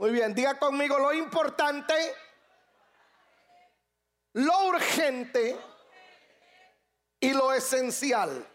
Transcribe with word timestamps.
Muy 0.00 0.12
bien, 0.12 0.34
diga 0.34 0.58
conmigo 0.58 0.98
lo 0.98 1.12
importante, 1.12 1.92
lo 4.32 4.68
urgente 4.68 5.60
y 7.20 7.34
lo 7.34 7.52
esencial. 7.52 8.48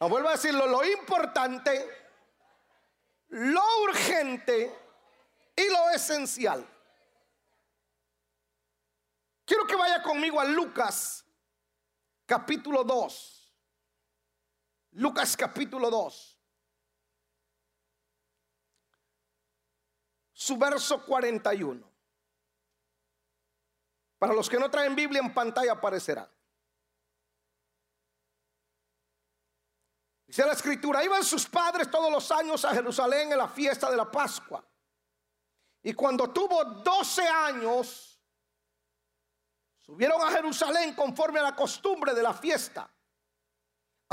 No 0.00 0.08
vuelvo 0.08 0.30
a 0.30 0.32
decirlo, 0.32 0.66
lo 0.66 0.82
importante, 0.82 2.08
lo 3.28 3.62
urgente 3.82 4.74
y 5.54 5.68
lo 5.68 5.90
esencial. 5.90 6.66
Quiero 9.44 9.66
que 9.66 9.76
vaya 9.76 10.02
conmigo 10.02 10.40
a 10.40 10.46
Lucas 10.46 11.22
capítulo 12.24 12.82
2. 12.82 13.54
Lucas 14.92 15.36
capítulo 15.36 15.90
2. 15.90 16.41
Su 20.42 20.56
verso 20.56 21.06
41. 21.06 21.88
Para 24.18 24.34
los 24.34 24.50
que 24.50 24.58
no 24.58 24.68
traen 24.68 24.96
Biblia 24.96 25.20
en 25.20 25.32
pantalla 25.32 25.70
aparecerá. 25.70 26.28
Dice 30.26 30.44
la 30.44 30.54
escritura, 30.54 31.04
iban 31.04 31.22
sus 31.22 31.46
padres 31.46 31.88
todos 31.88 32.10
los 32.10 32.28
años 32.32 32.64
a 32.64 32.74
Jerusalén 32.74 33.30
en 33.30 33.38
la 33.38 33.46
fiesta 33.46 33.88
de 33.88 33.96
la 33.96 34.10
Pascua. 34.10 34.68
Y 35.80 35.92
cuando 35.92 36.28
tuvo 36.32 36.64
12 36.64 37.22
años, 37.22 38.20
subieron 39.80 40.20
a 40.22 40.32
Jerusalén 40.32 40.92
conforme 40.96 41.38
a 41.38 41.44
la 41.44 41.54
costumbre 41.54 42.14
de 42.14 42.22
la 42.24 42.34
fiesta. 42.34 42.91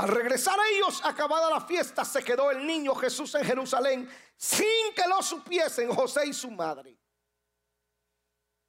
Al 0.00 0.08
regresar 0.08 0.58
a 0.58 0.66
ellos, 0.68 1.02
acabada 1.04 1.50
la 1.50 1.60
fiesta, 1.60 2.06
se 2.06 2.24
quedó 2.24 2.50
el 2.50 2.66
niño 2.66 2.94
Jesús 2.94 3.34
en 3.34 3.44
Jerusalén 3.44 4.10
sin 4.34 4.94
que 4.96 5.06
lo 5.06 5.22
supiesen 5.22 5.94
José 5.94 6.26
y 6.26 6.32
su 6.32 6.50
madre. 6.50 6.98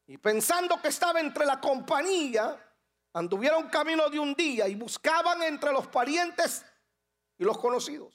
Y 0.08 0.18
pensando 0.18 0.82
que 0.82 0.90
estaba 0.90 1.22
entre 1.22 1.46
la 1.46 1.62
compañía, 1.62 2.62
anduvieron 3.14 3.70
camino 3.70 4.10
de 4.10 4.20
un 4.20 4.34
día 4.34 4.68
y 4.68 4.76
buscaban 4.76 5.42
entre 5.44 5.72
los 5.72 5.88
parientes 5.88 6.66
y 7.38 7.46
los 7.46 7.58
conocidos. 7.58 8.14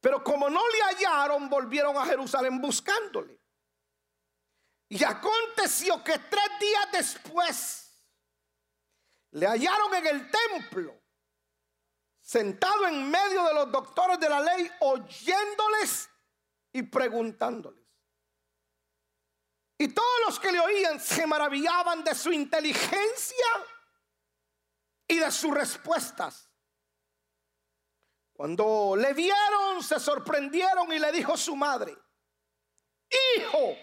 Pero 0.00 0.24
como 0.24 0.50
no 0.50 0.62
le 0.68 0.82
hallaron, 0.82 1.48
volvieron 1.48 1.96
a 1.96 2.06
Jerusalén 2.06 2.60
buscándole. 2.60 3.40
Y 4.88 5.04
aconteció 5.04 6.02
que 6.02 6.18
tres 6.18 6.48
días 6.58 6.88
después 6.90 7.81
le 9.32 9.46
hallaron 9.46 9.94
en 9.94 10.06
el 10.06 10.30
templo, 10.30 11.00
sentado 12.20 12.86
en 12.86 13.10
medio 13.10 13.44
de 13.44 13.54
los 13.54 13.72
doctores 13.72 14.18
de 14.20 14.28
la 14.28 14.40
ley, 14.40 14.70
oyéndoles 14.80 16.08
y 16.72 16.82
preguntándoles. 16.82 17.82
Y 19.78 19.88
todos 19.88 20.20
los 20.26 20.38
que 20.38 20.52
le 20.52 20.60
oían 20.60 21.00
se 21.00 21.26
maravillaban 21.26 22.04
de 22.04 22.14
su 22.14 22.30
inteligencia 22.30 23.46
y 25.08 25.18
de 25.18 25.30
sus 25.30 25.52
respuestas. 25.52 26.48
Cuando 28.34 28.94
le 28.96 29.12
vieron, 29.14 29.82
se 29.82 29.98
sorprendieron 29.98 30.92
y 30.92 30.98
le 30.98 31.10
dijo 31.10 31.36
su 31.36 31.56
madre, 31.56 31.96
hijo, 33.36 33.76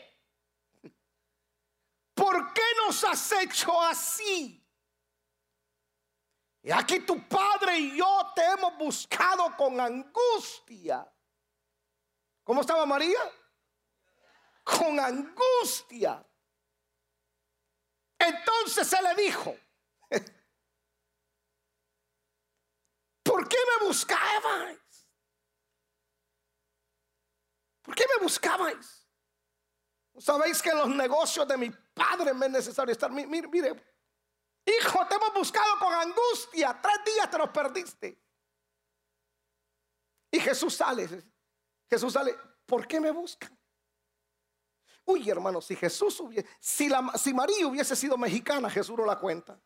¿por 2.13 2.53
qué 2.53 2.63
nos 2.85 3.03
has 3.03 3.31
hecho 3.33 3.81
así? 3.81 4.58
Y 6.61 6.71
aquí 6.71 6.99
tu 7.01 7.27
padre 7.27 7.77
y 7.77 7.97
yo 7.97 8.31
te 8.35 8.43
hemos 8.43 8.77
buscado 8.77 9.55
con 9.55 9.79
angustia. 9.79 11.09
¿Cómo 12.43 12.61
estaba 12.61 12.85
María? 12.85 13.19
Con 14.63 14.99
angustia. 14.99 16.25
Entonces 18.17 18.87
se 18.87 19.01
le 19.01 19.15
dijo, 19.15 19.55
¿Por 23.23 23.47
qué 23.47 23.57
me 23.57 23.87
buscabais? 23.87 25.07
¿Por 27.83 27.95
qué 27.95 28.05
me 28.15 28.23
buscabais? 28.23 29.07
¿Sabéis 30.17 30.61
que 30.61 30.69
en 30.69 30.79
los 30.79 30.89
negocios 30.89 31.47
de 31.47 31.55
mi 31.55 31.69
padre 31.69 32.33
me 32.33 32.47
es 32.47 32.51
necesario 32.51 32.91
estar? 32.91 33.09
Mire, 33.11 33.47
mire, 33.47 33.88
hijo, 34.79 35.05
te 35.07 35.15
hemos 35.15 35.33
buscado 35.33 35.79
con 35.79 35.93
angustia. 35.93 36.79
Tres 36.81 36.97
días 37.05 37.29
te 37.29 37.37
los 37.37 37.49
perdiste. 37.49 38.21
Y 40.31 40.39
Jesús 40.39 40.75
sale. 40.75 41.07
Jesús 41.89 42.13
sale. 42.13 42.35
¿Por 42.65 42.87
qué 42.87 42.99
me 42.99 43.11
buscan? 43.11 43.57
Uy, 45.05 45.27
hermano, 45.27 45.59
si 45.59 45.75
Jesús 45.75 46.19
hubiese, 46.19 46.47
si, 46.59 46.87
la, 46.87 47.11
si 47.17 47.33
María 47.33 47.65
hubiese 47.65 47.95
sido 47.95 48.15
mexicana, 48.15 48.69
Jesús 48.69 48.95
no 48.95 49.05
la 49.05 49.17
cuenta. 49.17 49.59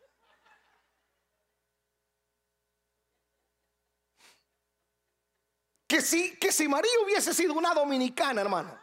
Que 5.85 6.01
si, 6.01 6.37
que 6.37 6.51
si 6.51 6.67
María 6.67 6.91
hubiese 7.03 7.33
sido 7.33 7.53
una 7.53 7.73
dominicana, 7.73 8.41
hermano, 8.41 8.79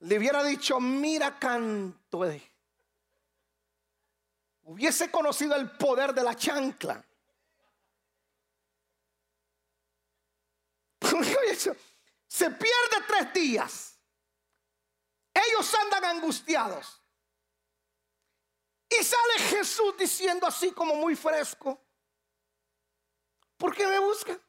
le 0.00 0.18
hubiera 0.18 0.44
dicho, 0.44 0.78
mira 0.78 1.38
canto. 1.38 2.24
Hubiese 4.72 5.10
conocido 5.10 5.54
el 5.54 5.70
poder 5.72 6.14
de 6.14 6.22
la 6.22 6.34
chancla. 6.34 7.04
Se 12.26 12.50
pierde 12.50 13.06
tres 13.06 13.34
días. 13.34 14.00
Ellos 15.34 15.74
andan 15.74 16.06
angustiados. 16.16 17.02
Y 18.88 19.04
sale 19.04 19.38
Jesús 19.50 19.94
diciendo 19.98 20.46
así 20.46 20.72
como 20.72 20.94
muy 20.94 21.16
fresco. 21.16 21.78
¿Por 23.58 23.76
qué 23.76 23.86
me 23.86 23.98
buscan? 23.98 24.40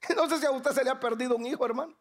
No 0.16 0.28
sé 0.28 0.40
si 0.40 0.46
a 0.46 0.50
usted 0.50 0.72
se 0.72 0.82
le 0.82 0.90
ha 0.90 0.98
perdido 0.98 1.36
un 1.36 1.46
hijo, 1.46 1.64
hermano. 1.64 1.96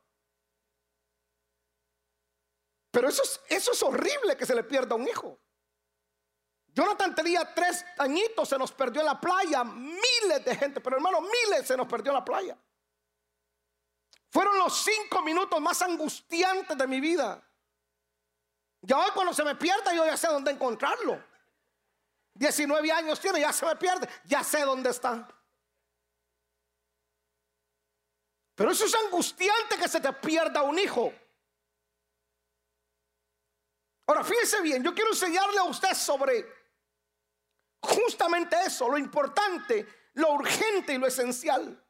Pero 2.90 3.08
eso 3.08 3.22
es, 3.22 3.40
eso 3.50 3.72
es 3.74 3.84
horrible 3.84 4.36
que 4.36 4.48
se 4.48 4.56
le 4.56 4.64
pierda 4.64 4.96
un 4.96 5.08
hijo. 5.08 5.40
Jonathan 6.78 7.16
tenía 7.16 7.56
tres 7.56 7.84
añitos, 7.98 8.48
se 8.48 8.56
nos 8.56 8.72
perdió 8.72 9.02
en 9.02 9.08
la 9.08 9.20
playa, 9.20 9.64
miles 9.64 10.46
de 10.46 10.56
gente, 10.56 10.80
pero 10.80 10.98
hermano, 10.98 11.22
miles 11.22 11.66
se 11.66 11.76
nos 11.76 11.88
perdió 11.88 12.12
en 12.12 12.18
la 12.18 12.24
playa. 12.24 12.56
Fueron 14.30 14.60
los 14.60 14.78
cinco 14.84 15.24
minutos 15.24 15.60
más 15.60 15.82
angustiantes 15.82 16.78
de 16.78 16.86
mi 16.86 17.00
vida. 17.00 17.44
Ya 18.82 19.00
hoy 19.00 19.10
cuando 19.16 19.34
se 19.34 19.44
me 19.44 19.56
pierda, 19.56 19.92
yo 19.92 20.06
ya 20.06 20.16
sé 20.16 20.28
dónde 20.28 20.52
encontrarlo. 20.52 21.20
19 22.36 22.92
años 22.92 23.20
tiene, 23.20 23.40
ya 23.40 23.52
se 23.52 23.66
me 23.66 23.76
pierde, 23.76 24.08
ya 24.26 24.44
sé 24.44 24.62
dónde 24.62 24.92
está. 24.92 25.28
Pero 28.54 28.70
eso 28.70 28.86
es 28.86 28.94
angustiante 28.94 29.78
que 29.78 29.88
se 29.88 30.00
te 30.00 30.14
pierda 30.14 30.62
un 30.62 30.78
hijo. 30.78 31.12
Ahora, 34.06 34.24
fíjese 34.24 34.62
bien, 34.62 34.84
yo 34.84 34.94
quiero 34.94 35.10
enseñarle 35.10 35.58
a 35.58 35.64
usted 35.64 35.96
sobre 35.96 36.56
justamente 37.88 38.56
eso, 38.66 38.90
lo 38.90 38.98
importante, 38.98 39.88
lo 40.14 40.34
urgente 40.34 40.94
y 40.94 40.98
lo 40.98 41.08
esencial. 41.08 41.84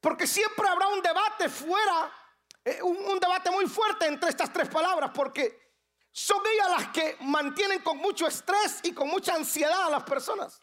Porque 0.00 0.26
siempre 0.26 0.68
habrá 0.68 0.88
un 0.88 1.02
debate 1.02 1.48
fuera, 1.48 2.12
eh, 2.64 2.82
un, 2.82 2.96
un 2.96 3.20
debate 3.20 3.50
muy 3.50 3.66
fuerte 3.66 4.06
entre 4.06 4.30
estas 4.30 4.52
tres 4.52 4.68
palabras, 4.68 5.10
porque 5.14 5.70
son 6.12 6.42
ellas 6.46 6.70
las 6.70 6.88
que 6.88 7.16
mantienen 7.20 7.82
con 7.82 7.98
mucho 7.98 8.26
estrés 8.26 8.80
y 8.82 8.92
con 8.92 9.08
mucha 9.08 9.34
ansiedad 9.34 9.86
a 9.86 9.90
las 9.90 10.02
personas. 10.04 10.62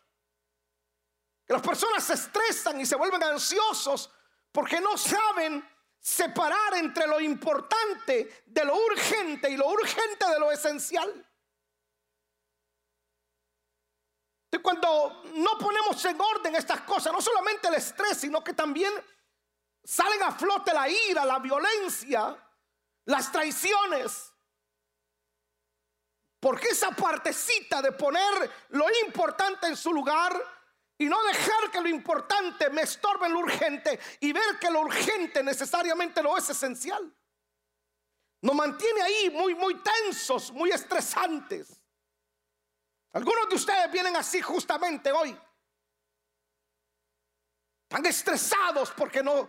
Que 1.45 1.53
las 1.53 1.61
personas 1.61 2.03
se 2.03 2.13
estresan 2.13 2.81
y 2.81 2.85
se 2.85 2.95
vuelven 2.95 3.23
ansiosos 3.23 4.11
porque 4.51 4.81
no 4.81 4.97
saben 4.97 5.63
separar 5.99 6.75
entre 6.75 7.07
lo 7.07 7.19
importante 7.19 8.43
de 8.45 8.65
lo 8.65 8.75
urgente 8.75 9.49
y 9.49 9.57
lo 9.57 9.67
urgente 9.67 10.25
de 10.29 10.39
lo 10.39 10.51
esencial. 10.51 11.25
Y 14.51 14.57
cuando 14.59 15.23
no 15.35 15.57
ponemos 15.57 16.03
en 16.05 16.19
orden 16.19 16.55
estas 16.55 16.81
cosas, 16.81 17.11
no 17.11 17.21
solamente 17.21 17.67
el 17.67 17.75
estrés, 17.75 18.17
sino 18.17 18.43
que 18.43 18.53
también 18.53 18.93
salen 19.83 20.23
a 20.23 20.31
flote 20.31 20.73
la 20.73 20.87
ira, 20.89 21.25
la 21.25 21.39
violencia, 21.39 22.35
las 23.05 23.31
traiciones. 23.31 24.33
Porque 26.39 26.69
esa 26.69 26.91
partecita 26.91 27.81
de 27.81 27.91
poner 27.91 28.51
lo 28.69 28.85
importante 29.05 29.67
en 29.67 29.75
su 29.75 29.91
lugar 29.91 30.33
y 30.97 31.05
no 31.05 31.21
dejar 31.23 31.71
que 31.71 31.81
lo 31.81 31.89
importante 31.89 32.69
me 32.69 32.83
estorbe 32.83 33.29
lo 33.29 33.39
urgente 33.39 33.99
y 34.19 34.31
ver 34.31 34.57
que 34.59 34.71
lo 34.71 34.81
urgente 34.81 35.43
necesariamente 35.43 36.23
no 36.23 36.37
es 36.37 36.49
esencial. 36.49 37.13
Nos 38.41 38.55
mantiene 38.55 39.01
ahí 39.01 39.29
muy, 39.31 39.55
muy 39.55 39.75
tensos, 39.75 40.51
muy 40.51 40.69
estresantes. 40.71 41.81
Algunos 43.13 43.49
de 43.49 43.55
ustedes 43.55 43.91
vienen 43.91 44.15
así 44.15 44.41
justamente 44.41 45.11
hoy. 45.11 45.37
Están 47.83 48.05
estresados 48.05 48.91
porque 48.91 49.23
no, 49.23 49.47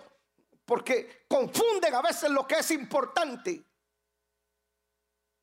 porque 0.65 1.27
confunden 1.29 1.95
a 1.95 2.03
veces 2.03 2.31
lo 2.31 2.47
que 2.47 2.57
es 2.57 2.71
importante. 2.71 3.65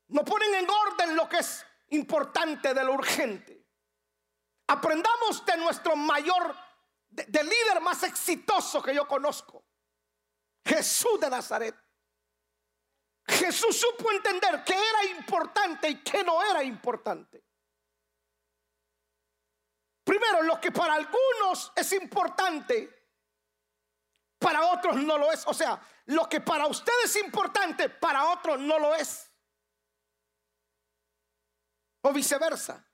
No 0.07 0.23
ponen 0.23 0.53
en 0.55 0.67
orden 0.69 1.15
lo 1.15 1.27
que 1.27 1.39
es 1.39 1.65
importante 1.89 2.73
de 2.73 2.83
lo 2.83 2.93
urgente. 2.93 3.65
Aprendamos 4.67 5.45
de 5.45 5.57
nuestro 5.57 5.95
mayor, 5.95 6.55
del 7.09 7.47
líder 7.47 7.81
más 7.81 8.03
exitoso 8.03 8.81
que 8.81 8.95
yo 8.95 9.07
conozco, 9.07 9.63
Jesús 10.65 11.19
de 11.19 11.29
Nazaret. 11.29 11.75
Jesús 13.27 13.79
supo 13.79 14.11
entender 14.11 14.63
que 14.63 14.73
era 14.73 15.05
importante 15.17 15.89
y 15.89 16.03
que 16.03 16.23
no 16.23 16.41
era 16.43 16.63
importante. 16.63 17.44
Primero, 20.05 20.43
lo 20.43 20.61
que 20.61 20.71
para 20.71 20.93
algunos 20.93 21.73
es 21.75 21.91
importante, 21.93 22.95
para 24.37 24.67
otros 24.67 24.97
no 24.97 25.17
lo 25.17 25.31
es. 25.31 25.45
O 25.47 25.53
sea, 25.53 25.81
lo 26.05 26.29
que 26.29 26.39
para 26.41 26.67
usted 26.67 26.93
es 27.03 27.15
importante, 27.15 27.89
para 27.89 28.29
otros 28.29 28.59
no 28.59 28.77
lo 28.77 28.93
es. 28.93 29.27
O 32.03 32.13
viceversa. 32.13 32.85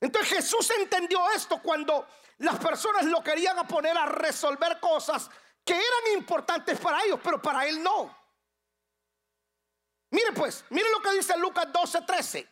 Entonces 0.00 0.36
Jesús 0.36 0.70
entendió 0.70 1.30
esto 1.32 1.60
cuando 1.62 2.08
las 2.38 2.58
personas 2.58 3.04
lo 3.04 3.22
querían 3.22 3.66
poner 3.68 3.96
a 3.96 4.06
resolver 4.06 4.80
cosas 4.80 5.30
que 5.62 5.74
eran 5.74 6.18
importantes 6.18 6.80
para 6.80 7.04
ellos, 7.04 7.20
pero 7.22 7.42
para 7.42 7.66
él 7.66 7.82
no. 7.82 8.16
Mire 10.10 10.32
pues, 10.32 10.64
mire 10.70 10.90
lo 10.90 11.02
que 11.02 11.12
dice 11.12 11.36
Lucas 11.36 11.70
12, 11.70 12.02
13. 12.02 12.48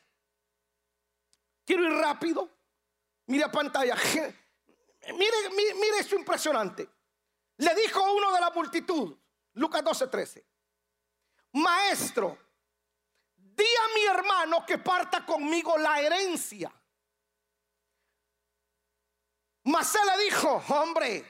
Quiero 1.64 1.84
ir 1.84 1.92
rápido. 1.92 2.53
Mire 3.26 3.44
a 3.44 3.50
pantalla. 3.50 3.94
Mire, 5.12 5.50
mire, 5.50 5.98
esto 5.98 6.14
impresionante. 6.14 6.88
Le 7.56 7.74
dijo 7.74 8.02
uno 8.14 8.32
de 8.32 8.40
la 8.40 8.50
multitud, 8.50 9.16
Lucas 9.52 9.82
12, 9.82 10.08
13. 10.08 10.46
Maestro, 11.52 12.38
di 13.34 13.62
a 13.62 13.94
mi 13.94 14.04
hermano 14.06 14.64
que 14.66 14.78
parta 14.78 15.24
conmigo 15.24 15.76
la 15.78 16.00
herencia. 16.00 16.72
Mas 19.64 19.94
él 19.94 20.00
le 20.06 20.24
dijo, 20.24 20.62
hombre, 20.68 21.24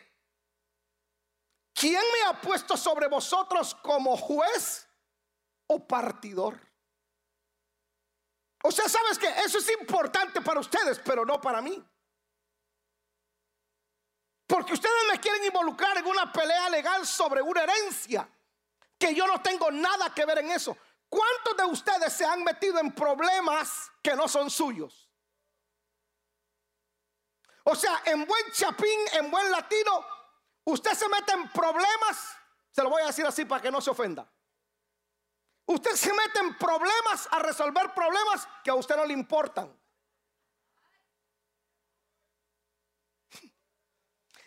¿quién 1.72 2.02
me 2.12 2.28
ha 2.28 2.40
puesto 2.40 2.76
sobre 2.76 3.06
vosotros 3.06 3.74
como 3.76 4.16
juez 4.16 4.88
o 5.66 5.86
partidor? 5.86 6.63
O 8.66 8.72
sea, 8.72 8.88
sabes 8.88 9.18
que 9.18 9.28
eso 9.28 9.58
es 9.58 9.70
importante 9.72 10.40
para 10.40 10.58
ustedes, 10.58 10.98
pero 11.04 11.22
no 11.26 11.38
para 11.38 11.60
mí. 11.60 11.84
Porque 14.46 14.72
ustedes 14.72 15.02
me 15.12 15.20
quieren 15.20 15.44
involucrar 15.44 15.98
en 15.98 16.06
una 16.06 16.32
pelea 16.32 16.70
legal 16.70 17.06
sobre 17.06 17.42
una 17.42 17.62
herencia, 17.62 18.26
que 18.98 19.14
yo 19.14 19.26
no 19.26 19.42
tengo 19.42 19.70
nada 19.70 20.14
que 20.14 20.24
ver 20.24 20.38
en 20.38 20.50
eso. 20.50 20.74
¿Cuántos 21.10 21.56
de 21.58 21.64
ustedes 21.64 22.10
se 22.14 22.24
han 22.24 22.42
metido 22.42 22.78
en 22.78 22.94
problemas 22.94 23.92
que 24.02 24.16
no 24.16 24.26
son 24.28 24.48
suyos? 24.48 25.10
O 27.64 27.74
sea, 27.74 28.00
en 28.06 28.24
buen 28.24 28.50
chapín, 28.50 29.00
en 29.12 29.30
buen 29.30 29.50
latino, 29.50 30.06
usted 30.64 30.94
se 30.94 31.08
mete 31.10 31.34
en 31.34 31.50
problemas, 31.50 32.34
se 32.70 32.82
lo 32.82 32.88
voy 32.88 33.02
a 33.02 33.06
decir 33.08 33.26
así 33.26 33.44
para 33.44 33.60
que 33.60 33.70
no 33.70 33.82
se 33.82 33.90
ofenda. 33.90 34.26
Usted 35.66 35.92
se 35.92 36.12
mete 36.12 36.40
en 36.40 36.58
problemas 36.58 37.28
a 37.30 37.38
resolver 37.38 37.92
problemas 37.94 38.46
que 38.62 38.70
a 38.70 38.74
usted 38.74 38.96
no 38.96 39.06
le 39.06 39.14
importan. 39.14 39.74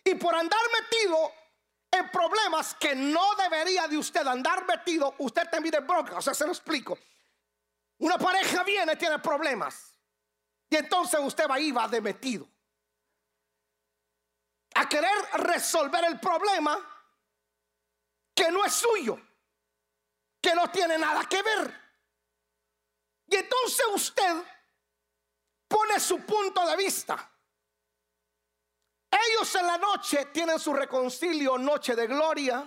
Y 0.04 0.16
por 0.16 0.36
andar 0.36 0.62
metido 0.80 1.32
en 1.92 2.10
problemas 2.12 2.76
que 2.76 2.96
no 2.96 3.36
debería 3.36 3.88
de 3.88 3.98
usted 3.98 4.26
andar 4.26 4.66
metido, 4.66 5.16
usted 5.18 5.50
te 5.50 5.60
mide 5.60 5.80
bronca. 5.80 6.18
O 6.18 6.22
sea, 6.22 6.34
se 6.34 6.46
lo 6.46 6.52
explico. 6.52 6.98
Una 7.98 8.18
pareja 8.18 8.64
viene, 8.64 8.96
tiene 8.96 9.20
problemas. 9.20 9.94
Y 10.70 10.76
entonces 10.76 11.20
usted 11.20 11.48
va 11.50 11.60
y 11.60 11.72
va 11.72 11.88
de 11.88 12.00
metido. 12.00 12.48
A 14.76 14.88
querer 14.88 15.12
resolver 15.34 16.06
el 16.06 16.20
problema 16.20 16.78
que 18.36 18.52
no 18.52 18.64
es 18.64 18.74
suyo 18.74 19.20
que 20.48 20.56
no 20.56 20.70
tiene 20.70 20.98
nada 20.98 21.26
que 21.26 21.42
ver. 21.42 21.74
Y 23.26 23.36
entonces 23.36 23.86
usted 23.94 24.44
pone 25.68 26.00
su 26.00 26.22
punto 26.22 26.66
de 26.66 26.78
vista. 26.78 27.30
Ellos 29.12 29.54
en 29.56 29.68
la 29.68 29.78
noche 29.78 30.28
tienen 30.28 30.58
su 30.58 30.74
reconcilio, 30.74 31.58
noche 31.58 31.98
de 31.98 32.08
gloria, 32.08 32.64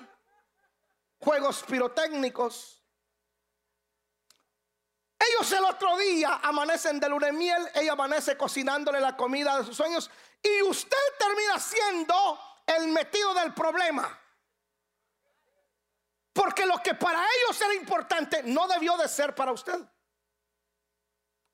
juegos 1.20 1.62
pirotécnicos. 1.62 2.84
Ellos 5.18 5.50
el 5.50 5.64
otro 5.64 5.96
día 5.96 6.38
amanecen 6.42 7.00
de 7.00 7.08
luna 7.08 7.28
de 7.28 7.32
miel, 7.32 7.66
ella 7.74 7.92
amanece 7.92 8.36
cocinándole 8.36 9.00
la 9.00 9.16
comida 9.16 9.56
de 9.56 9.64
sus 9.64 9.76
sueños 9.78 10.10
y 10.42 10.60
usted 10.62 10.98
termina 11.18 11.58
siendo 11.58 12.38
el 12.66 12.88
metido 12.88 13.32
del 13.32 13.54
problema. 13.54 14.20
Porque 16.32 16.64
lo 16.64 16.78
que 16.78 16.94
para 16.94 17.24
ellos 17.36 17.60
era 17.60 17.74
importante 17.74 18.42
no 18.44 18.68
debió 18.68 18.96
de 18.96 19.08
ser 19.08 19.34
para 19.34 19.52
usted. 19.52 19.80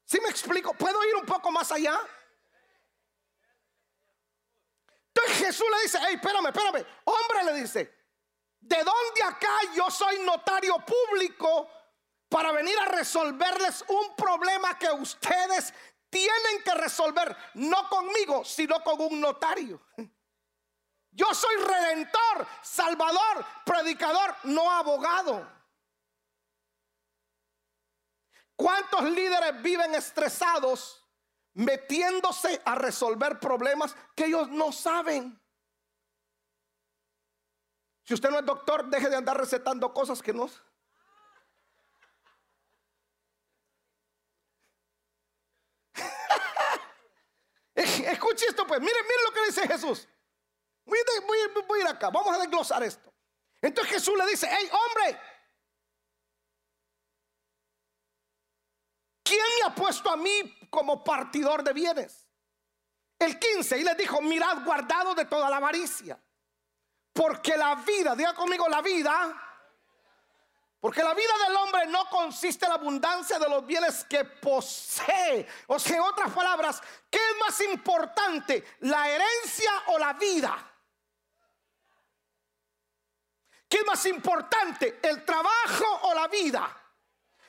Si 0.04 0.20
me 0.20 0.28
explico? 0.28 0.74
¿Puedo 0.74 1.02
ir 1.04 1.16
un 1.16 1.26
poco 1.26 1.50
más 1.50 1.72
allá? 1.72 1.98
Entonces 5.08 5.46
Jesús 5.46 5.66
le 5.74 5.82
dice, 5.82 5.98
hey, 6.06 6.14
espérame, 6.14 6.46
espérame. 6.46 6.86
Hombre 7.04 7.44
le 7.44 7.60
dice, 7.60 7.92
¿de 8.60 8.76
dónde 8.76 9.22
acá 9.24 9.58
yo 9.74 9.90
soy 9.90 10.18
notario 10.20 10.76
público 10.84 11.68
para 12.28 12.52
venir 12.52 12.78
a 12.78 12.84
resolverles 12.84 13.82
un 13.88 14.14
problema 14.14 14.78
que 14.78 14.90
ustedes 14.90 15.72
tienen 16.10 16.62
que 16.62 16.74
resolver? 16.74 17.34
No 17.54 17.88
conmigo, 17.88 18.44
sino 18.44 18.82
con 18.84 19.00
un 19.00 19.20
notario. 19.20 19.80
Yo 21.16 21.32
soy 21.34 21.56
redentor, 21.56 22.46
salvador, 22.62 23.44
predicador, 23.64 24.36
no 24.44 24.70
abogado. 24.70 25.50
¿Cuántos 28.54 29.02
líderes 29.04 29.62
viven 29.62 29.94
estresados 29.94 31.02
metiéndose 31.54 32.60
a 32.66 32.74
resolver 32.74 33.40
problemas 33.40 33.96
que 34.14 34.26
ellos 34.26 34.50
no 34.50 34.72
saben? 34.72 35.40
Si 38.02 38.12
usted 38.12 38.28
no 38.28 38.40
es 38.40 38.44
doctor, 38.44 38.84
deje 38.90 39.08
de 39.08 39.16
andar 39.16 39.38
recetando 39.38 39.94
cosas 39.94 40.20
que 40.20 40.34
no. 40.34 40.50
Escuche 47.74 48.44
esto 48.48 48.66
pues, 48.66 48.80
mire, 48.80 49.02
mire 49.02 49.22
lo 49.24 49.32
que 49.32 49.46
dice 49.46 49.66
Jesús. 49.66 50.06
Voy 50.86 50.98
a, 50.98 51.82
ir 51.82 51.88
acá, 51.88 52.10
vamos 52.10 52.34
a 52.34 52.38
desglosar 52.38 52.82
esto. 52.84 53.12
Entonces 53.60 53.94
Jesús 53.94 54.16
le 54.16 54.26
dice, 54.26 54.48
hey 54.50 54.70
hombre, 54.70 55.20
¿quién 59.22 59.44
me 59.58 59.66
ha 59.66 59.74
puesto 59.74 60.10
a 60.10 60.16
mí 60.16 60.56
como 60.70 61.02
partidor 61.02 61.64
de 61.64 61.72
bienes? 61.72 62.28
El 63.18 63.38
15, 63.38 63.78
y 63.78 63.82
le 63.82 63.94
dijo, 63.94 64.20
mirad 64.20 64.64
guardado 64.64 65.14
de 65.14 65.24
toda 65.24 65.50
la 65.50 65.56
avaricia. 65.56 66.22
Porque 67.12 67.56
la 67.56 67.74
vida, 67.76 68.14
diga 68.14 68.34
conmigo 68.34 68.68
la 68.68 68.82
vida, 68.82 69.42
porque 70.78 71.02
la 71.02 71.14
vida 71.14 71.32
del 71.48 71.56
hombre 71.56 71.86
no 71.86 72.08
consiste 72.10 72.66
en 72.66 72.68
la 72.68 72.76
abundancia 72.76 73.38
de 73.38 73.48
los 73.48 73.66
bienes 73.66 74.04
que 74.04 74.24
posee. 74.24 75.48
O 75.66 75.78
sea, 75.78 75.96
en 75.96 76.02
otras 76.02 76.32
palabras, 76.32 76.80
¿qué 77.10 77.18
es 77.18 77.36
más 77.40 77.60
importante, 77.62 78.64
la 78.80 79.08
herencia 79.08 79.72
o 79.88 79.98
la 79.98 80.12
vida? 80.12 80.75
¿Qué 83.68 83.78
es 83.78 83.86
más 83.86 84.06
importante, 84.06 85.00
el 85.02 85.24
trabajo 85.24 85.84
o 86.02 86.14
la 86.14 86.28
vida? 86.28 86.82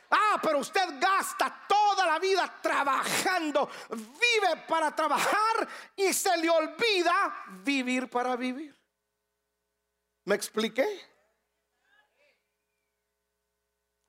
Ah, 0.10 0.40
pero 0.42 0.60
usted 0.60 1.00
gasta 1.00 1.66
toda 1.68 2.06
la 2.06 2.18
vida 2.18 2.60
trabajando, 2.62 3.70
vive 3.90 4.64
para 4.68 4.96
trabajar 4.96 5.68
y 5.96 6.14
se 6.14 6.36
le 6.38 6.50
olvida 6.50 7.46
vivir 7.64 8.10
para 8.10 8.36
vivir. 8.36 8.76
¿Me 10.26 10.36
expliqué? 10.36 11.08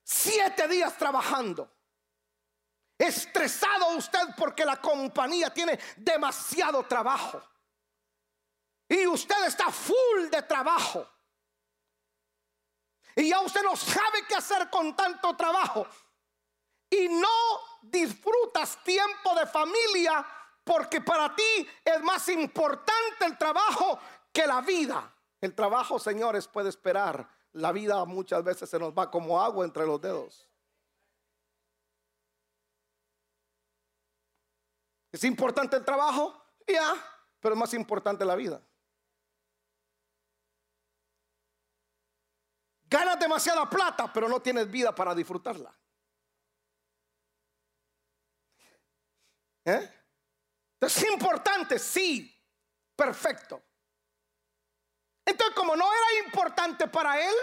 Siete 0.05 0.69
días 0.69 0.97
trabajando. 0.97 1.71
Estresado 2.97 3.97
usted 3.97 4.35
porque 4.37 4.65
la 4.65 4.77
compañía 4.81 5.53
tiene 5.53 5.79
demasiado 5.97 6.85
trabajo. 6.85 7.43
Y 8.88 9.07
usted 9.07 9.45
está 9.47 9.71
full 9.71 10.29
de 10.31 10.43
trabajo. 10.43 11.07
Y 13.19 13.31
ya 13.31 13.41
usted 13.41 13.65
no 13.65 13.75
sabe 13.75 14.25
qué 14.29 14.37
hacer 14.37 14.71
con 14.71 14.95
tanto 14.95 15.37
trabajo. 15.37 15.85
Y 16.89 17.09
no 17.09 17.29
disfrutas 17.83 18.79
tiempo 18.85 19.35
de 19.35 19.45
familia 19.45 20.25
porque 20.63 21.01
para 21.01 21.35
ti 21.35 21.69
es 21.85 22.01
más 22.03 22.29
importante 22.29 23.25
el 23.27 23.37
trabajo 23.37 23.99
que 24.33 24.47
la 24.47 24.61
vida. 24.61 25.13
El 25.41 25.53
trabajo, 25.53 25.99
señores, 25.99 26.47
puede 26.47 26.69
esperar. 26.69 27.29
La 27.55 27.73
vida 27.73 28.05
muchas 28.05 28.45
veces 28.45 28.71
se 28.71 28.79
nos 28.79 28.93
va 28.93 29.11
como 29.11 29.43
agua 29.43 29.65
entre 29.65 29.85
los 29.85 30.01
dedos. 30.01 30.49
¿Es 35.11 35.25
importante 35.25 35.77
el 35.77 35.85
trabajo? 35.85 36.41
Ya, 36.69 36.95
pero 37.41 37.57
es 37.57 37.59
más 37.59 37.75
importante 37.75 38.25
la 38.25 38.37
vida. 38.37 38.63
Ganas 42.88 43.18
demasiada 43.18 43.68
plata, 43.68 44.11
pero 44.12 44.28
no 44.28 44.40
tienes 44.40 44.71
vida 44.71 44.95
para 44.95 45.14
disfrutarla. 45.14 45.75
¿Eh? 49.64 49.95
Es 50.80 51.02
importante, 51.02 51.78
sí, 51.78 52.35
perfecto. 52.97 53.62
Entonces, 55.25 55.54
como 55.54 55.76
no 55.76 55.85
era 55.85 56.26
importante 56.26 56.88
para 56.88 57.21
él, 57.21 57.35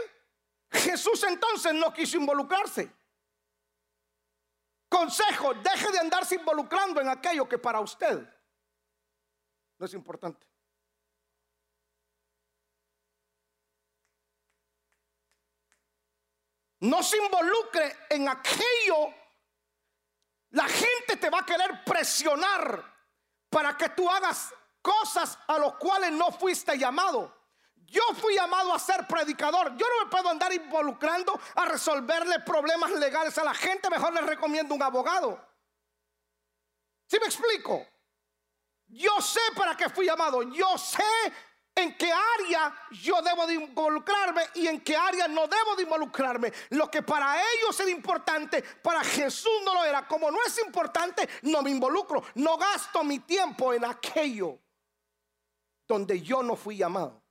Jesús 0.71 1.23
entonces 1.23 1.73
no 1.73 1.93
quiso 1.93 2.17
involucrarse. 2.17 2.91
Consejo, 4.89 5.53
deje 5.53 5.91
de 5.91 5.99
andarse 5.99 6.35
involucrando 6.35 7.01
en 7.01 7.09
aquello 7.09 7.47
que 7.47 7.59
para 7.59 7.79
usted 7.79 8.27
no 9.77 9.85
es 9.85 9.93
importante. 9.93 10.47
No 16.85 17.01
se 17.01 17.17
involucre 17.17 18.05
en 18.09 18.29
aquello. 18.29 19.13
La 20.51 20.67
gente 20.67 21.17
te 21.17 21.29
va 21.29 21.39
a 21.39 21.45
querer 21.45 21.83
presionar 21.83 22.83
para 23.49 23.75
que 23.75 23.89
tú 23.89 24.09
hagas 24.09 24.53
cosas 24.81 25.37
a 25.47 25.57
los 25.57 25.75
cuales 25.75 26.11
no 26.11 26.31
fuiste 26.31 26.77
llamado. 26.77 27.33
Yo 27.87 28.01
fui 28.15 28.35
llamado 28.35 28.73
a 28.73 28.79
ser 28.79 29.07
predicador. 29.07 29.75
Yo 29.75 29.85
no 29.87 30.05
me 30.05 30.11
puedo 30.11 30.29
andar 30.29 30.53
involucrando 30.53 31.39
a 31.55 31.65
resolverle 31.65 32.39
problemas 32.41 32.91
legales 32.91 33.35
a 33.37 33.43
la 33.43 33.53
gente. 33.53 33.89
Mejor 33.89 34.13
les 34.13 34.25
recomiendo 34.25 34.75
un 34.75 34.83
abogado. 34.83 35.43
¿Sí 37.07 37.17
me 37.19 37.25
explico? 37.25 37.85
Yo 38.87 39.19
sé 39.21 39.41
para 39.55 39.75
qué 39.75 39.89
fui 39.89 40.05
llamado. 40.05 40.43
Yo 40.43 40.77
sé 40.77 41.03
en 41.75 41.97
qué 41.97 42.09
área 42.11 42.73
yo 42.91 43.21
debo 43.21 43.45
de 43.45 43.55
involucrarme 43.55 44.43
y 44.55 44.67
en 44.67 44.81
qué 44.81 44.95
área 44.95 45.27
no 45.27 45.47
debo 45.47 45.75
de 45.75 45.83
involucrarme. 45.83 46.53
Lo 46.69 46.89
que 46.89 47.03
para 47.03 47.37
ellos 47.37 47.77
era 47.79 47.91
importante, 47.91 48.63
para 48.81 49.03
Jesús 49.03 49.61
no 49.65 49.73
lo 49.73 49.83
era. 49.83 50.07
Como 50.07 50.31
no 50.31 50.37
es 50.45 50.57
importante, 50.59 51.27
no 51.43 51.61
me 51.61 51.71
involucro. 51.71 52.23
No 52.35 52.57
gasto 52.57 53.03
mi 53.03 53.19
tiempo 53.19 53.73
en 53.73 53.83
aquello 53.83 54.57
donde 55.87 56.21
yo 56.21 56.41
no 56.41 56.55
fui 56.55 56.77
llamado. 56.77 57.21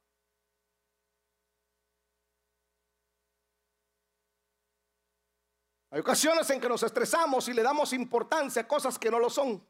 Hay 5.91 6.01
ocasiones 6.01 6.51
en 6.51 6.61
que 6.61 6.69
nos 6.69 6.83
estresamos 6.83 7.49
y 7.49 7.55
le 7.55 7.63
damos 7.63 7.93
importancia 7.93 8.63
a 8.63 8.69
cosas 8.69 8.99
que 8.99 9.11
no 9.11 9.19
lo 9.19 9.31
son. 9.31 9.65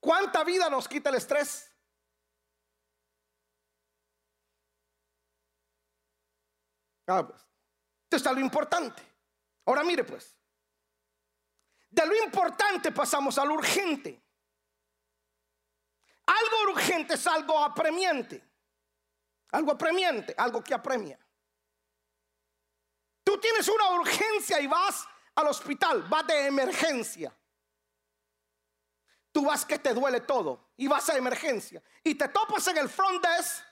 ¿Cuánta 0.00 0.44
vida 0.44 0.68
nos 0.68 0.86
quita 0.88 1.08
el 1.10 1.16
estrés? 1.16 1.67
Ah, 7.08 7.26
pues. 7.26 7.40
Esto 8.04 8.16
está 8.16 8.32
lo 8.32 8.40
importante. 8.40 9.02
Ahora 9.64 9.82
mire 9.82 10.04
pues. 10.04 10.36
De 11.90 12.06
lo 12.06 12.14
importante 12.24 12.92
pasamos 12.92 13.38
a 13.38 13.44
lo 13.44 13.54
urgente. 13.54 14.22
Algo 16.26 16.72
urgente 16.72 17.14
es 17.14 17.26
algo 17.26 17.58
apremiante. 17.58 18.44
Algo 19.52 19.72
apremiante, 19.72 20.34
algo 20.36 20.62
que 20.62 20.74
apremia. 20.74 21.18
Tú 23.24 23.38
tienes 23.38 23.66
una 23.68 23.90
urgencia 23.92 24.60
y 24.60 24.66
vas 24.66 25.06
al 25.34 25.46
hospital, 25.48 26.02
vas 26.02 26.26
de 26.26 26.46
emergencia. 26.46 27.34
Tú 29.32 29.46
vas 29.46 29.64
que 29.64 29.78
te 29.78 29.94
duele 29.94 30.20
todo 30.20 30.72
y 30.76 30.86
vas 30.86 31.08
a 31.08 31.16
emergencia 31.16 31.82
y 32.02 32.14
te 32.14 32.28
topas 32.28 32.66
en 32.68 32.78
el 32.78 32.88
front 32.88 33.24
desk 33.24 33.62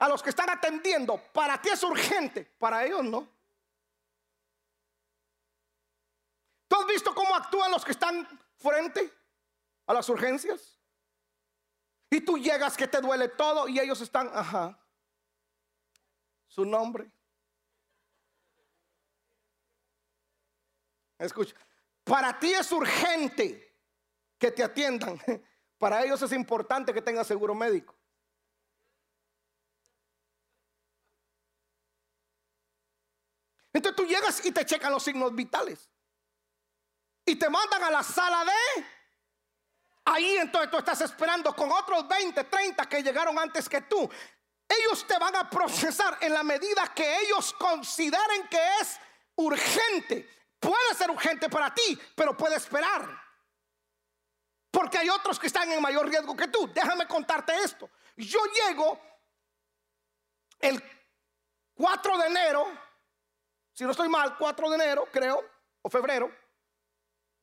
a 0.00 0.08
los 0.08 0.22
que 0.22 0.30
están 0.30 0.48
atendiendo, 0.48 1.22
para 1.32 1.60
ti 1.60 1.68
es 1.68 1.82
urgente, 1.82 2.44
para 2.58 2.84
ellos 2.86 3.04
no. 3.04 3.28
¿Tú 6.66 6.76
has 6.76 6.86
visto 6.86 7.14
cómo 7.14 7.34
actúan 7.36 7.70
los 7.70 7.84
que 7.84 7.92
están 7.92 8.26
frente 8.56 9.12
a 9.86 9.92
las 9.92 10.08
urgencias? 10.08 10.80
Y 12.08 12.22
tú 12.22 12.38
llegas 12.38 12.78
que 12.78 12.88
te 12.88 13.00
duele 13.00 13.28
todo 13.28 13.68
y 13.68 13.78
ellos 13.78 14.00
están, 14.00 14.30
ajá, 14.32 14.82
su 16.48 16.64
nombre. 16.64 17.12
Escucha, 21.18 21.54
para 22.04 22.38
ti 22.38 22.54
es 22.54 22.72
urgente 22.72 23.76
que 24.38 24.50
te 24.50 24.64
atiendan. 24.64 25.20
Para 25.78 26.04
ellos 26.04 26.20
es 26.20 26.32
importante 26.32 26.92
que 26.92 27.00
tengas 27.00 27.26
seguro 27.26 27.54
médico. 27.54 27.99
Entonces 33.72 33.96
tú 33.96 34.06
llegas 34.06 34.44
y 34.44 34.52
te 34.52 34.64
checan 34.64 34.92
los 34.92 35.02
signos 35.02 35.34
vitales. 35.34 35.88
Y 37.24 37.36
te 37.36 37.48
mandan 37.48 37.84
a 37.84 37.90
la 37.90 38.02
sala 38.02 38.44
de... 38.44 38.86
Ahí 40.04 40.38
entonces 40.38 40.70
tú 40.70 40.78
estás 40.78 41.00
esperando 41.02 41.54
con 41.54 41.70
otros 41.70 42.08
20, 42.08 42.44
30 42.44 42.88
que 42.88 43.02
llegaron 43.02 43.38
antes 43.38 43.68
que 43.68 43.82
tú. 43.82 44.10
Ellos 44.66 45.06
te 45.06 45.18
van 45.18 45.36
a 45.36 45.48
procesar 45.48 46.18
en 46.20 46.32
la 46.32 46.42
medida 46.42 46.92
que 46.94 47.20
ellos 47.20 47.52
consideren 47.54 48.48
que 48.48 48.60
es 48.80 48.98
urgente. 49.36 50.28
Puede 50.58 50.94
ser 50.96 51.10
urgente 51.10 51.48
para 51.48 51.72
ti, 51.72 51.98
pero 52.14 52.36
puede 52.36 52.56
esperar. 52.56 53.20
Porque 54.70 54.98
hay 54.98 55.08
otros 55.08 55.38
que 55.38 55.48
están 55.48 55.70
en 55.70 55.82
mayor 55.82 56.08
riesgo 56.08 56.36
que 56.36 56.48
tú. 56.48 56.70
Déjame 56.72 57.06
contarte 57.06 57.54
esto. 57.62 57.90
Yo 58.16 58.40
llego 58.46 59.00
el 60.60 60.82
4 61.74 62.18
de 62.18 62.26
enero 62.26 62.89
si 63.72 63.84
no 63.84 63.90
estoy 63.90 64.08
mal, 64.08 64.36
4 64.36 64.70
de 64.70 64.74
enero, 64.76 65.06
creo, 65.10 65.42
o 65.82 65.88
febrero, 65.88 66.30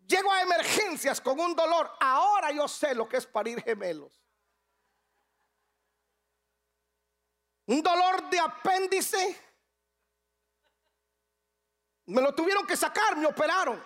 llego 0.05 0.31
a 0.31 0.41
emergencias 0.41 1.19
con 1.22 1.39
un 1.39 1.55
dolor. 1.55 1.91
Ahora 2.00 2.51
yo 2.51 2.67
sé 2.67 2.96
lo 2.96 3.07
que 3.07 3.17
es 3.17 3.25
parir 3.25 3.62
gemelos. 3.62 4.22
Un 7.65 7.81
dolor 7.84 8.29
de 8.29 8.39
apéndice. 8.39 9.43
Me 12.05 12.22
lo 12.22 12.34
tuvieron 12.34 12.65
que 12.65 12.77
sacar, 12.77 13.17
me 13.17 13.25
operaron. 13.25 13.84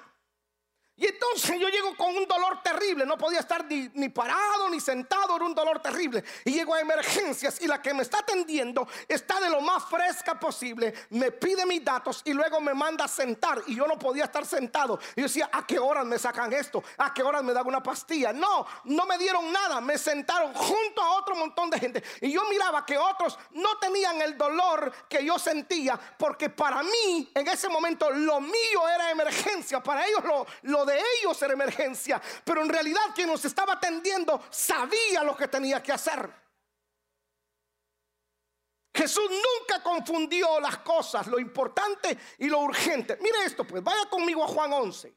Y 1.02 1.08
entonces 1.08 1.60
yo 1.60 1.68
llego 1.68 1.96
con 1.98 2.16
un 2.16 2.28
dolor 2.28 2.62
terrible, 2.62 3.08
no 3.08 3.18
podía 3.18 3.40
estar 3.40 3.66
ni, 3.66 4.10
parado 4.10 4.70
ni 4.70 4.80
sentado, 4.80 5.36
era 5.36 5.46
un 5.46 5.56
dolor 5.56 5.82
terrible. 5.82 6.24
Y 6.46 6.52
llego 6.52 6.76
a 6.76 6.80
emergencias 6.80 7.60
y 7.60 7.66
la 7.66 7.82
que 7.82 7.92
me 7.92 8.04
está 8.04 8.20
atendiendo 8.20 8.88
está 9.08 9.40
de 9.40 9.50
lo 9.50 9.62
más 9.62 9.84
fresca 9.86 10.40
posible, 10.40 10.94
me 11.10 11.32
pide 11.32 11.66
mis 11.66 11.84
datos 11.84 12.22
y 12.24 12.34
luego 12.34 12.62
me 12.62 12.76
manda 12.76 13.06
a 13.06 13.08
sentar 13.08 13.64
y 13.66 13.76
yo 13.76 13.88
no 13.88 13.98
podía 13.98 14.26
estar 14.26 14.46
sentado. 14.46 15.00
Y 15.16 15.22
yo 15.22 15.24
decía, 15.24 15.50
¿a 15.52 15.66
qué 15.66 15.80
horas 15.80 16.06
me 16.06 16.20
sacan 16.20 16.54
esto? 16.54 16.84
¿A 17.00 17.12
qué 17.12 17.24
horas 17.24 17.42
me 17.42 17.54
dan 17.54 17.66
una 17.66 17.82
pastilla? 17.82 18.32
No, 18.32 18.68
no 18.84 19.08
me 19.08 19.18
dieron 19.18 19.52
nada, 19.52 19.82
me 19.82 19.98
sentaron 19.98 20.54
junto 20.54 21.02
a 21.02 21.14
otro 21.14 21.36
montón 21.36 21.72
de 21.72 21.80
gente. 21.80 22.04
Y 22.22 22.32
yo 22.32 22.44
miraba 22.48 22.86
que 22.86 23.00
otros 23.00 23.40
no 23.54 23.80
tenían 23.80 24.22
el 24.22 24.38
dolor 24.38 24.94
que 25.10 25.26
yo 25.26 25.40
sentía, 25.40 26.00
porque 26.20 26.52
para 26.52 26.84
mí 26.84 27.32
en 27.34 27.48
ese 27.48 27.70
momento 27.70 28.12
lo 28.12 28.40
mío 28.40 28.88
era 28.94 29.10
emergencia, 29.10 29.82
para 29.82 30.06
ellos 30.06 30.24
lo, 30.24 30.46
lo 30.62 30.91
de 30.92 31.04
ellos 31.20 31.42
era 31.42 31.54
emergencia, 31.54 32.22
pero 32.44 32.62
en 32.62 32.70
realidad 32.70 33.02
quien 33.16 33.28
nos 33.28 33.44
estaba 33.46 33.74
atendiendo 33.74 34.44
sabía 34.50 35.24
lo 35.24 35.36
que 35.36 35.48
tenía 35.48 35.82
que 35.82 35.92
hacer. 35.92 36.42
Jesús 38.94 39.30
nunca 39.30 39.82
confundió 39.82 40.60
las 40.60 40.80
cosas, 40.80 41.28
lo 41.28 41.40
importante 41.40 42.18
y 42.40 42.48
lo 42.48 42.60
urgente. 42.60 43.18
Mire 43.22 43.46
esto, 43.46 43.66
pues 43.66 43.82
vaya 43.84 44.10
conmigo 44.10 44.44
a 44.44 44.48
Juan 44.48 44.74
11. 44.74 45.16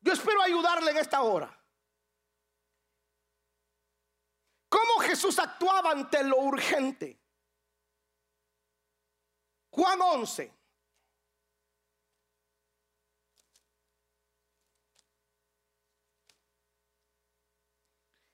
Yo 0.00 0.12
espero 0.12 0.40
ayudarle 0.42 0.92
en 0.92 0.98
esta 0.98 1.22
hora. 1.22 1.58
¿Cómo 4.68 5.00
Jesús 5.00 5.38
actuaba 5.38 5.90
ante 5.90 6.24
lo 6.24 6.38
urgente? 6.38 7.20
Juan 9.70 10.00
11. 10.00 10.61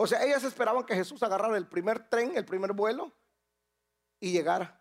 O 0.00 0.06
sea, 0.06 0.22
ellas 0.22 0.44
esperaban 0.44 0.84
que 0.84 0.94
Jesús 0.94 1.20
agarrara 1.24 1.56
el 1.56 1.66
primer 1.66 2.08
tren, 2.08 2.36
el 2.36 2.44
primer 2.44 2.72
vuelo 2.72 3.12
y 4.20 4.30
llegara. 4.30 4.80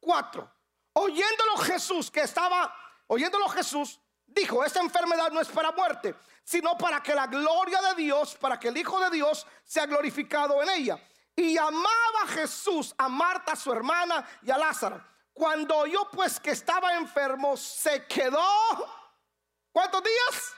Cuatro. 0.00 0.52
Oyéndolo 0.94 1.58
Jesús, 1.58 2.10
que 2.10 2.22
estaba, 2.22 2.74
oyéndolo 3.06 3.48
Jesús, 3.50 4.00
dijo, 4.26 4.64
esta 4.64 4.80
enfermedad 4.80 5.30
no 5.30 5.40
es 5.40 5.46
para 5.46 5.70
muerte, 5.70 6.16
sino 6.42 6.76
para 6.76 7.00
que 7.00 7.14
la 7.14 7.28
gloria 7.28 7.80
de 7.82 8.02
Dios, 8.02 8.34
para 8.34 8.58
que 8.58 8.66
el 8.66 8.76
Hijo 8.76 8.98
de 8.98 9.10
Dios 9.10 9.46
sea 9.64 9.86
glorificado 9.86 10.60
en 10.60 10.68
ella. 10.70 11.00
Y 11.36 11.56
amaba 11.56 12.26
Jesús 12.30 12.92
a 12.98 13.08
Marta, 13.08 13.54
su 13.54 13.70
hermana, 13.70 14.28
y 14.42 14.50
a 14.50 14.58
Lázaro. 14.58 15.00
Cuando 15.32 15.76
oyó 15.76 16.10
pues 16.10 16.40
que 16.40 16.50
estaba 16.50 16.96
enfermo, 16.96 17.56
se 17.56 18.04
quedó. 18.06 18.42
¿Cuántos 19.70 20.02
días? 20.02 20.57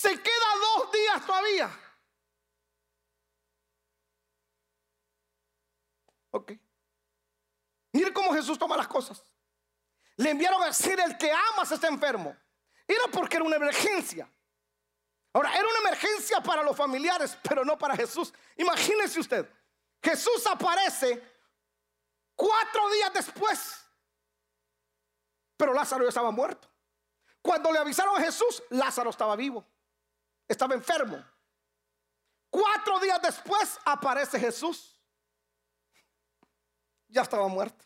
Se 0.00 0.08
queda 0.08 0.46
dos 0.62 0.92
días 0.92 1.26
todavía. 1.26 1.70
Ok. 6.30 6.52
Mire 7.92 8.10
cómo 8.10 8.32
Jesús 8.32 8.58
toma 8.58 8.78
las 8.78 8.88
cosas. 8.88 9.22
Le 10.16 10.30
enviaron 10.30 10.62
a 10.62 10.66
decir 10.68 10.98
el 10.98 11.18
que 11.18 11.30
amas 11.30 11.70
está 11.72 11.88
enfermo. 11.88 12.34
Era 12.88 13.08
porque 13.12 13.36
era 13.36 13.44
una 13.44 13.56
emergencia. 13.56 14.26
Ahora, 15.34 15.54
era 15.54 15.68
una 15.68 15.80
emergencia 15.80 16.40
para 16.40 16.62
los 16.62 16.74
familiares, 16.74 17.36
pero 17.42 17.62
no 17.62 17.76
para 17.76 17.94
Jesús. 17.94 18.32
Imagínese 18.56 19.20
usted, 19.20 19.52
Jesús 20.02 20.46
aparece 20.46 21.22
cuatro 22.34 22.88
días 22.88 23.12
después, 23.12 23.84
pero 25.58 25.74
Lázaro 25.74 26.04
ya 26.04 26.08
estaba 26.08 26.30
muerto. 26.30 26.70
Cuando 27.42 27.70
le 27.70 27.78
avisaron 27.78 28.16
a 28.16 28.24
Jesús, 28.24 28.62
Lázaro 28.70 29.10
estaba 29.10 29.36
vivo 29.36 29.66
estaba 30.50 30.74
enfermo. 30.74 31.24
Cuatro 32.50 32.98
días 32.98 33.22
después 33.22 33.78
aparece 33.84 34.38
Jesús. 34.38 35.00
Ya 37.06 37.22
estaba 37.22 37.46
muerto. 37.46 37.84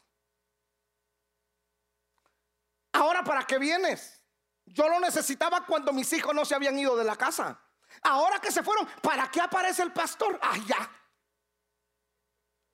Ahora, 2.92 3.22
¿para 3.22 3.46
qué 3.46 3.58
vienes? 3.58 4.20
Yo 4.64 4.88
lo 4.88 4.98
necesitaba 4.98 5.66
cuando 5.66 5.92
mis 5.92 6.10
hijos 6.14 6.34
no 6.34 6.44
se 6.44 6.54
habían 6.54 6.78
ido 6.78 6.96
de 6.96 7.04
la 7.04 7.16
casa. 7.16 7.60
Ahora 8.02 8.40
que 8.40 8.50
se 8.50 8.62
fueron, 8.62 8.86
¿para 9.02 9.30
qué 9.30 9.42
aparece 9.42 9.82
el 9.82 9.92
pastor? 9.92 10.38
Ah, 10.42 10.56
ya. 10.66 10.90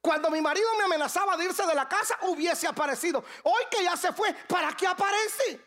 Cuando 0.00 0.30
mi 0.30 0.40
marido 0.40 0.68
me 0.78 0.84
amenazaba 0.84 1.36
de 1.36 1.46
irse 1.46 1.66
de 1.66 1.74
la 1.74 1.88
casa, 1.88 2.16
hubiese 2.22 2.68
aparecido. 2.68 3.24
Hoy 3.42 3.64
que 3.70 3.82
ya 3.82 3.96
se 3.96 4.12
fue, 4.12 4.32
¿para 4.48 4.74
qué 4.76 4.86
aparece? 4.86 5.60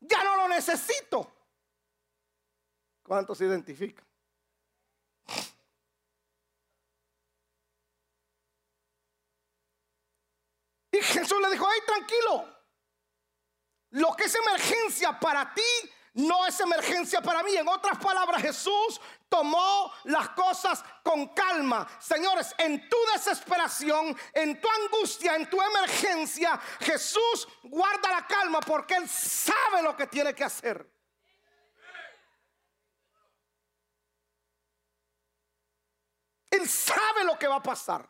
Ya 0.00 0.22
no 0.22 0.36
lo 0.36 0.48
necesito. 0.48 1.37
¿Cuántos 3.08 3.38
se 3.38 3.46
identifican? 3.46 4.04
Y 10.92 10.98
Jesús 10.98 11.40
le 11.40 11.50
dijo, 11.52 11.66
ay, 11.66 11.80
tranquilo. 11.86 12.54
Lo 13.92 14.14
que 14.14 14.24
es 14.24 14.34
emergencia 14.34 15.18
para 15.18 15.54
ti 15.54 15.62
no 16.12 16.46
es 16.46 16.60
emergencia 16.60 17.22
para 17.22 17.42
mí. 17.42 17.56
En 17.56 17.66
otras 17.66 17.96
palabras, 17.96 18.42
Jesús 18.42 19.00
tomó 19.30 19.90
las 20.04 20.28
cosas 20.30 20.84
con 21.02 21.28
calma. 21.28 21.88
Señores, 21.98 22.54
en 22.58 22.90
tu 22.90 22.96
desesperación, 23.14 24.14
en 24.34 24.60
tu 24.60 24.68
angustia, 24.84 25.34
en 25.34 25.48
tu 25.48 25.58
emergencia, 25.62 26.60
Jesús 26.80 27.48
guarda 27.62 28.10
la 28.10 28.26
calma 28.26 28.60
porque 28.60 28.96
Él 28.96 29.08
sabe 29.08 29.82
lo 29.82 29.96
que 29.96 30.06
tiene 30.08 30.34
que 30.34 30.44
hacer. 30.44 30.97
Él 36.50 36.68
sabe 36.68 37.24
lo 37.24 37.38
que 37.38 37.46
va 37.46 37.56
a 37.56 37.62
pasar. 37.62 38.08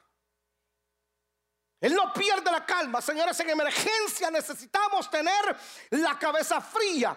Él 1.81 1.95
no 1.95 2.13
pierde 2.13 2.51
la 2.51 2.67
calma. 2.67 3.01
Señores, 3.01 3.39
en 3.41 3.51
emergencia 3.51 4.31
necesitamos 4.31 5.09
tener 5.11 5.57
la 5.91 6.19
cabeza 6.19 6.61
fría. 6.61 7.17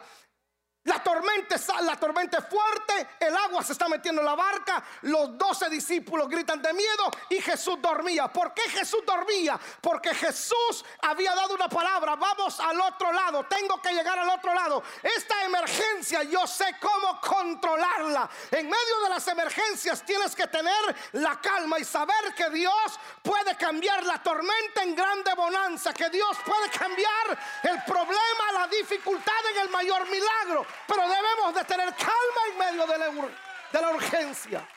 La 0.86 1.04
tormenta, 1.04 1.58
la 1.82 1.96
tormenta 1.96 2.40
es 2.40 2.48
fuerte, 2.48 3.08
el 3.20 3.36
agua 3.38 3.64
se 3.64 3.74
está 3.74 3.88
metiendo 3.88 4.22
en 4.22 4.26
la 4.26 4.34
barca, 4.34 4.84
los 5.04 5.38
doce 5.38 5.70
discípulos 5.70 6.28
gritan 6.28 6.60
de 6.60 6.74
miedo 6.74 7.12
y 7.30 7.40
Jesús 7.40 7.80
dormía. 7.80 8.28
¿Por 8.30 8.52
qué 8.56 8.64
Jesús 8.64 9.02
dormía? 9.06 9.60
Porque 9.80 10.12
Jesús 10.16 10.84
había 11.04 11.36
dado 11.36 11.54
una 11.54 11.70
palabra, 11.70 12.16
vamos 12.16 12.60
al 12.60 12.82
otro 12.82 13.12
lado, 13.12 13.46
tengo 13.46 13.80
que 13.80 13.94
llegar 13.94 14.18
al 14.18 14.30
otro 14.30 14.56
lado. 14.56 14.82
Esta 15.04 15.44
emergencia 15.44 16.24
yo 16.24 16.48
sé 16.48 16.76
cómo 16.82 17.22
controlarla. 17.22 18.28
En 18.50 18.66
medio 18.66 19.02
de 19.04 19.10
las 19.10 19.28
emergencias 19.28 20.04
tienes 20.04 20.36
que 20.36 20.48
tener 20.48 20.96
la 21.12 21.40
calma 21.40 21.78
y 21.78 21.86
saber 21.86 22.34
que 22.36 22.50
Dios 22.50 23.00
puede 23.22 23.56
cambiar 23.56 24.04
la 24.04 24.18
tormenta 24.24 24.82
en 24.82 24.96
grande 24.96 25.32
bonanza, 25.36 25.94
que 25.94 26.10
Dios 26.10 26.36
puede 26.44 26.72
cambiar 26.72 27.38
el 27.62 27.84
problema, 27.84 28.52
la 28.54 28.68
dificultad 28.68 29.46
en 29.54 29.62
el 29.62 29.70
mayor 29.70 30.10
milagro. 30.10 30.71
Pero 30.88 31.08
debemos 31.08 31.56
de 31.56 31.64
tener 31.66 31.96
calma 31.96 32.42
en 32.50 32.58
medio 32.58 32.88
de 32.88 32.98
la, 32.98 33.10
de 33.10 33.82
la 33.82 33.90
urgencia. 33.92 34.68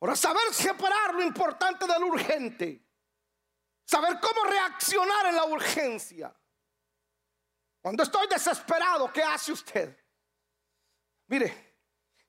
Ahora, 0.00 0.16
saber 0.16 0.52
separar 0.52 1.14
lo 1.14 1.22
importante 1.22 1.86
de 1.86 1.98
lo 1.98 2.06
urgente. 2.06 2.84
Saber 3.84 4.18
cómo 4.20 4.44
reaccionar 4.44 5.26
en 5.26 5.36
la 5.36 5.44
urgencia. 5.44 6.34
Cuando 7.80 8.02
estoy 8.02 8.26
desesperado, 8.28 9.12
¿qué 9.12 9.22
hace 9.22 9.52
usted? 9.52 9.96
Mire, 11.26 11.78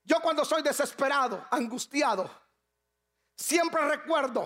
yo 0.04 0.20
cuando 0.20 0.44
soy 0.46 0.62
desesperado, 0.62 1.48
angustiado, 1.52 2.30
siempre 3.36 3.82
recuerdo, 3.88 4.46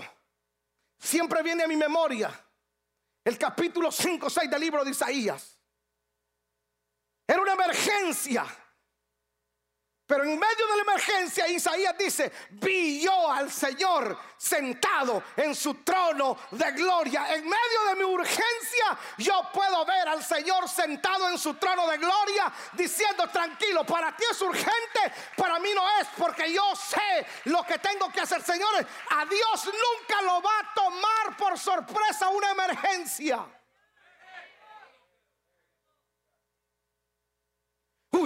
siempre 0.98 1.42
viene 1.44 1.64
a 1.64 1.68
mi 1.68 1.76
memoria 1.76 2.47
el 3.28 3.38
capítulo 3.38 3.92
5, 3.92 4.30
6 4.30 4.50
del 4.50 4.62
libro 4.62 4.86
de 4.86 4.92
Isaías. 4.92 5.60
Era 7.28 7.42
una 7.42 7.54
emergencia. 7.54 8.46
Pero 10.08 10.24
en 10.24 10.40
medio 10.40 10.68
de 10.68 10.76
la 10.78 10.82
emergencia, 10.84 11.50
Isaías 11.50 11.94
dice, 11.98 12.32
vi 12.52 13.02
yo 13.02 13.30
al 13.30 13.52
Señor 13.52 14.18
sentado 14.38 15.22
en 15.36 15.54
su 15.54 15.74
trono 15.84 16.38
de 16.52 16.72
gloria. 16.72 17.36
En 17.36 17.44
medio 17.44 17.84
de 17.90 17.96
mi 17.96 18.04
urgencia, 18.04 18.98
yo 19.18 19.50
puedo 19.54 19.86
ver 19.86 20.08
al 20.08 20.24
Señor 20.24 20.70
sentado 20.70 21.30
en 21.30 21.38
su 21.38 21.56
trono 21.56 21.86
de 21.88 21.98
gloria, 21.98 22.50
diciendo, 22.72 23.28
tranquilo, 23.28 23.86
para 23.86 24.16
ti 24.16 24.24
es 24.32 24.42
urgente, 24.42 25.12
para 25.36 25.60
mí 25.60 25.72
no 25.76 25.86
es, 26.00 26.08
porque 26.18 26.54
yo 26.54 26.74
sé 26.74 27.28
lo 27.44 27.64
que 27.64 27.78
tengo 27.78 28.10
que 28.10 28.22
hacer. 28.22 28.42
Señores, 28.42 28.86
a 29.10 29.26
Dios 29.26 29.66
nunca 29.66 30.22
lo 30.22 30.42
va 30.42 30.60
a 30.60 30.74
tomar 30.74 31.36
por 31.38 31.60
sorpresa 31.60 32.30
una 32.30 32.52
emergencia. 32.52 33.46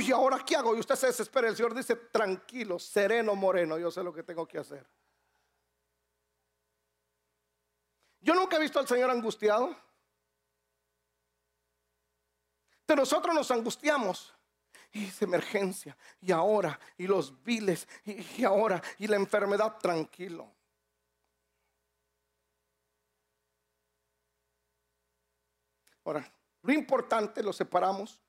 Uy, 0.01 0.11
ahora 0.11 0.43
qué 0.43 0.55
hago? 0.55 0.75
Y 0.75 0.79
usted 0.79 0.95
se 0.95 1.07
desespera. 1.07 1.47
El 1.47 1.55
Señor 1.55 1.75
dice, 1.75 1.95
tranquilo, 1.95 2.79
sereno, 2.79 3.35
moreno, 3.35 3.77
yo 3.77 3.91
sé 3.91 4.01
lo 4.03 4.11
que 4.11 4.23
tengo 4.23 4.47
que 4.47 4.57
hacer. 4.57 4.85
Yo 8.19 8.33
nunca 8.33 8.57
he 8.57 8.59
visto 8.59 8.79
al 8.79 8.87
Señor 8.87 9.11
angustiado. 9.11 9.75
De 12.87 12.95
nosotros 12.95 13.33
nos 13.35 13.51
angustiamos. 13.51 14.33
Y 14.91 15.05
es 15.05 15.21
emergencia. 15.21 15.95
Y 16.19 16.31
ahora. 16.31 16.79
Y 16.97 17.05
los 17.05 17.43
viles. 17.43 17.87
Y, 18.03 18.41
y 18.41 18.43
ahora. 18.43 18.81
Y 18.97 19.07
la 19.07 19.17
enfermedad. 19.17 19.77
Tranquilo. 19.77 20.51
Ahora, 26.03 26.33
lo 26.63 26.73
importante 26.73 27.43
lo 27.43 27.53
separamos 27.53 28.19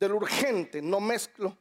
de 0.00 0.08
lo 0.08 0.16
urgente, 0.16 0.80
no 0.80 0.98
mezclo 0.98 1.56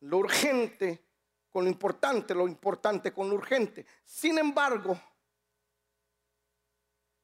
lo 0.00 0.18
urgente 0.18 1.06
con 1.48 1.64
lo 1.64 1.70
importante, 1.70 2.34
lo 2.34 2.46
importante 2.48 3.12
con 3.12 3.30
lo 3.30 3.36
urgente. 3.36 3.86
Sin 4.04 4.36
embargo, 4.36 5.00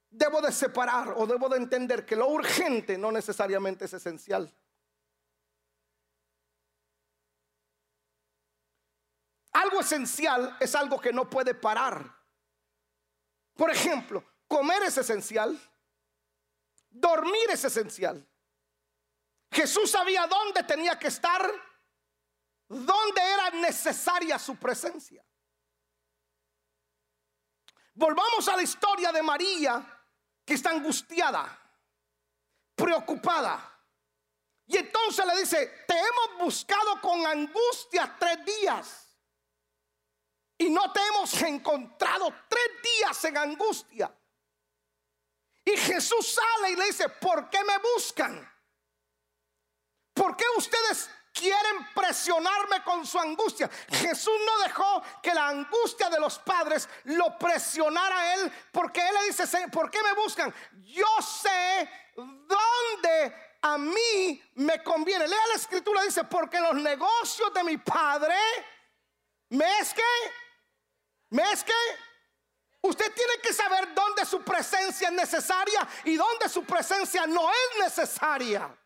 debo 0.08 0.40
de 0.40 0.52
separar 0.52 1.14
o 1.16 1.26
debo 1.26 1.48
de 1.48 1.56
entender 1.58 2.06
que 2.06 2.16
lo 2.16 2.28
urgente 2.28 2.96
no 2.96 3.10
necesariamente 3.10 3.84
es 3.84 3.92
esencial. 3.92 4.50
Algo 9.52 9.80
esencial 9.80 10.56
es 10.60 10.74
algo 10.74 10.98
que 11.00 11.12
no 11.12 11.28
puede 11.28 11.54
parar. 11.54 12.16
Por 13.54 13.70
ejemplo, 13.70 14.24
comer 14.46 14.84
es 14.84 14.96
esencial, 14.96 15.60
dormir 16.88 17.50
es 17.50 17.64
esencial. 17.64 18.26
Jesús 19.52 19.90
sabía 19.90 20.26
dónde 20.26 20.62
tenía 20.62 20.98
que 20.98 21.08
estar 21.08 21.50
donde 22.68 23.20
era 23.20 23.50
necesaria 23.50 24.38
su 24.38 24.56
presencia. 24.56 25.22
Volvamos 27.94 28.48
a 28.48 28.56
la 28.56 28.62
historia 28.62 29.12
de 29.12 29.22
María, 29.22 29.84
que 30.44 30.54
está 30.54 30.70
angustiada, 30.70 31.58
preocupada. 32.74 33.68
Y 34.66 34.78
entonces 34.78 35.26
le 35.26 35.40
dice, 35.40 35.84
te 35.86 35.94
hemos 35.98 36.38
buscado 36.38 36.98
con 37.02 37.26
angustia 37.26 38.16
tres 38.18 38.44
días. 38.46 39.18
Y 40.56 40.70
no 40.70 40.90
te 40.92 41.00
hemos 41.08 41.42
encontrado 41.42 42.34
tres 42.48 42.82
días 42.82 43.24
en 43.26 43.36
angustia. 43.36 44.16
Y 45.64 45.76
Jesús 45.76 46.32
sale 46.32 46.70
y 46.70 46.76
le 46.76 46.86
dice, 46.86 47.08
¿por 47.10 47.50
qué 47.50 47.62
me 47.64 47.76
buscan? 47.78 48.51
¿Por 50.14 50.36
qué 50.36 50.44
ustedes 50.56 51.08
quieren 51.32 51.88
presionarme 51.94 52.82
con 52.84 53.06
su 53.06 53.18
angustia. 53.18 53.68
Jesús 53.90 54.34
no 54.46 54.62
dejó 54.64 55.02
que 55.22 55.34
la 55.34 55.48
angustia 55.48 56.10
de 56.10 56.20
los 56.20 56.38
padres 56.38 56.88
lo 57.04 57.36
presionara 57.38 58.18
a 58.18 58.34
él, 58.34 58.52
porque 58.70 59.00
él 59.00 59.14
le 59.14 59.26
dice, 59.26 59.68
¿por 59.68 59.90
qué 59.90 60.02
me 60.02 60.12
buscan? 60.14 60.54
Yo 60.84 61.06
sé 61.20 61.88
dónde 62.14 63.58
a 63.62 63.78
mí 63.78 64.42
me 64.56 64.82
conviene. 64.82 65.26
Lea 65.26 65.46
la 65.48 65.54
escritura, 65.54 66.02
dice, 66.02 66.24
porque 66.24 66.60
los 66.60 66.74
negocios 66.74 67.52
de 67.54 67.64
mi 67.64 67.78
padre, 67.78 68.36
¿me 69.50 69.78
es 69.78 69.94
que? 69.94 70.02
¿Me? 71.30 71.44
Usted 72.82 73.12
tiene 73.14 73.38
que 73.40 73.52
saber 73.52 73.94
dónde 73.94 74.26
su 74.26 74.42
presencia 74.42 75.08
es 75.08 75.14
necesaria 75.14 75.88
y 76.04 76.16
dónde 76.16 76.48
su 76.48 76.64
presencia 76.64 77.26
no 77.26 77.48
es 77.48 77.84
necesaria. 77.84 78.76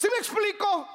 ¿Sí 0.00 0.08
me 0.10 0.16
explico? 0.16 0.88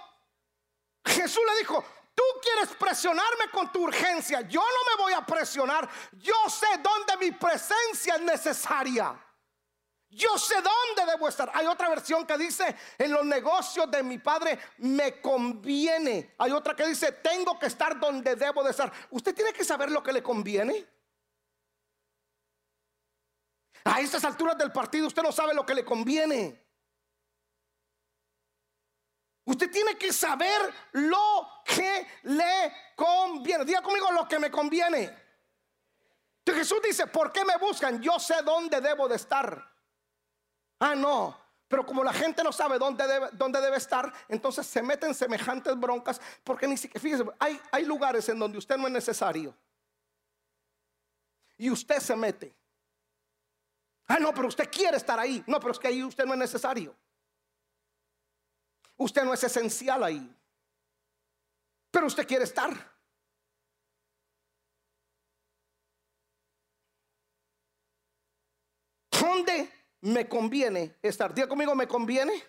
Jesús 1.06 1.44
le 1.48 1.60
dijo, 1.60 1.86
tú 2.16 2.24
quieres 2.42 2.70
presionarme 2.76 3.52
con 3.52 3.72
tu 3.72 3.84
urgencia, 3.84 4.42
yo 4.42 4.62
no 4.62 4.92
me 4.92 5.04
voy 5.04 5.14
a 5.14 5.24
presionar, 5.24 5.88
yo 6.14 6.34
sé 6.50 6.66
dónde 6.82 7.16
mi 7.24 7.32
presencia 7.32 8.16
es 8.16 8.22
necesaria. 8.22 9.22
Yo 10.10 10.40
sé 10.40 10.56
dónde 10.56 11.12
debo 11.12 11.28
estar. 11.28 11.52
Hay 11.54 11.68
otra 11.68 11.90
versión 11.90 12.26
que 12.26 12.38
dice, 12.38 12.76
en 12.98 13.12
los 13.12 13.26
negocios 13.26 13.92
de 13.92 14.02
mi 14.02 14.18
padre 14.18 14.58
me 14.78 15.20
conviene. 15.22 16.34
Hay 16.40 16.52
otra 16.52 16.76
que 16.76 16.88
dice, 16.88 17.12
tengo 17.12 17.60
que 17.60 17.66
estar 17.68 18.00
donde 18.00 18.36
debo 18.36 18.64
de 18.64 18.72
estar. 18.72 18.92
Usted 19.12 19.36
tiene 19.36 19.52
que 19.52 19.66
saber 19.66 19.92
lo 19.92 20.02
que 20.02 20.14
le 20.14 20.24
conviene. 20.24 20.88
A 23.84 24.00
estas 24.00 24.24
alturas 24.24 24.58
del 24.58 24.72
partido 24.72 25.08
usted 25.08 25.22
no 25.22 25.32
sabe 25.32 25.54
lo 25.54 25.66
que 25.66 25.76
le 25.76 25.86
conviene. 25.86 26.65
Usted 29.46 29.70
tiene 29.72 29.96
que 29.96 30.12
saber 30.12 30.74
lo 30.94 31.48
que 31.64 32.08
le 32.24 32.74
conviene. 32.96 33.64
Diga 33.64 33.82
conmigo 33.82 34.12
lo 34.12 34.28
que 34.28 34.40
me 34.40 34.50
conviene. 34.50 35.04
Entonces 36.40 36.68
Jesús 36.68 36.82
dice, 36.84 37.08
¿por 37.08 37.32
qué 37.32 37.46
me 37.46 37.58
buscan? 37.58 38.02
Yo 38.02 38.20
sé 38.20 38.42
dónde 38.44 38.82
debo 38.82 39.08
de 39.08 39.16
estar. 39.16 39.72
Ah, 40.80 40.96
no. 40.96 41.40
Pero 41.68 41.86
como 41.86 42.04
la 42.04 42.14
gente 42.14 42.44
no 42.44 42.52
sabe 42.52 42.80
dónde 42.80 43.08
debe, 43.08 43.30
dónde 43.34 43.62
debe 43.62 43.78
estar, 43.78 44.12
entonces 44.30 44.66
se 44.66 44.82
meten 44.82 45.14
semejantes 45.14 45.80
broncas. 45.80 46.20
Porque 46.44 46.68
ni 46.68 46.78
siquiera, 46.78 47.00
fíjese, 47.00 47.26
hay, 47.40 47.60
hay 47.72 47.86
lugares 47.86 48.28
en 48.30 48.40
donde 48.40 48.58
usted 48.58 48.78
no 48.78 48.88
es 48.88 48.94
necesario. 48.94 49.56
Y 51.58 51.70
usted 51.70 52.00
se 52.00 52.16
mete. 52.16 52.56
Ah, 54.08 54.18
no, 54.20 54.34
pero 54.34 54.48
usted 54.48 54.70
quiere 54.72 54.98
estar 54.98 55.20
ahí. 55.20 55.44
No, 55.48 55.60
pero 55.60 55.72
es 55.72 55.80
que 55.80 55.88
ahí 55.88 56.04
usted 56.04 56.26
no 56.26 56.34
es 56.34 56.40
necesario. 56.40 56.96
Usted 58.98 59.24
no 59.24 59.34
es 59.34 59.44
esencial 59.44 60.04
ahí. 60.04 60.36
Pero 61.92 62.08
usted 62.08 62.28
quiere 62.28 62.44
estar. 62.44 62.72
¿Dónde 69.12 69.70
me 70.02 70.28
conviene 70.30 70.98
estar? 71.02 71.34
Diga 71.34 71.48
conmigo, 71.48 71.76
¿me 71.76 71.88
conviene? 71.88 72.44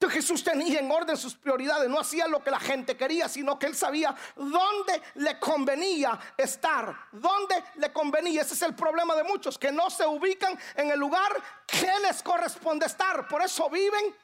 Entonces 0.00 0.22
Jesús 0.22 0.44
tenía 0.44 0.78
en 0.78 0.88
orden 0.92 1.16
sus 1.16 1.34
prioridades, 1.34 1.90
no 1.90 1.98
hacía 1.98 2.28
lo 2.28 2.40
que 2.40 2.52
la 2.52 2.60
gente 2.60 2.96
quería, 2.96 3.28
sino 3.28 3.58
que 3.58 3.66
él 3.66 3.74
sabía 3.74 4.14
dónde 4.36 5.02
le 5.16 5.40
convenía 5.40 6.16
estar, 6.36 6.96
dónde 7.10 7.64
le 7.74 7.92
convenía. 7.92 8.42
Ese 8.42 8.54
es 8.54 8.62
el 8.62 8.76
problema 8.76 9.16
de 9.16 9.24
muchos, 9.24 9.58
que 9.58 9.72
no 9.72 9.90
se 9.90 10.06
ubican 10.06 10.56
en 10.76 10.92
el 10.92 11.00
lugar 11.00 11.32
que 11.66 11.90
les 12.00 12.22
corresponde 12.22 12.86
estar. 12.86 13.26
Por 13.26 13.42
eso 13.42 13.68
viven, 13.70 14.14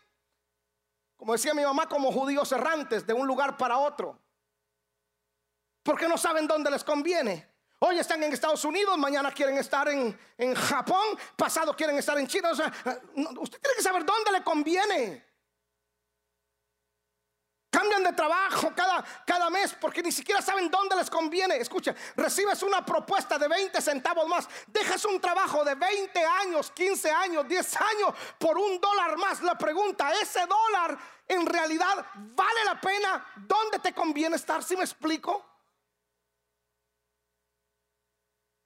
como 1.16 1.32
decía 1.32 1.52
mi 1.52 1.64
mamá, 1.64 1.88
como 1.88 2.12
judíos 2.12 2.52
errantes 2.52 3.04
de 3.04 3.12
un 3.12 3.26
lugar 3.26 3.56
para 3.56 3.76
otro. 3.78 4.16
Porque 5.82 6.06
no 6.06 6.16
saben 6.16 6.46
dónde 6.46 6.70
les 6.70 6.84
conviene. 6.84 7.50
Hoy 7.80 7.98
están 7.98 8.22
en 8.22 8.32
Estados 8.32 8.64
Unidos, 8.64 8.96
mañana 8.96 9.32
quieren 9.32 9.58
estar 9.58 9.88
en, 9.88 10.16
en 10.38 10.54
Japón, 10.54 11.18
pasado 11.34 11.74
quieren 11.74 11.98
estar 11.98 12.16
en 12.16 12.28
China. 12.28 12.52
usted 12.52 13.60
tiene 13.60 13.76
que 13.76 13.82
saber 13.82 14.04
dónde 14.04 14.30
le 14.30 14.44
conviene. 14.44 15.33
Cambian 17.74 18.04
de 18.04 18.12
trabajo 18.12 18.72
cada, 18.72 19.04
cada 19.26 19.50
mes 19.50 19.74
porque 19.80 20.00
ni 20.00 20.12
siquiera 20.12 20.40
saben 20.40 20.70
dónde 20.70 20.94
les 20.94 21.10
conviene. 21.10 21.56
Escucha, 21.56 21.92
recibes 22.14 22.62
una 22.62 22.86
propuesta 22.86 23.36
de 23.36 23.48
20 23.48 23.80
centavos 23.80 24.28
más. 24.28 24.48
Dejas 24.68 25.04
un 25.06 25.20
trabajo 25.20 25.64
de 25.64 25.74
20 25.74 26.24
años, 26.24 26.70
15 26.70 27.10
años, 27.10 27.48
10 27.48 27.76
años 27.78 28.14
por 28.38 28.56
un 28.56 28.80
dólar 28.80 29.16
más. 29.16 29.42
La 29.42 29.58
pregunta, 29.58 30.12
¿ese 30.22 30.46
dólar 30.46 30.96
en 31.26 31.44
realidad 31.44 32.06
vale 32.14 32.64
la 32.64 32.80
pena? 32.80 33.26
¿Dónde 33.38 33.80
te 33.80 33.92
conviene 33.92 34.36
estar? 34.36 34.62
Si 34.62 34.76
me 34.76 34.84
explico? 34.84 35.44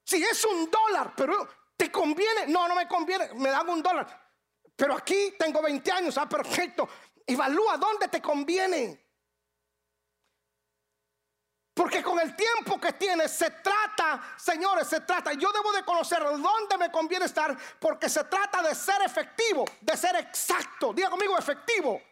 Si 0.05 0.23
es 0.23 0.45
un 0.45 0.71
dólar, 0.71 1.15
pero 1.17 1.49
te 1.79 1.91
conviene. 1.91 2.47
No, 2.49 2.69
no 2.69 2.75
me 2.75 2.87
conviene. 2.87 3.33
Me 3.37 3.49
dan 3.49 3.71
un 3.71 3.83
dólar. 3.83 4.29
Pero 4.79 4.95
aquí 4.95 5.35
tengo 5.37 5.61
20 5.61 5.91
años. 5.91 6.17
Ah, 6.19 6.29
perfecto. 6.29 6.89
Evalúa 7.29 7.77
dónde 7.77 8.09
te 8.09 8.23
conviene. 8.23 9.07
Porque 11.75 12.03
con 12.03 12.19
el 12.19 12.35
tiempo 12.35 12.81
que 12.81 12.95
tienes 12.95 13.31
se 13.31 13.51
trata, 13.51 14.35
señores, 14.37 14.89
se 14.89 15.03
trata. 15.03 15.35
Yo 15.35 15.53
debo 15.53 15.71
de 15.73 15.85
conocer 15.85 16.25
dónde 16.25 16.77
me 16.77 16.91
conviene 16.91 17.27
estar 17.27 17.57
porque 17.79 18.09
se 18.09 18.25
trata 18.25 18.63
de 18.63 18.75
ser 18.75 19.01
efectivo, 19.03 19.65
de 19.81 19.97
ser 19.97 20.17
exacto. 20.17 20.93
Diga 20.93 21.11
conmigo 21.11 21.39
efectivo. 21.39 22.03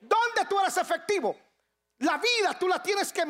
¿Dónde 0.00 0.44
tú 0.48 0.58
eres 0.58 0.76
efectivo? 0.78 1.36
La 2.00 2.18
vida 2.18 2.58
tú 2.58 2.68
la 2.68 2.82
tienes 2.82 3.10
que, 3.10 3.24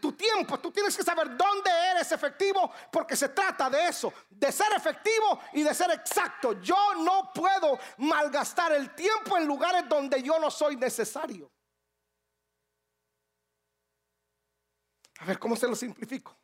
tu 0.00 0.12
tiempo, 0.12 0.58
tú 0.58 0.72
tienes 0.72 0.96
que 0.96 1.04
saber 1.04 1.36
dónde 1.36 1.70
eres 1.70 2.10
efectivo 2.10 2.72
porque 2.90 3.14
se 3.14 3.28
trata 3.28 3.70
de 3.70 3.86
eso, 3.86 4.12
de 4.28 4.50
ser 4.50 4.72
efectivo 4.72 5.40
y 5.52 5.62
de 5.62 5.72
ser 5.72 5.92
exacto. 5.92 6.60
Yo 6.60 6.94
no 6.96 7.30
puedo 7.32 7.78
malgastar 7.98 8.72
el 8.72 8.92
tiempo 8.96 9.36
en 9.36 9.46
lugares 9.46 9.88
donde 9.88 10.20
yo 10.20 10.40
no 10.40 10.50
soy 10.50 10.74
necesario. 10.74 11.52
A 15.20 15.24
ver, 15.24 15.38
¿cómo 15.38 15.54
se 15.54 15.68
lo 15.68 15.76
simplifico? 15.76 16.36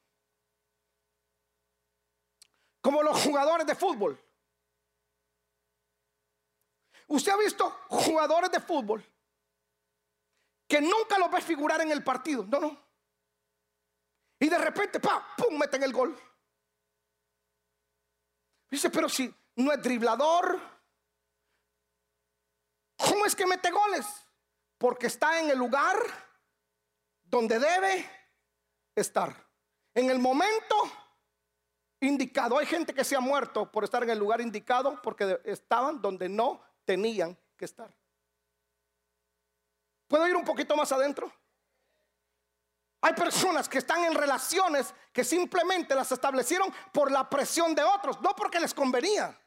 Como 2.80 3.02
los 3.02 3.20
jugadores 3.20 3.66
de 3.66 3.74
fútbol. 3.74 4.24
¿Usted 7.08 7.32
ha 7.32 7.36
visto 7.36 7.68
jugadores 7.88 8.52
de 8.52 8.60
fútbol? 8.60 9.04
Que 10.68 10.81
nunca 10.81 11.18
lo 11.18 11.28
ves 11.28 11.44
figurar 11.44 11.81
en 11.81 11.90
el 11.90 12.04
partido. 12.04 12.44
No, 12.44 12.61
no. 12.61 12.88
Y 14.38 14.48
de 14.48 14.59
repente, 14.59 15.00
pa, 15.00 15.35
pum, 15.37 15.59
meten 15.59 15.83
el 15.83 15.92
gol. 15.92 16.16
Dice, 18.70 18.90
pero 18.90 19.09
si 19.09 19.35
no 19.57 19.72
es 19.72 19.83
driblador, 19.83 20.61
¿cómo 22.96 23.24
es 23.24 23.35
que 23.35 23.46
mete 23.46 23.70
goles? 23.70 24.07
Porque 24.76 25.07
está 25.07 25.40
en 25.40 25.50
el 25.50 25.59
lugar 25.59 25.96
donde 27.24 27.59
debe 27.59 28.09
estar. 28.94 29.35
En 29.94 30.11
el 30.11 30.18
momento 30.18 30.76
indicado. 32.00 32.59
Hay 32.59 32.66
gente 32.66 32.94
que 32.94 33.04
se 33.04 33.16
ha 33.16 33.20
muerto 33.20 33.70
por 33.70 33.85
estar 33.85 34.02
en 34.02 34.11
el 34.11 34.18
lugar 34.18 34.40
indicado 34.40 35.00
porque 35.02 35.40
estaban 35.44 36.00
donde 36.00 36.28
no 36.28 36.62
tenían 36.85 37.37
que 37.57 37.64
estar. 37.64 37.92
¿Puedo 40.08 40.26
ir 40.26 40.34
un 40.34 40.44
poquito 40.44 40.74
más 40.74 40.90
adentro? 40.90 41.30
Hay 43.00 43.12
personas 43.12 43.68
que 43.68 43.78
están 43.78 44.02
en 44.04 44.14
relaciones 44.14 44.92
que 45.12 45.22
simplemente 45.22 45.94
las 45.94 46.10
establecieron 46.10 46.72
por 46.92 47.12
la 47.12 47.28
presión 47.28 47.74
de 47.74 47.84
otros, 47.84 48.20
no 48.20 48.34
porque 48.34 48.58
les 48.58 48.74
convenía. 48.74 49.38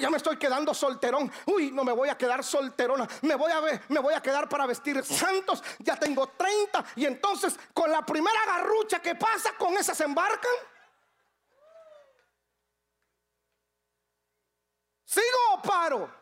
Ya 0.00 0.10
me 0.10 0.18
estoy 0.18 0.36
quedando 0.36 0.74
solterón. 0.74 1.32
Uy, 1.46 1.70
no 1.70 1.82
me 1.82 1.92
voy 1.92 2.10
a 2.10 2.18
quedar 2.18 2.44
solterona. 2.44 3.08
Me 3.22 3.36
voy 3.36 3.50
a 3.52 3.60
ver, 3.60 3.82
me 3.88 4.00
voy 4.00 4.12
a 4.12 4.20
quedar 4.20 4.48
para 4.48 4.66
vestir 4.66 5.02
santos. 5.02 5.62
Ya 5.78 5.96
tengo 5.96 6.28
30 6.28 6.84
y 6.96 7.06
entonces 7.06 7.58
con 7.72 7.90
la 7.90 8.04
primera 8.04 8.44
garrucha 8.44 9.00
que 9.00 9.14
pasa, 9.14 9.52
con 9.56 9.74
esa 9.78 9.94
se 9.94 10.04
embarcan. 10.04 10.52
¿Sigo 15.04 15.54
o 15.54 15.62
paro? 15.62 16.17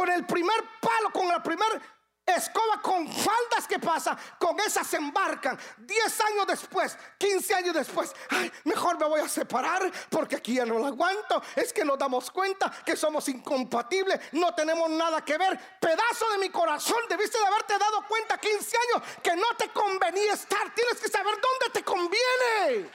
Con 0.00 0.10
el 0.10 0.24
primer 0.24 0.64
palo, 0.80 1.10
con 1.12 1.30
el 1.30 1.42
primer 1.42 1.78
escoba 2.24 2.80
con 2.80 3.06
faldas 3.06 3.66
que 3.68 3.78
pasa, 3.78 4.16
con 4.38 4.58
esas 4.60 4.94
embarcan. 4.94 5.58
10 5.76 6.20
años 6.22 6.46
después, 6.46 6.96
15 7.18 7.54
años 7.54 7.74
después, 7.74 8.14
ay, 8.30 8.50
mejor 8.64 8.98
me 8.98 9.04
voy 9.04 9.20
a 9.20 9.28
separar 9.28 9.92
porque 10.08 10.36
aquí 10.36 10.54
ya 10.54 10.64
no 10.64 10.78
lo 10.78 10.86
aguanto. 10.86 11.42
Es 11.54 11.70
que 11.74 11.84
nos 11.84 11.98
damos 11.98 12.30
cuenta 12.30 12.72
que 12.82 12.96
somos 12.96 13.28
incompatibles, 13.28 14.18
no 14.32 14.54
tenemos 14.54 14.88
nada 14.88 15.22
que 15.22 15.36
ver. 15.36 15.58
Pedazo 15.78 16.30
de 16.30 16.38
mi 16.38 16.48
corazón, 16.48 17.00
debiste 17.06 17.38
de 17.38 17.44
haberte 17.44 17.76
dado 17.76 18.02
cuenta 18.08 18.38
15 18.38 18.76
años 18.78 19.08
que 19.22 19.36
no 19.36 19.54
te 19.58 19.68
convenía 19.68 20.32
estar. 20.32 20.74
Tienes 20.74 20.98
que 20.98 21.08
saber 21.08 21.34
dónde 21.34 21.74
te 21.74 21.84
conviene. 21.84 22.90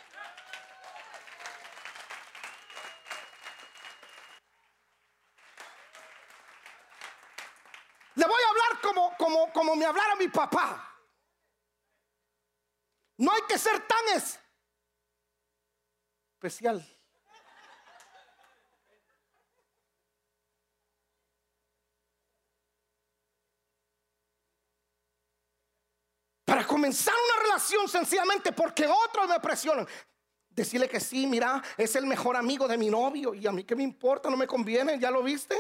Le 8.16 8.26
voy 8.26 8.42
a 8.42 8.50
hablar 8.50 8.82
como, 8.82 9.16
como, 9.18 9.52
como 9.52 9.76
me 9.76 9.86
hablara 9.86 10.16
mi 10.16 10.30
papá. 10.30 10.92
No 13.18 13.32
hay 13.32 13.42
que 13.48 13.58
ser 13.58 13.86
tan 13.86 14.00
especial. 16.34 16.86
Para 26.46 26.66
comenzar 26.66 27.14
una 27.14 27.44
relación 27.44 27.90
sencillamente 27.90 28.52
porque 28.54 28.88
otros 28.88 29.28
me 29.28 29.40
presionan. 29.40 29.88
Decirle 30.50 30.88
que 30.88 31.02
sí, 31.02 31.28
mira, 31.28 31.62
es 31.76 31.98
el 31.98 32.06
mejor 32.06 32.38
amigo 32.38 32.66
de 32.66 32.78
mi 32.78 32.90
novio 32.90 33.34
y 33.34 33.46
a 33.46 33.52
mí 33.52 33.66
qué 33.66 33.76
me 33.76 33.84
importa, 33.84 34.30
no 34.30 34.38
me 34.38 34.48
conviene, 34.48 34.98
¿ya 34.98 35.12
lo 35.12 35.22
viste? 35.22 35.58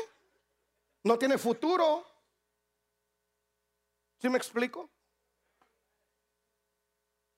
No 1.04 1.20
tiene 1.20 1.38
futuro. 1.38 2.14
¿Sí 4.19 4.30
me 4.30 4.38
explico? 4.38 4.89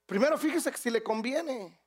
Primero 0.06 0.38
fíjese 0.38 0.72
que 0.72 0.78
si 0.78 0.90
le 0.90 1.04
conviene, 1.04 1.80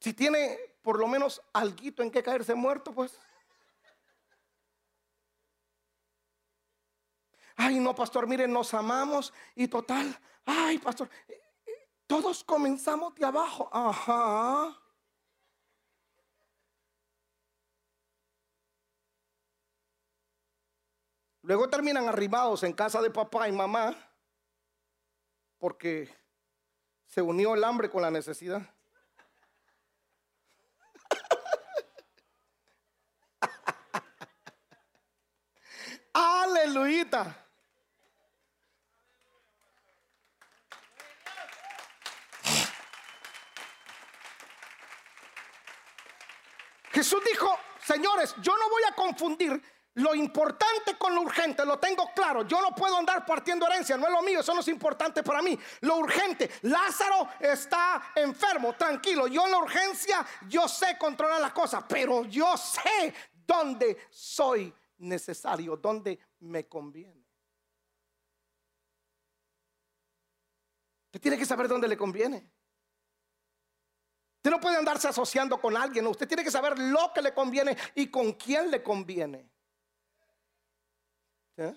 si 0.00 0.14
tiene 0.14 0.58
por 0.82 0.98
lo 0.98 1.06
menos 1.06 1.42
alguito 1.52 2.02
en 2.02 2.10
que 2.10 2.22
caerse 2.22 2.54
muerto, 2.54 2.92
pues. 2.92 3.20
Ay, 7.56 7.78
no, 7.78 7.94
pastor, 7.94 8.26
miren, 8.26 8.52
nos 8.52 8.72
amamos 8.72 9.34
y 9.54 9.68
total. 9.68 10.18
Ay, 10.46 10.78
pastor, 10.78 11.10
todos 12.06 12.42
comenzamos 12.42 13.14
de 13.16 13.26
abajo. 13.26 13.68
Ajá. 13.72 14.80
Luego 21.48 21.68
terminan 21.70 22.06
arribados 22.06 22.62
en 22.62 22.74
casa 22.74 23.00
de 23.00 23.10
papá 23.10 23.48
y 23.48 23.52
mamá 23.52 23.96
porque 25.56 26.14
se 27.06 27.22
unió 27.22 27.54
el 27.54 27.64
hambre 27.64 27.88
con 27.88 28.02
la 28.02 28.10
necesidad. 28.10 28.60
Aleluya. 36.12 37.46
Jesús 46.92 47.22
dijo, 47.24 47.58
señores, 47.86 48.34
yo 48.42 48.54
no 48.54 48.68
voy 48.68 48.82
a 48.86 48.94
confundir 48.94 49.77
lo 49.98 50.14
importante 50.14 50.96
con 50.96 51.14
lo 51.14 51.22
urgente, 51.22 51.64
lo 51.64 51.78
tengo 51.78 52.10
claro. 52.14 52.46
Yo 52.46 52.60
no 52.60 52.74
puedo 52.74 52.96
andar 52.96 53.26
partiendo 53.26 53.66
herencia, 53.66 53.96
no 53.96 54.06
es 54.06 54.12
lo 54.12 54.22
mío, 54.22 54.40
eso 54.40 54.54
no 54.54 54.60
es 54.60 54.68
importante 54.68 55.22
para 55.22 55.42
mí. 55.42 55.58
Lo 55.80 55.96
urgente, 55.96 56.50
Lázaro 56.62 57.28
está 57.40 58.12
enfermo, 58.14 58.74
tranquilo. 58.74 59.26
Yo 59.26 59.44
en 59.44 59.50
la 59.50 59.58
urgencia, 59.58 60.24
yo 60.48 60.68
sé 60.68 60.96
controlar 60.98 61.40
las 61.40 61.52
cosas, 61.52 61.84
pero 61.88 62.24
yo 62.24 62.56
sé 62.56 63.12
dónde 63.46 64.06
soy 64.10 64.72
necesario, 64.98 65.76
dónde 65.76 66.18
me 66.40 66.68
conviene. 66.68 67.26
Usted 71.06 71.20
tiene 71.20 71.38
que 71.38 71.46
saber 71.46 71.66
dónde 71.66 71.88
le 71.88 71.96
conviene. 71.96 72.48
Usted 74.36 74.50
no 74.50 74.60
puede 74.60 74.76
andarse 74.76 75.08
asociando 75.08 75.60
con 75.60 75.76
alguien, 75.76 76.06
usted 76.06 76.28
tiene 76.28 76.44
que 76.44 76.52
saber 76.52 76.78
lo 76.78 77.12
que 77.12 77.20
le 77.20 77.34
conviene 77.34 77.76
y 77.96 78.06
con 78.08 78.34
quién 78.34 78.70
le 78.70 78.80
conviene. 78.80 79.57
¿Eh? 81.58 81.74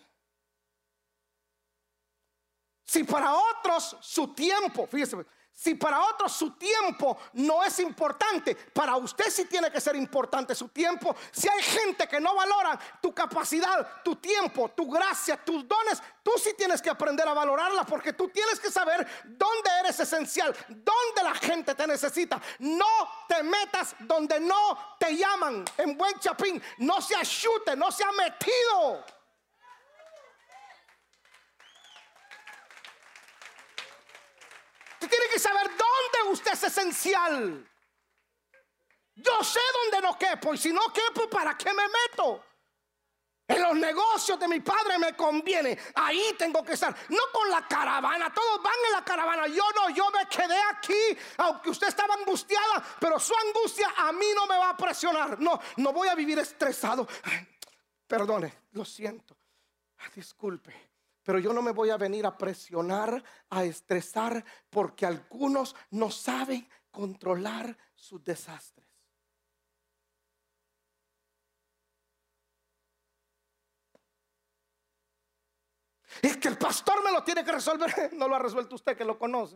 Si 2.86 3.04
para 3.04 3.34
otros 3.34 3.98
su 4.02 4.34
tiempo, 4.34 4.86
fíjese, 4.86 5.18
si 5.54 5.76
para 5.76 6.02
otros 6.02 6.32
su 6.32 6.52
tiempo 6.52 7.18
no 7.34 7.64
es 7.64 7.80
importante, 7.80 8.56
para 8.56 8.96
usted 8.96 9.30
sí 9.30 9.46
tiene 9.46 9.72
que 9.72 9.82
ser 9.82 9.96
importante 9.96 10.56
su 10.56 10.70
tiempo. 10.70 11.16
Si 11.32 11.48
hay 11.48 11.62
gente 11.62 12.08
que 12.08 12.20
no 12.20 12.36
valora 12.36 12.80
tu 13.02 13.14
capacidad, 13.14 14.02
tu 14.04 14.16
tiempo, 14.16 14.70
tu 14.70 14.90
gracia, 14.90 15.38
tus 15.38 15.68
dones, 15.68 16.02
tú 16.24 16.32
sí 16.38 16.54
tienes 16.58 16.82
que 16.82 16.90
aprender 16.90 17.28
a 17.28 17.34
valorarla 17.34 17.84
porque 17.86 18.14
tú 18.14 18.30
tienes 18.30 18.60
que 18.60 18.72
saber 18.72 19.08
dónde 19.24 19.70
eres 19.80 20.00
esencial, 20.00 20.56
dónde 20.68 21.24
la 21.24 21.36
gente 21.36 21.76
te 21.76 21.86
necesita. 21.88 22.42
No 22.60 23.26
te 23.28 23.44
metas 23.44 23.96
donde 24.00 24.40
no 24.40 24.96
te 25.00 25.16
llaman. 25.16 25.64
En 25.78 25.98
buen 25.98 26.18
chapín, 26.20 26.62
no 26.80 27.02
se 27.02 27.16
chute, 27.24 27.76
no 27.76 27.92
se 27.92 28.04
ha 28.04 28.12
metido. 28.12 29.21
Tiene 35.12 35.28
que 35.28 35.40
saber 35.40 35.68
dónde 35.68 36.32
usted 36.32 36.54
es 36.54 36.64
esencial. 36.64 37.70
Yo 39.16 39.44
sé 39.44 39.60
dónde 39.84 40.08
no 40.08 40.18
quepo 40.18 40.54
y 40.54 40.58
si 40.58 40.72
no 40.72 40.82
quepo, 40.92 41.30
¿para 41.30 41.56
qué 41.58 41.72
me 41.74 41.84
meto? 41.88 42.44
En 43.48 43.62
los 43.62 43.76
negocios 43.76 44.40
de 44.40 44.48
mi 44.48 44.62
padre 44.62 44.98
me 44.98 45.14
conviene. 45.14 45.78
Ahí 45.96 46.34
tengo 46.38 46.64
que 46.64 46.74
estar. 46.74 46.96
No 47.10 47.20
con 47.34 47.50
la 47.50 47.68
caravana. 47.68 48.34
Todos 48.34 48.64
van 48.64 48.74
en 48.88 48.92
la 48.94 49.04
caravana. 49.04 49.46
Yo 49.48 49.64
no, 49.76 49.90
yo 49.90 50.10
me 50.12 50.26
quedé 50.28 50.58
aquí. 50.70 51.18
Aunque 51.38 51.70
usted 51.70 51.90
estaba 51.90 52.14
angustiada. 52.14 52.82
Pero 52.98 53.20
su 53.20 53.34
angustia 53.48 53.94
a 53.98 54.14
mí 54.14 54.28
no 54.34 54.48
me 54.48 54.58
va 54.58 54.70
a 54.70 54.78
presionar. 54.78 55.38
No, 55.38 55.60
no 55.78 55.92
voy 55.92 56.08
a 56.08 56.16
vivir 56.16 56.40
estresado. 56.40 57.06
perdone, 58.08 58.68
lo 58.72 58.86
siento. 58.86 59.36
Disculpe. 60.16 60.91
Pero 61.32 61.40
yo 61.40 61.54
no 61.54 61.62
me 61.62 61.72
voy 61.72 61.90
a 61.90 61.96
venir 61.96 62.26
a 62.26 62.38
presionar, 62.38 63.24
a 63.52 63.64
estresar, 63.64 64.44
porque 64.70 65.06
algunos 65.06 65.74
no 65.92 66.12
saben 66.12 66.68
controlar 66.92 67.78
sus 67.96 68.22
desastres. 68.22 68.86
Es 76.22 76.36
que 76.36 76.50
el 76.50 76.58
pastor 76.58 77.02
me 77.02 77.14
lo 77.14 77.24
tiene 77.24 77.46
que 77.46 77.54
resolver. 77.54 77.90
No 78.12 78.28
lo 78.28 78.36
ha 78.36 78.40
resuelto 78.40 78.76
usted 78.76 78.98
que 78.98 79.06
lo 79.06 79.18
conoce. 79.18 79.56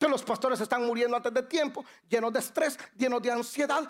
Que 0.00 0.08
los 0.08 0.22
pastores 0.22 0.58
están 0.58 0.86
muriendo 0.86 1.14
antes 1.14 1.32
de 1.32 1.42
tiempo, 1.42 1.84
llenos 2.08 2.32
de 2.32 2.38
estrés, 2.38 2.78
llenos 2.96 3.20
de 3.20 3.30
ansiedad. 3.30 3.86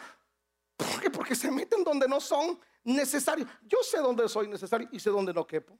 ¿Por 0.76 1.00
qué? 1.00 1.08
Porque 1.08 1.36
se 1.36 1.52
meten 1.52 1.84
donde 1.84 2.08
no 2.08 2.20
son 2.20 2.58
necesarios. 2.82 3.48
Yo 3.62 3.78
sé 3.84 3.98
dónde 3.98 4.28
soy 4.28 4.48
necesario 4.48 4.88
y 4.90 4.98
sé 4.98 5.08
dónde 5.08 5.32
no 5.32 5.46
quepo. 5.46 5.78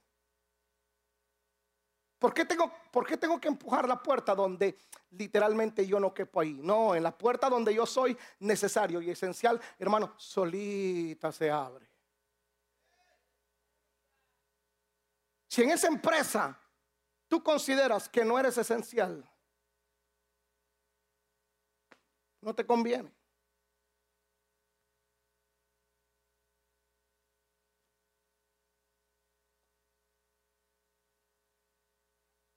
¿Por 2.17 2.33
qué, 2.33 2.45
tengo, 2.45 2.71
¿Por 2.91 3.05
qué 3.05 3.17
tengo 3.17 3.41
que 3.41 3.49
empujar 3.49 3.89
la 3.89 4.01
puerta 4.01 4.33
donde 4.33 4.77
literalmente 5.09 5.85
yo 5.85 5.99
no 5.99 6.13
quepo 6.13 6.39
ahí? 6.39 6.53
No, 6.61 6.95
en 6.95 7.03
la 7.03 7.17
puerta 7.17 7.49
donde 7.49 7.73
yo 7.73 7.85
soy 7.85 8.15
necesario 8.39 9.01
y 9.01 9.09
esencial, 9.09 9.59
hermano, 9.77 10.13
solita 10.15 11.31
se 11.33 11.51
abre. 11.51 11.89
Si 15.47 15.63
en 15.63 15.71
esa 15.71 15.87
empresa 15.87 16.57
tú 17.27 17.43
consideras 17.43 18.07
que 18.07 18.23
no 18.23 18.39
eres 18.39 18.57
esencial, 18.57 19.27
No 22.41 22.55
te 22.55 22.65
conviene. 22.65 23.11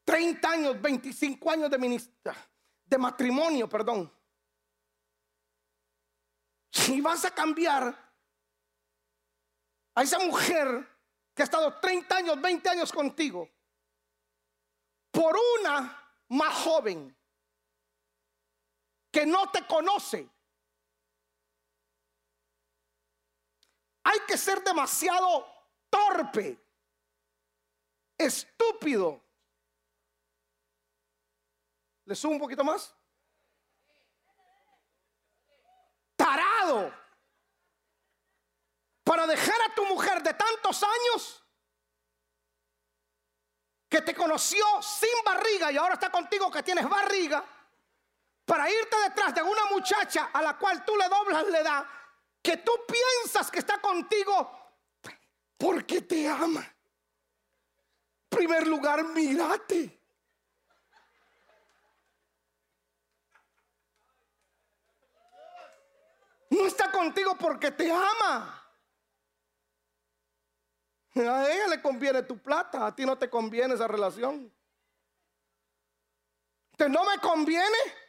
Treinta 0.05 0.51
años, 0.51 0.81
25 0.81 1.51
años 1.51 1.70
de 1.70 1.79
ministra, 1.79 2.37
de 2.85 2.99
matrimonio, 2.99 3.68
perdón. 3.68 4.12
Si 6.70 7.01
vas 7.01 7.25
a 7.25 7.35
cambiar 7.35 8.12
a 9.94 10.03
esa 10.03 10.18
mujer 10.18 10.88
que 11.35 11.42
ha 11.42 11.44
estado 11.44 11.81
30 11.81 12.16
años, 12.16 12.40
20 12.40 12.68
años 12.68 12.92
contigo, 12.92 13.49
por 15.11 15.37
una 15.59 16.01
más 16.29 16.55
joven, 16.62 17.16
que 19.14 19.24
no 19.24 19.48
te 19.48 19.64
conoce. 19.64 20.29
Hay 24.03 24.18
que 24.27 24.37
ser 24.37 24.62
demasiado 24.64 25.46
torpe, 25.88 26.61
estúpido. 28.18 29.22
¿Le 32.07 32.16
subo 32.16 32.33
un 32.33 32.40
poquito 32.40 32.64
más? 32.64 32.92
Tarado. 36.16 36.92
Para 39.05 39.29
dejar 39.29 39.62
a 39.62 39.74
tu 39.77 39.87
mujer 39.87 40.24
de 40.24 40.35
tantos 40.35 40.83
años 40.83 41.44
que 43.88 44.03
te 44.03 44.12
conoció 44.12 44.64
sin 44.83 45.24
barriga 45.24 45.70
y 45.70 45.77
ahora 45.77 45.94
está 45.94 46.11
contigo 46.11 46.50
que 46.50 46.64
tienes 46.64 46.88
barriga, 46.88 47.54
para 48.44 48.70
irte 48.70 48.96
detrás 49.09 49.35
de 49.35 49.42
una 49.42 49.66
muchacha 49.70 50.30
a 50.33 50.42
la 50.42 50.59
cual 50.59 50.85
tú 50.85 50.96
le 50.96 51.09
doblas 51.09 51.46
la 51.48 51.59
edad, 51.59 51.87
que 52.42 52.59
tú 52.59 52.72
piensas 52.87 53.50
que 53.50 53.61
está 53.61 53.80
contigo 53.80 54.50
porque 55.57 56.02
te 56.02 56.28
ama. 56.28 56.61
En 56.61 58.38
primer 58.38 58.66
lugar, 58.66 59.02
mírate. 59.04 60.00
No 66.50 66.66
está 66.66 66.90
contigo 66.90 67.37
porque 67.37 67.70
te 67.70 67.90
ama. 67.90 68.61
A 71.16 71.48
ella 71.48 71.68
le 71.68 71.80
conviene 71.80 72.22
tu 72.22 72.38
plata, 72.38 72.87
a 72.87 72.94
ti 72.94 73.07
no 73.07 73.16
te 73.16 73.30
conviene 73.30 73.74
esa 73.74 73.87
relación. 73.87 74.52
¿Te 76.76 76.88
no 76.88 77.04
me 77.04 77.18
conviene? 77.18 78.04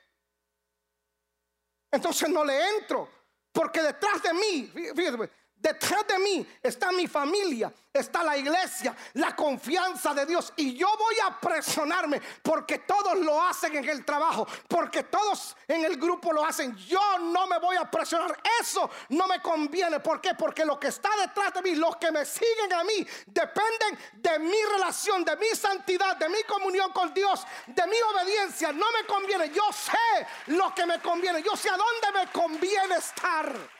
Entonces 1.95 2.29
no 2.29 2.43
le 2.43 2.77
entro, 2.77 3.09
porque 3.51 3.81
detrás 3.81 4.21
de 4.21 4.33
mí, 4.33 4.71
fíjate, 4.95 5.29
Detrás 5.57 6.05
de 6.07 6.19
mí 6.19 6.47
está 6.61 6.91
mi 6.91 7.07
familia, 7.07 7.73
está 7.91 8.23
la 8.23 8.37
iglesia, 8.37 8.95
la 9.13 9.35
confianza 9.35 10.13
de 10.13 10.25
Dios. 10.25 10.53
Y 10.57 10.75
yo 10.75 10.87
voy 10.97 11.15
a 11.25 11.39
presionarme 11.39 12.21
porque 12.43 12.79
todos 12.79 13.17
lo 13.19 13.41
hacen 13.41 13.75
en 13.75 13.89
el 13.89 14.05
trabajo, 14.05 14.47
porque 14.67 15.03
todos 15.03 15.55
en 15.67 15.83
el 15.83 15.97
grupo 15.97 16.31
lo 16.31 16.45
hacen. 16.45 16.75
Yo 16.75 16.99
no 17.19 17.47
me 17.47 17.57
voy 17.57 17.77
a 17.77 17.89
presionar. 17.89 18.39
Eso 18.61 18.89
no 19.09 19.27
me 19.27 19.41
conviene. 19.41 19.99
¿Por 20.01 20.21
qué? 20.21 20.35
Porque 20.35 20.65
lo 20.65 20.79
que 20.79 20.89
está 20.89 21.09
detrás 21.19 21.53
de 21.53 21.61
mí, 21.63 21.75
los 21.75 21.95
que 21.97 22.11
me 22.11 22.25
siguen 22.25 22.73
a 22.73 22.83
mí, 22.83 23.07
dependen 23.25 23.97
de 24.13 24.37
mi 24.39 24.61
relación, 24.71 25.25
de 25.25 25.35
mi 25.37 25.49
santidad, 25.55 26.15
de 26.17 26.29
mi 26.29 26.43
comunión 26.43 26.91
con 26.91 27.13
Dios, 27.13 27.43
de 27.65 27.87
mi 27.87 27.97
obediencia. 28.13 28.71
No 28.71 28.85
me 28.91 29.07
conviene. 29.07 29.49
Yo 29.49 29.63
sé 29.71 30.27
lo 30.47 30.75
que 30.75 30.85
me 30.85 31.01
conviene. 31.01 31.41
Yo 31.41 31.55
sé 31.55 31.69
a 31.69 31.77
dónde 31.77 32.19
me 32.19 32.31
conviene 32.31 32.97
estar. 32.97 33.75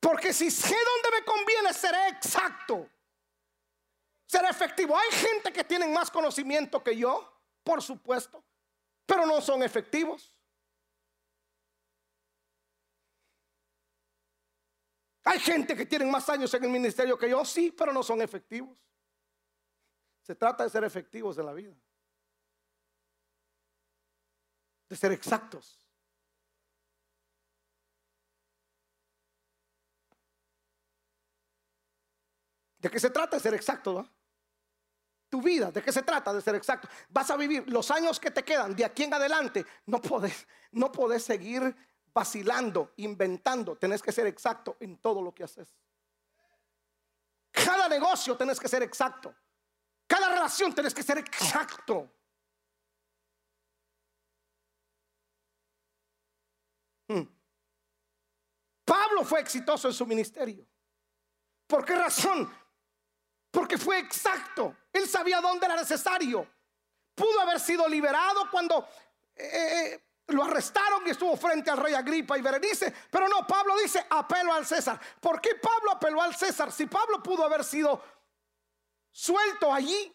Porque 0.00 0.32
si 0.32 0.50
sé 0.50 0.74
dónde 0.74 1.18
me 1.18 1.24
conviene, 1.24 1.72
seré 1.74 2.08
exacto. 2.08 2.88
Seré 4.26 4.48
efectivo. 4.48 4.96
Hay 4.96 5.10
gente 5.10 5.52
que 5.52 5.62
tiene 5.62 5.86
más 5.88 6.10
conocimiento 6.10 6.82
que 6.82 6.96
yo, 6.96 7.30
por 7.62 7.82
supuesto, 7.82 8.42
pero 9.04 9.26
no 9.26 9.40
son 9.42 9.62
efectivos. 9.62 10.34
Hay 15.24 15.38
gente 15.38 15.76
que 15.76 15.84
tiene 15.84 16.06
más 16.06 16.28
años 16.30 16.52
en 16.54 16.64
el 16.64 16.70
ministerio 16.70 17.18
que 17.18 17.28
yo, 17.28 17.44
sí, 17.44 17.70
pero 17.70 17.92
no 17.92 18.02
son 18.02 18.22
efectivos. 18.22 18.76
Se 20.22 20.34
trata 20.34 20.64
de 20.64 20.70
ser 20.70 20.84
efectivos 20.84 21.36
en 21.38 21.46
la 21.46 21.52
vida. 21.52 21.76
De 24.88 24.96
ser 24.96 25.12
exactos. 25.12 25.79
¿De 32.80 32.90
qué 32.90 32.98
se 32.98 33.10
trata 33.10 33.36
de 33.36 33.42
ser 33.42 33.54
exacto? 33.54 34.08
Tu 35.28 35.40
vida, 35.40 35.70
¿de 35.70 35.82
qué 35.82 35.92
se 35.92 36.02
trata 36.02 36.32
de 36.32 36.40
ser 36.40 36.54
exacto? 36.54 36.88
Vas 37.10 37.30
a 37.30 37.36
vivir 37.36 37.68
los 37.68 37.90
años 37.90 38.18
que 38.18 38.30
te 38.30 38.42
quedan 38.42 38.74
de 38.74 38.84
aquí 38.84 39.04
en 39.04 39.14
adelante. 39.14 39.64
No 39.86 40.00
podés, 40.00 40.46
no 40.72 40.90
seguir 41.18 41.76
vacilando, 42.12 42.94
inventando. 42.96 43.76
Tenés 43.76 44.02
que 44.02 44.10
ser 44.10 44.26
exacto 44.26 44.76
en 44.80 44.96
todo 44.96 45.22
lo 45.22 45.32
que 45.32 45.44
haces. 45.44 45.76
Cada 47.52 47.88
negocio 47.88 48.36
tenés 48.36 48.58
que 48.58 48.68
ser 48.68 48.82
exacto. 48.82 49.34
Cada 50.06 50.28
relación 50.30 50.74
tenés 50.74 50.94
que 50.94 51.02
ser 51.02 51.18
exacto. 51.18 52.10
Hmm. 57.08 57.22
Pablo 58.84 59.24
fue 59.24 59.40
exitoso 59.40 59.88
en 59.88 59.94
su 59.94 60.06
ministerio. 60.06 60.66
¿Por 61.66 61.84
qué 61.84 61.94
razón? 61.94 62.52
Porque 63.50 63.78
fue 63.78 63.98
exacto. 63.98 64.76
Él 64.92 65.08
sabía 65.08 65.40
dónde 65.40 65.66
era 65.66 65.76
necesario. 65.76 66.46
Pudo 67.14 67.40
haber 67.40 67.60
sido 67.60 67.88
liberado 67.88 68.48
cuando 68.50 68.88
eh, 69.34 69.94
eh, 69.94 70.04
lo 70.28 70.44
arrestaron 70.44 71.06
y 71.06 71.10
estuvo 71.10 71.36
frente 71.36 71.70
al 71.70 71.78
rey 71.78 71.94
Agripa 71.94 72.38
y 72.38 72.42
Berenice. 72.42 72.94
Pero 73.10 73.28
no, 73.28 73.46
Pablo 73.46 73.76
dice 73.78 74.06
apelo 74.08 74.52
al 74.52 74.66
César. 74.66 75.00
¿Por 75.20 75.40
qué 75.40 75.56
Pablo 75.56 75.92
apeló 75.92 76.22
al 76.22 76.34
César? 76.34 76.70
Si 76.70 76.86
Pablo 76.86 77.22
pudo 77.22 77.44
haber 77.44 77.64
sido 77.64 78.02
suelto 79.10 79.72
allí, 79.72 80.14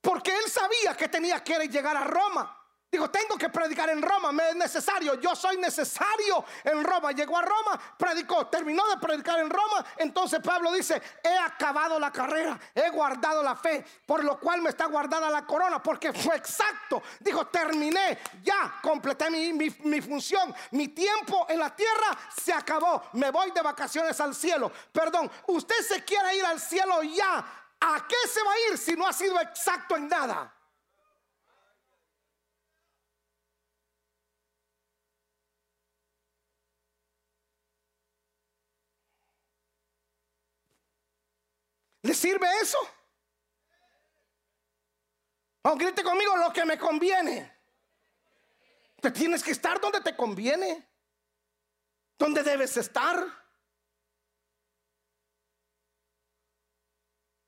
porque 0.00 0.36
él 0.36 0.50
sabía 0.50 0.96
que 0.96 1.08
tenía 1.08 1.42
que 1.42 1.68
llegar 1.68 1.96
a 1.96 2.04
Roma. 2.04 2.52
Digo, 2.96 3.10
tengo 3.10 3.36
que 3.36 3.50
predicar 3.50 3.90
en 3.90 4.00
Roma, 4.00 4.32
me 4.32 4.48
es 4.48 4.56
necesario, 4.56 5.20
yo 5.20 5.36
soy 5.36 5.58
necesario 5.58 6.42
en 6.64 6.82
Roma. 6.82 7.12
Llegó 7.12 7.36
a 7.36 7.42
Roma, 7.42 7.78
predicó, 7.98 8.46
terminó 8.46 8.88
de 8.88 8.96
predicar 8.96 9.38
en 9.40 9.50
Roma. 9.50 9.84
Entonces 9.98 10.40
Pablo 10.42 10.72
dice, 10.72 11.02
he 11.22 11.36
acabado 11.36 12.00
la 12.00 12.10
carrera, 12.10 12.58
he 12.74 12.88
guardado 12.88 13.42
la 13.42 13.54
fe, 13.54 13.84
por 14.06 14.24
lo 14.24 14.40
cual 14.40 14.62
me 14.62 14.70
está 14.70 14.86
guardada 14.86 15.28
la 15.28 15.44
corona, 15.44 15.82
porque 15.82 16.10
fue 16.14 16.36
exacto. 16.36 17.02
Dijo, 17.20 17.46
terminé, 17.48 18.18
ya 18.42 18.78
completé 18.80 19.28
mi, 19.28 19.52
mi 19.52 20.00
función, 20.00 20.54
mi 20.70 20.88
tiempo 20.88 21.44
en 21.50 21.58
la 21.58 21.76
tierra 21.76 22.16
se 22.34 22.50
acabó, 22.50 23.10
me 23.12 23.30
voy 23.30 23.50
de 23.50 23.60
vacaciones 23.60 24.18
al 24.22 24.34
cielo. 24.34 24.72
Perdón, 24.90 25.30
usted 25.48 25.82
se 25.86 26.02
quiere 26.02 26.34
ir 26.34 26.46
al 26.46 26.58
cielo 26.58 27.02
ya. 27.02 27.44
¿A 27.78 28.06
qué 28.08 28.26
se 28.26 28.42
va 28.42 28.52
a 28.52 28.70
ir 28.70 28.78
si 28.78 28.96
no 28.96 29.06
ha 29.06 29.12
sido 29.12 29.38
exacto 29.38 29.96
en 29.96 30.08
nada? 30.08 30.55
¿Le 42.06 42.14
sirve 42.14 42.46
eso? 42.62 42.78
Aunque 45.64 45.86
grite 45.86 46.04
conmigo 46.04 46.36
lo 46.36 46.52
que 46.52 46.64
me 46.64 46.78
conviene. 46.78 47.52
Te 49.00 49.10
tienes 49.10 49.42
que 49.42 49.50
estar 49.50 49.80
donde 49.80 50.00
te 50.00 50.14
conviene. 50.14 50.88
Donde 52.16 52.44
debes 52.44 52.76
estar. 52.76 53.26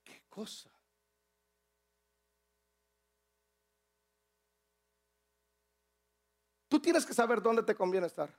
¿Qué 0.03 0.25
cosa? 0.29 0.69
Tú 6.69 6.81
tienes 6.81 7.07
que 7.07 7.15
saber 7.15 7.41
dónde 7.41 7.63
te 7.63 7.77
conviene 7.77 8.09
estar. 8.09 8.37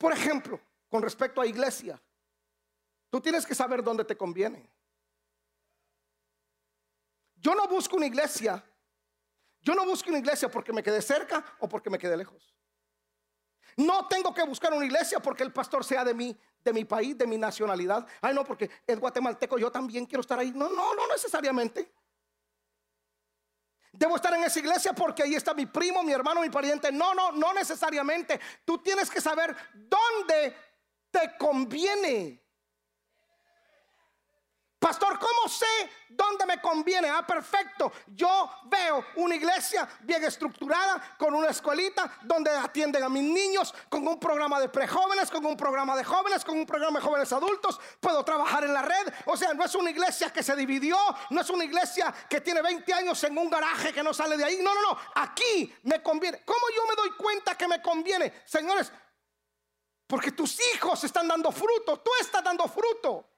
Por 0.00 0.14
ejemplo, 0.14 0.58
con 0.88 1.02
respecto 1.02 1.42
a 1.42 1.46
iglesia, 1.46 2.00
tú 3.10 3.20
tienes 3.20 3.44
que 3.44 3.54
saber 3.54 3.84
dónde 3.84 4.02
te 4.02 4.16
conviene. 4.16 4.66
Yo 7.36 7.54
no 7.54 7.68
busco 7.68 7.96
una 7.96 8.06
iglesia. 8.06 8.64
Yo 9.60 9.74
no 9.74 9.84
busco 9.84 10.08
una 10.08 10.18
iglesia 10.18 10.50
porque 10.50 10.72
me 10.72 10.82
quede 10.82 11.02
cerca 11.02 11.44
o 11.58 11.68
porque 11.68 11.90
me 11.90 11.98
quede 11.98 12.16
lejos. 12.16 12.56
No 13.76 14.08
tengo 14.08 14.32
que 14.32 14.42
buscar 14.42 14.72
una 14.72 14.86
iglesia 14.86 15.20
porque 15.20 15.42
el 15.42 15.52
pastor 15.52 15.84
sea 15.84 16.02
de 16.02 16.14
de 16.64 16.72
mi 16.72 16.84
país, 16.86 17.18
de 17.18 17.26
mi 17.26 17.36
nacionalidad. 17.36 18.06
Ay, 18.22 18.34
no, 18.34 18.42
porque 18.42 18.70
es 18.86 18.98
guatemalteco, 18.98 19.58
yo 19.58 19.70
también 19.70 20.06
quiero 20.06 20.22
estar 20.22 20.38
ahí. 20.38 20.50
No, 20.50 20.70
no, 20.70 20.94
no 20.94 21.08
necesariamente. 21.08 21.92
Debo 23.92 24.16
estar 24.16 24.32
en 24.34 24.44
esa 24.44 24.58
iglesia 24.58 24.92
porque 24.92 25.24
ahí 25.24 25.34
está 25.34 25.52
mi 25.52 25.66
primo, 25.66 26.02
mi 26.02 26.12
hermano, 26.12 26.40
mi 26.40 26.50
pariente. 26.50 26.92
No, 26.92 27.12
no, 27.14 27.32
no 27.32 27.52
necesariamente. 27.52 28.40
Tú 28.64 28.78
tienes 28.78 29.10
que 29.10 29.20
saber 29.20 29.54
dónde 29.74 30.56
te 31.10 31.36
conviene. 31.36 32.39
Pastor, 34.80 35.18
¿cómo 35.18 35.46
sé 35.46 35.66
dónde 36.08 36.46
me 36.46 36.58
conviene? 36.58 37.10
Ah, 37.10 37.26
perfecto. 37.26 37.92
Yo 38.06 38.50
veo 38.64 39.04
una 39.16 39.36
iglesia 39.36 39.86
bien 40.00 40.24
estructurada, 40.24 41.16
con 41.18 41.34
una 41.34 41.48
escuelita 41.48 42.10
donde 42.22 42.50
atienden 42.50 43.04
a 43.04 43.10
mis 43.10 43.22
niños, 43.22 43.74
con 43.90 44.08
un 44.08 44.18
programa 44.18 44.58
de 44.58 44.70
prejóvenes, 44.70 45.30
con 45.30 45.44
un 45.44 45.54
programa 45.54 45.94
de 45.94 46.02
jóvenes, 46.02 46.42
con 46.46 46.56
un 46.56 46.64
programa 46.64 46.98
de 46.98 47.04
jóvenes 47.04 47.30
adultos. 47.30 47.78
Puedo 48.00 48.24
trabajar 48.24 48.64
en 48.64 48.72
la 48.72 48.80
red. 48.80 49.12
O 49.26 49.36
sea, 49.36 49.52
no 49.52 49.66
es 49.66 49.74
una 49.74 49.90
iglesia 49.90 50.32
que 50.32 50.42
se 50.42 50.56
dividió, 50.56 50.96
no 51.28 51.42
es 51.42 51.50
una 51.50 51.64
iglesia 51.64 52.14
que 52.26 52.40
tiene 52.40 52.62
20 52.62 52.90
años 52.94 53.22
en 53.24 53.36
un 53.36 53.50
garaje 53.50 53.92
que 53.92 54.02
no 54.02 54.14
sale 54.14 54.38
de 54.38 54.44
ahí. 54.44 54.60
No, 54.62 54.74
no, 54.74 54.80
no. 54.80 54.98
Aquí 55.16 55.74
me 55.82 56.02
conviene. 56.02 56.42
¿Cómo 56.42 56.62
yo 56.74 56.86
me 56.86 56.94
doy 56.96 57.10
cuenta 57.18 57.54
que 57.54 57.68
me 57.68 57.82
conviene? 57.82 58.32
Señores, 58.46 58.90
porque 60.06 60.32
tus 60.32 60.58
hijos 60.72 61.04
están 61.04 61.28
dando 61.28 61.52
fruto, 61.52 61.98
tú 61.98 62.10
estás 62.18 62.42
dando 62.42 62.66
fruto. 62.66 63.29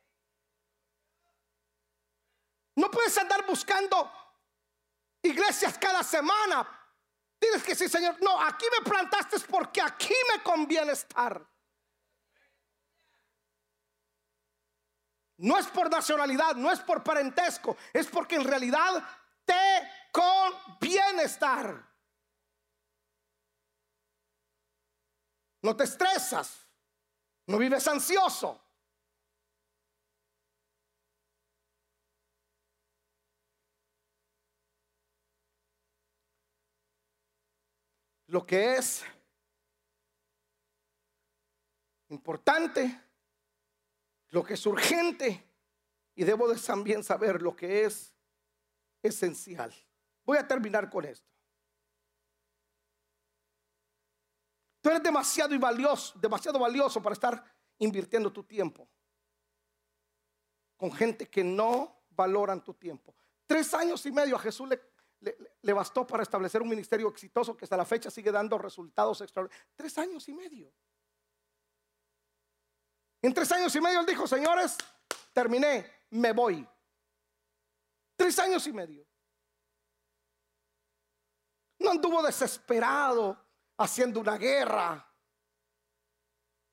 No 2.77 2.91
puedes 2.91 3.17
andar 3.19 3.47
buscando 3.47 4.11
iglesias 5.23 5.77
cada 5.79 6.03
semana. 6.03 6.67
Tienes 7.39 7.63
que 7.63 7.73
decir, 7.73 7.91
Señor, 7.91 8.17
no, 8.23 8.41
aquí 8.41 8.67
me 8.79 8.89
plantaste 8.89 9.41
porque 9.41 9.83
aquí 9.83 10.15
me 10.33 10.43
conviene 10.43 10.93
estar. 10.93 11.45
No 15.39 15.59
es 15.59 15.67
por 15.67 15.91
nacionalidad, 15.91 16.55
no 16.55 16.71
es 16.71 16.79
por 16.81 17.03
parentesco, 17.03 17.77
es 17.93 18.07
porque 18.07 18.37
en 18.37 18.45
realidad 18.45 19.03
te 19.45 19.91
conviene 20.13 21.25
estar. 21.25 21.85
No 25.63 25.77
te 25.77 25.85
estresas, 25.85 26.65
no 27.47 27.59
vives 27.59 27.87
ansioso. 27.89 28.61
Lo 38.33 38.47
que 38.47 38.77
es 38.77 39.05
importante, 42.09 42.99
lo 44.29 44.43
que 44.43 44.55
es 44.55 44.65
urgente 44.65 45.47
y 46.15 46.25
debo 46.25 46.49
de 46.49 46.59
también 46.59 47.05
saber 47.05 47.43
lo 47.43 47.55
que 47.55 47.85
es 47.85 48.15
esencial. 49.03 49.71
Voy 50.25 50.39
a 50.39 50.49
terminar 50.49 50.89
con 50.89 51.05
esto. 51.05 51.31
Tú 54.81 54.89
eres 54.89 55.03
demasiado 55.03 55.55
y 55.55 55.59
valioso, 55.59 56.19
demasiado 56.19 56.59
valioso 56.59 57.03
para 57.03 57.13
estar 57.13 57.45
invirtiendo 57.77 58.33
tu 58.33 58.45
tiempo 58.45 58.89
con 60.79 60.91
gente 60.91 61.29
que 61.29 61.45
no 61.45 62.03
valoran 62.09 62.65
tu 62.65 62.73
tiempo. 62.73 63.15
Tres 63.47 63.75
años 63.75 64.07
y 64.07 64.11
medio 64.11 64.37
a 64.37 64.39
Jesús 64.39 64.67
le 64.71 64.92
le, 65.63 65.73
bastó 65.73 66.07
para 66.07 66.23
establecer 66.23 66.61
un 66.63 66.69
ministerio 66.69 67.09
exitoso 67.09 67.57
que 67.57 67.65
hasta 67.65 67.77
la 67.77 67.85
fecha 67.85 68.11
sigue 68.11 68.33
dando 68.33 68.59
resultados 68.59 69.21
extraordinarios. 69.21 69.69
Tres 69.77 69.97
años 69.99 70.29
y 70.29 70.35
medio. 70.35 70.73
En 73.23 73.33
tres 73.33 73.51
años 73.53 73.75
y 73.75 73.81
medio 73.81 74.01
él 74.01 74.07
dijo, 74.07 74.27
señores, 74.27 74.77
terminé, 75.33 75.91
me 76.11 76.33
voy. 76.33 76.67
Tres 78.17 78.39
años 78.41 78.67
y 78.67 78.73
medio. 78.73 79.07
No 81.79 81.91
anduvo 81.91 82.23
desesperado 82.23 83.37
haciendo 83.77 84.21
una 84.21 84.37
guerra, 84.37 85.09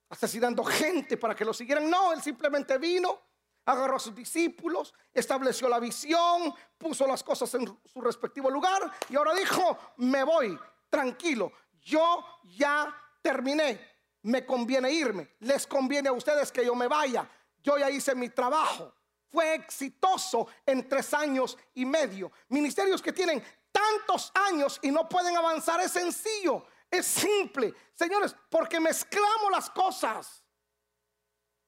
asesinando 0.09 0.63
gente 0.63 1.17
para 1.17 1.35
que 1.35 1.45
lo 1.45 1.53
siguieran. 1.53 1.89
No, 1.89 2.13
él 2.13 2.21
simplemente 2.21 2.77
vino, 2.77 3.28
agarró 3.72 3.97
a 3.97 3.99
sus 3.99 4.15
discípulos, 4.15 4.93
estableció 5.13 5.70
la 5.70 5.80
visión, 5.80 6.53
puso 6.78 7.05
las 7.05 7.24
cosas 7.24 7.53
en 7.53 7.80
su 7.86 8.01
respectivo 8.01 8.49
lugar 8.49 8.91
y 9.09 9.15
ahora 9.15 9.34
dijo, 9.36 9.78
me 9.97 10.24
voy, 10.24 10.57
tranquilo, 10.89 11.51
yo 11.82 12.26
ya 12.57 12.93
terminé, 13.22 13.80
me 14.24 14.45
conviene 14.45 14.91
irme, 14.91 15.36
les 15.41 15.67
conviene 15.67 16.09
a 16.09 16.13
ustedes 16.13 16.51
que 16.51 16.65
yo 16.65 16.74
me 16.74 16.88
vaya, 16.88 17.30
yo 17.61 17.78
ya 17.78 17.89
hice 17.89 18.15
mi 18.15 18.30
trabajo. 18.30 18.93
Fue 19.32 19.53
exitoso 19.53 20.47
en 20.65 20.89
tres 20.89 21.13
años 21.13 21.55
y 21.76 21.86
medio. 21.86 22.32
Ministerios 22.47 22.99
que 22.99 23.13
tienen 23.13 23.43
tantos 23.72 24.32
años 24.34 24.80
y 24.82 24.89
no 24.89 25.07
pueden 25.07 25.38
avanzar 25.38 25.80
es 25.82 25.91
sencillo, 25.91 26.65
es 26.89 27.05
simple. 27.05 27.76
Señores, 27.93 28.36
porque 28.49 28.80
mezclamos 28.80 29.51
las 29.51 29.70
cosas. 29.70 30.43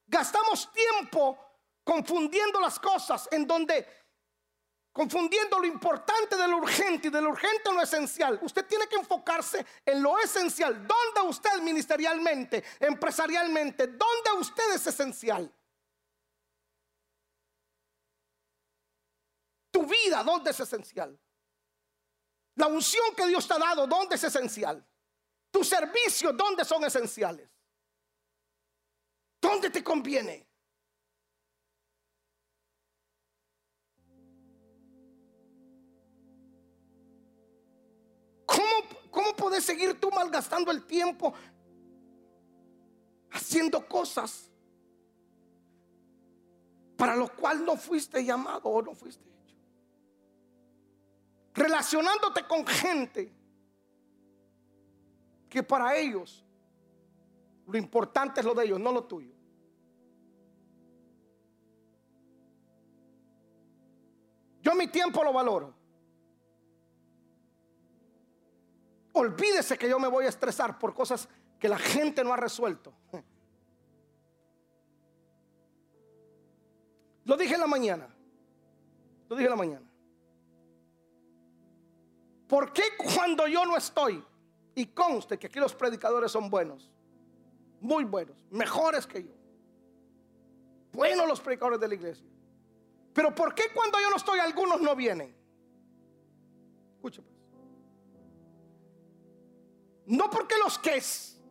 Gastamos 0.08 0.68
tiempo 0.72 1.51
confundiendo 1.84 2.60
las 2.60 2.78
cosas 2.78 3.28
en 3.30 3.46
donde 3.46 4.02
confundiendo 4.92 5.58
lo 5.58 5.66
importante 5.66 6.36
de 6.36 6.46
lo 6.46 6.58
urgente 6.58 7.08
y 7.08 7.10
de 7.10 7.20
lo 7.20 7.30
urgente 7.30 7.70
en 7.70 7.76
lo 7.76 7.82
esencial. 7.82 8.38
Usted 8.42 8.66
tiene 8.66 8.86
que 8.86 8.96
enfocarse 8.96 9.64
en 9.86 10.02
lo 10.02 10.18
esencial. 10.18 10.86
¿Dónde 10.86 11.30
usted 11.30 11.60
ministerialmente, 11.62 12.62
empresarialmente, 12.78 13.86
dónde 13.86 14.32
usted 14.38 14.74
es 14.74 14.86
esencial? 14.86 15.50
Tu 19.70 19.86
vida, 19.86 20.22
¿dónde 20.22 20.50
es 20.50 20.60
esencial? 20.60 21.18
La 22.56 22.66
unción 22.66 23.14
que 23.16 23.26
Dios 23.26 23.48
te 23.48 23.54
ha 23.54 23.58
dado, 23.58 23.86
¿dónde 23.86 24.16
es 24.16 24.24
esencial? 24.24 24.86
Tu 25.50 25.64
servicio, 25.64 26.32
¿dónde 26.34 26.66
son 26.66 26.84
esenciales? 26.84 27.48
¿Dónde 29.40 29.70
te 29.70 29.82
conviene? 29.82 30.51
¿Cómo 39.10 39.36
puedes 39.36 39.64
seguir 39.64 40.00
tú 40.00 40.10
malgastando 40.10 40.70
el 40.70 40.84
tiempo 40.84 41.34
haciendo 43.30 43.86
cosas 43.86 44.50
para 46.96 47.16
lo 47.16 47.28
cual 47.34 47.64
no 47.64 47.76
fuiste 47.76 48.24
llamado 48.24 48.68
o 48.68 48.82
no 48.82 48.94
fuiste 48.94 49.24
hecho? 49.24 49.56
Relacionándote 51.54 52.46
con 52.46 52.66
gente 52.66 53.32
que 55.48 55.62
para 55.62 55.96
ellos 55.96 56.42
lo 57.66 57.76
importante 57.76 58.40
es 58.40 58.46
lo 58.46 58.54
de 58.54 58.64
ellos, 58.64 58.80
no 58.80 58.92
lo 58.92 59.04
tuyo. 59.04 59.32
Yo 64.62 64.74
mi 64.74 64.86
tiempo 64.86 65.22
lo 65.22 65.32
valoro. 65.32 65.81
Olvídese 69.12 69.76
que 69.76 69.88
yo 69.88 69.98
me 69.98 70.08
voy 70.08 70.26
a 70.26 70.28
estresar 70.28 70.78
por 70.78 70.94
cosas 70.94 71.28
que 71.58 71.68
la 71.68 71.78
gente 71.78 72.24
no 72.24 72.32
ha 72.32 72.36
resuelto. 72.36 72.92
Lo 77.24 77.36
dije 77.36 77.54
en 77.54 77.60
la 77.60 77.66
mañana. 77.66 78.08
Lo 79.28 79.36
dije 79.36 79.46
en 79.46 79.50
la 79.50 79.56
mañana. 79.56 79.86
¿Por 82.48 82.72
qué 82.72 82.82
cuando 82.96 83.46
yo 83.46 83.64
no 83.64 83.76
estoy? 83.76 84.22
Y 84.74 84.86
conste 84.86 85.38
que 85.38 85.46
aquí 85.46 85.58
los 85.58 85.74
predicadores 85.74 86.32
son 86.32 86.50
buenos. 86.50 86.90
Muy 87.80 88.04
buenos. 88.04 88.44
Mejores 88.50 89.06
que 89.06 89.24
yo. 89.24 89.32
Buenos 90.92 91.26
los 91.26 91.40
predicadores 91.40 91.80
de 91.80 91.88
la 91.88 91.94
iglesia. 91.94 92.26
Pero 93.12 93.34
¿por 93.34 93.54
qué 93.54 93.64
cuando 93.74 94.00
yo 94.00 94.10
no 94.10 94.16
estoy 94.16 94.38
algunos 94.38 94.80
no 94.80 94.96
vienen? 94.96 95.34
Escúchame. 96.96 97.31
No 100.12 100.28
porque 100.28 100.58
los 100.58 100.78
que 100.78 101.02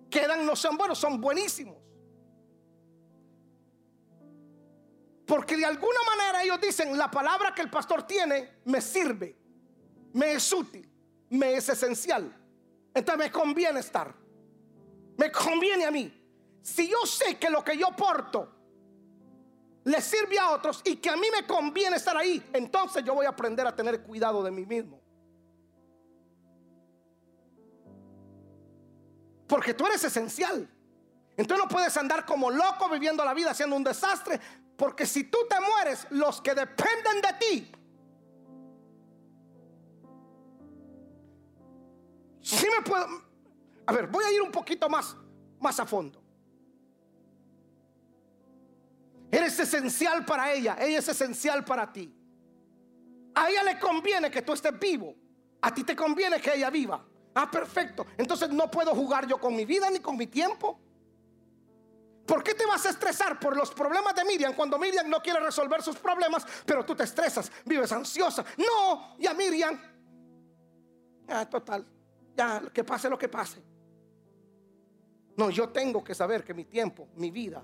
quedan 0.07 0.45
no 0.45 0.55
sean 0.55 0.77
buenos, 0.77 0.99
son 0.99 1.19
buenísimos. 1.19 1.77
Porque 5.25 5.57
de 5.57 5.65
alguna 5.65 5.99
manera 6.05 6.43
ellos 6.43 6.61
dicen, 6.61 6.95
la 6.95 7.09
palabra 7.09 7.55
que 7.55 7.63
el 7.63 7.71
pastor 7.71 8.03
tiene 8.03 8.59
me 8.65 8.79
sirve, 8.79 9.35
me 10.13 10.33
es 10.33 10.53
útil, 10.53 10.87
me 11.31 11.55
es 11.55 11.69
esencial. 11.69 12.31
Entonces 12.93 13.25
me 13.25 13.31
conviene 13.31 13.79
estar. 13.79 14.13
Me 15.17 15.31
conviene 15.31 15.85
a 15.85 15.89
mí. 15.89 16.13
Si 16.61 16.87
yo 16.87 17.03
sé 17.07 17.39
que 17.39 17.49
lo 17.49 17.63
que 17.63 17.75
yo 17.75 17.87
porto 17.95 18.47
le 19.85 19.99
sirve 20.01 20.37
a 20.37 20.51
otros 20.51 20.81
y 20.85 20.97
que 20.97 21.09
a 21.09 21.15
mí 21.15 21.25
me 21.35 21.47
conviene 21.47 21.95
estar 21.95 22.15
ahí, 22.15 22.47
entonces 22.53 23.03
yo 23.03 23.15
voy 23.15 23.25
a 23.25 23.29
aprender 23.29 23.65
a 23.65 23.75
tener 23.75 24.03
cuidado 24.03 24.43
de 24.43 24.51
mí 24.51 24.67
mismo. 24.67 25.00
Porque 29.51 29.73
tú 29.73 29.85
eres 29.85 30.01
esencial. 30.01 30.65
Entonces 31.35 31.65
no 31.65 31.67
puedes 31.67 31.97
andar 31.97 32.25
como 32.25 32.49
loco 32.49 32.87
viviendo 32.87 33.25
la 33.25 33.33
vida 33.33 33.51
haciendo 33.51 33.75
un 33.75 33.83
desastre. 33.83 34.39
Porque 34.77 35.05
si 35.05 35.25
tú 35.25 35.39
te 35.49 35.59
mueres, 35.59 36.07
los 36.11 36.39
que 36.39 36.55
dependen 36.55 37.21
de 37.21 37.33
ti. 37.37 37.71
Si 42.39 42.65
me 42.65 42.81
puedo... 42.81 43.05
A 43.87 43.91
ver, 43.91 44.07
voy 44.07 44.23
a 44.23 44.31
ir 44.31 44.41
un 44.41 44.53
poquito 44.53 44.87
más, 44.87 45.17
más 45.59 45.77
a 45.81 45.85
fondo. 45.85 46.23
Eres 49.29 49.59
esencial 49.59 50.23
para 50.23 50.53
ella, 50.53 50.77
ella 50.79 50.99
es 50.99 51.09
esencial 51.09 51.65
para 51.65 51.91
ti. 51.91 52.09
A 53.35 53.49
ella 53.49 53.63
le 53.63 53.77
conviene 53.77 54.31
que 54.31 54.43
tú 54.43 54.53
estés 54.53 54.79
vivo, 54.79 55.13
a 55.61 55.73
ti 55.73 55.83
te 55.83 55.93
conviene 55.93 56.39
que 56.39 56.53
ella 56.53 56.69
viva. 56.69 57.05
Ah, 57.33 57.49
perfecto. 57.49 58.05
Entonces 58.17 58.49
no 58.49 58.69
puedo 58.69 58.93
jugar 58.93 59.27
yo 59.27 59.39
con 59.39 59.55
mi 59.55 59.65
vida 59.65 59.89
ni 59.89 59.99
con 59.99 60.17
mi 60.17 60.27
tiempo. 60.27 60.79
¿Por 62.25 62.43
qué 62.43 62.53
te 62.53 62.65
vas 62.65 62.85
a 62.85 62.89
estresar 62.89 63.39
por 63.39 63.57
los 63.57 63.71
problemas 63.71 64.15
de 64.15 64.23
Miriam 64.23 64.53
cuando 64.53 64.77
Miriam 64.77 65.09
no 65.09 65.21
quiere 65.21 65.39
resolver 65.39 65.81
sus 65.81 65.97
problemas, 65.97 66.45
pero 66.65 66.85
tú 66.85 66.95
te 66.95 67.03
estresas, 67.03 67.51
vives 67.65 67.91
ansiosa? 67.91 68.45
No, 68.57 69.15
y 69.17 69.27
a 69.27 69.33
Miriam, 69.33 69.79
ah, 71.27 71.49
total, 71.49 71.85
ya 72.35 72.61
que 72.73 72.83
pase 72.83 73.09
lo 73.09 73.17
que 73.17 73.27
pase. 73.27 73.61
No, 75.35 75.49
yo 75.49 75.69
tengo 75.69 76.03
que 76.03 76.13
saber 76.13 76.43
que 76.43 76.53
mi 76.53 76.65
tiempo, 76.65 77.07
mi 77.15 77.31
vida, 77.31 77.63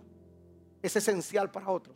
es 0.82 0.96
esencial 0.96 1.52
para 1.52 1.70
otros. 1.70 1.96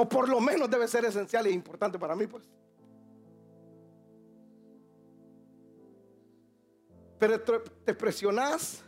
O 0.00 0.08
por 0.08 0.28
lo 0.28 0.40
menos 0.40 0.70
debe 0.70 0.86
ser 0.86 1.04
esencial 1.06 1.44
e 1.48 1.50
importante 1.50 1.98
para 1.98 2.14
mí, 2.14 2.28
pues. 2.28 2.44
Pero 7.18 7.42
te 7.42 7.94
presionas, 7.94 8.84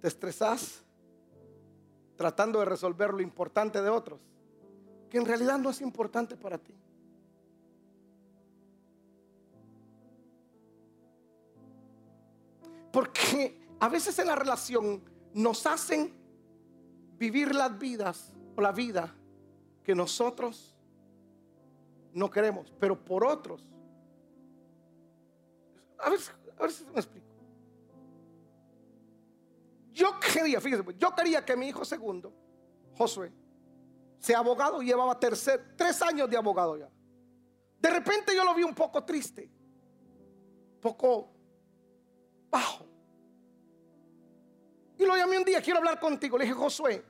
te 0.00 0.08
estresas, 0.08 0.82
tratando 2.16 2.60
de 2.60 2.64
resolver 2.64 3.12
lo 3.12 3.20
importante 3.20 3.82
de 3.82 3.90
otros, 3.90 4.18
que 5.10 5.18
en 5.18 5.26
realidad 5.26 5.58
no 5.58 5.68
es 5.68 5.82
importante 5.82 6.34
para 6.34 6.56
ti. 6.56 6.74
Porque 12.90 13.68
a 13.78 13.88
veces 13.90 14.18
en 14.18 14.28
la 14.28 14.34
relación 14.34 15.02
nos 15.34 15.66
hacen 15.66 16.14
vivir 17.18 17.54
las 17.54 17.78
vidas 17.78 18.32
o 18.56 18.62
la 18.62 18.72
vida 18.72 19.14
que 19.82 19.94
nosotros 19.94 20.76
no 22.12 22.30
queremos, 22.30 22.72
pero 22.78 23.02
por 23.02 23.24
otros. 23.24 23.66
A 25.98 26.10
ver, 26.10 26.20
a 26.58 26.62
ver 26.62 26.72
si 26.72 26.84
me 26.84 26.96
explico. 26.96 27.26
Yo 29.92 30.18
quería, 30.18 30.60
fíjese, 30.60 30.82
pues, 30.82 30.96
yo 30.96 31.14
quería 31.14 31.44
que 31.44 31.56
mi 31.56 31.68
hijo 31.68 31.84
segundo, 31.84 32.32
Josué, 32.96 33.32
sea 34.18 34.38
abogado, 34.38 34.80
llevaba 34.80 35.18
tercer, 35.18 35.74
tres 35.76 36.00
años 36.02 36.28
de 36.28 36.36
abogado 36.36 36.76
ya. 36.76 36.88
De 37.80 37.90
repente 37.90 38.34
yo 38.34 38.44
lo 38.44 38.54
vi 38.54 38.62
un 38.62 38.74
poco 38.74 39.02
triste, 39.04 39.50
poco 40.80 41.30
bajo. 42.50 42.86
Y 44.98 45.06
lo 45.06 45.16
llamé 45.16 45.38
un 45.38 45.44
día, 45.44 45.62
quiero 45.62 45.78
hablar 45.78 45.98
contigo. 45.98 46.36
Le 46.36 46.44
dije, 46.44 46.54
Josué, 46.54 47.02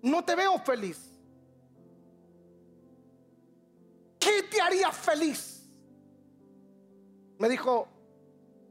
no 0.00 0.24
te 0.24 0.34
veo 0.34 0.58
feliz. 0.60 1.13
¿Qué 4.24 4.42
te 4.44 4.58
haría 4.58 4.90
feliz? 4.90 5.68
Me 7.38 7.46
dijo, 7.46 7.86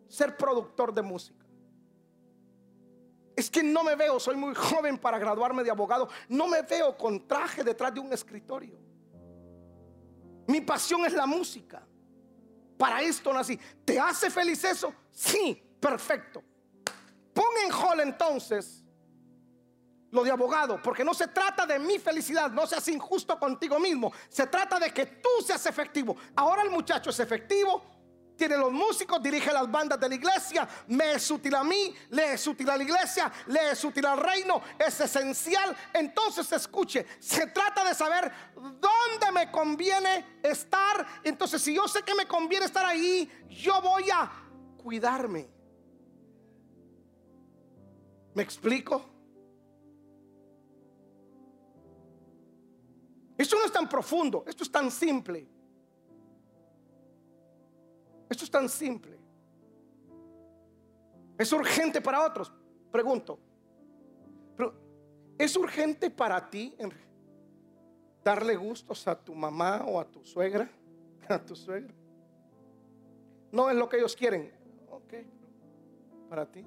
ser 0.08 0.36
productor 0.36 0.92
de 0.92 1.04
música. 1.04 1.46
Es 3.36 3.52
que 3.52 3.62
no 3.62 3.84
me 3.84 3.96
veo, 3.96 4.20
soy 4.20 4.36
muy 4.36 4.56
joven 4.56 4.98
para 4.98 5.20
graduarme 5.20 5.64
de 5.64 5.70
abogado. 5.70 6.10
No 6.28 6.48
me 6.48 6.64
veo 6.64 6.98
con 6.98 7.28
traje 7.28 7.64
detrás 7.64 7.94
de 7.94 8.00
un 8.00 8.12
escritorio. 8.12 8.80
Mi 10.48 10.62
pasión 10.62 11.06
es 11.06 11.14
la 11.14 11.28
música. 11.28 11.86
Para 12.78 13.02
esto 13.02 13.32
nací. 13.32 13.60
¿Te 13.86 14.00
hace 14.00 14.32
feliz 14.32 14.64
eso? 14.64 14.94
Sí, 15.12 15.62
perfecto. 15.80 16.44
Pon 17.32 17.46
en 17.66 17.72
hall 17.72 18.00
entonces 18.00 18.83
lo 20.14 20.24
de 20.24 20.30
abogado, 20.30 20.80
porque 20.82 21.04
no 21.04 21.14
se 21.14 21.28
trata 21.28 21.66
de 21.66 21.80
mi 21.80 21.98
felicidad, 21.98 22.52
no 22.52 22.68
seas 22.68 22.88
injusto 22.88 23.38
contigo 23.40 23.80
mismo, 23.80 24.14
se 24.30 24.46
trata 24.46 24.80
de 24.80 24.94
que 24.94 25.08
tú 25.08 25.30
seas 25.44 25.66
efectivo. 25.66 26.16
Ahora 26.36 26.62
el 26.62 26.70
muchacho 26.70 27.10
es 27.10 27.20
efectivo, 27.20 27.84
tiene 28.38 28.56
los 28.56 28.72
músicos, 28.72 29.24
dirige 29.24 29.52
las 29.52 29.70
bandas 29.72 30.00
de 30.00 30.08
la 30.08 30.14
iglesia, 30.14 30.70
me 30.88 31.14
es 31.14 31.32
útil 31.32 31.56
a 31.56 31.64
mí, 31.64 31.96
le 32.12 32.34
es 32.34 32.46
útil 32.46 32.70
a 32.70 32.78
la 32.78 32.84
iglesia, 32.84 33.32
le 33.48 33.72
es 33.72 33.84
útil 33.84 34.06
al 34.06 34.20
reino, 34.20 34.62
es 34.78 35.00
esencial. 35.00 35.76
Entonces 35.92 36.52
escuche, 36.52 37.08
se 37.20 37.48
trata 37.48 37.84
de 37.84 37.96
saber 37.96 38.32
dónde 38.56 39.32
me 39.34 39.52
conviene 39.52 40.40
estar. 40.44 41.08
Entonces 41.24 41.60
si 41.60 41.74
yo 41.74 41.88
sé 41.88 42.04
que 42.04 42.14
me 42.14 42.28
conviene 42.28 42.68
estar 42.68 42.86
ahí, 42.86 43.32
yo 43.50 43.82
voy 43.82 44.12
a 44.12 44.32
cuidarme. 44.78 45.50
¿Me 48.36 48.44
explico? 48.44 49.13
Esto 53.44 53.58
no 53.60 53.66
es 53.66 53.74
tan 53.74 53.90
profundo, 53.90 54.46
esto 54.48 54.64
es 54.64 54.72
tan 54.72 54.90
simple. 54.90 55.46
Esto 58.30 58.46
es 58.46 58.50
tan 58.50 58.70
simple. 58.70 59.20
Es 61.38 61.52
urgente 61.52 62.00
para 62.00 62.26
otros. 62.26 62.54
Pregunto, 62.90 63.38
pero 64.56 64.74
¿es 65.38 65.58
urgente 65.58 66.10
para 66.10 66.50
ti 66.50 66.74
darle 68.24 68.56
gustos 68.56 69.06
a 69.10 69.22
tu 69.22 69.36
mamá 69.36 69.84
o 69.88 70.00
a 70.00 70.06
tu 70.06 70.24
suegra? 70.24 70.72
A 71.28 71.38
tu 71.38 71.54
suegra. 71.54 71.94
No 73.52 73.70
es 73.70 73.76
lo 73.76 73.90
que 73.90 73.98
ellos 73.98 74.16
quieren. 74.16 74.54
Ok, 74.90 75.16
para 76.30 76.50
ti. 76.50 76.66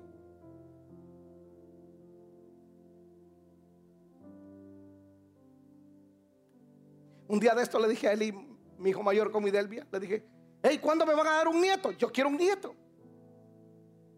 Un 7.28 7.40
día 7.40 7.54
de 7.54 7.62
esto 7.62 7.78
le 7.78 7.88
dije 7.88 8.08
a 8.08 8.12
Eli, 8.12 8.32
mi 8.78 8.90
hijo 8.90 9.02
mayor 9.02 9.30
como 9.30 9.48
Idelvia, 9.48 9.86
le 9.90 10.00
dije, 10.00 10.26
hey, 10.62 10.78
¿cuándo 10.78 11.04
me 11.04 11.14
van 11.14 11.26
a 11.26 11.32
dar 11.32 11.48
un 11.48 11.60
nieto? 11.60 11.90
Yo 11.92 12.10
quiero 12.12 12.30
un 12.30 12.36
nieto. 12.36 12.74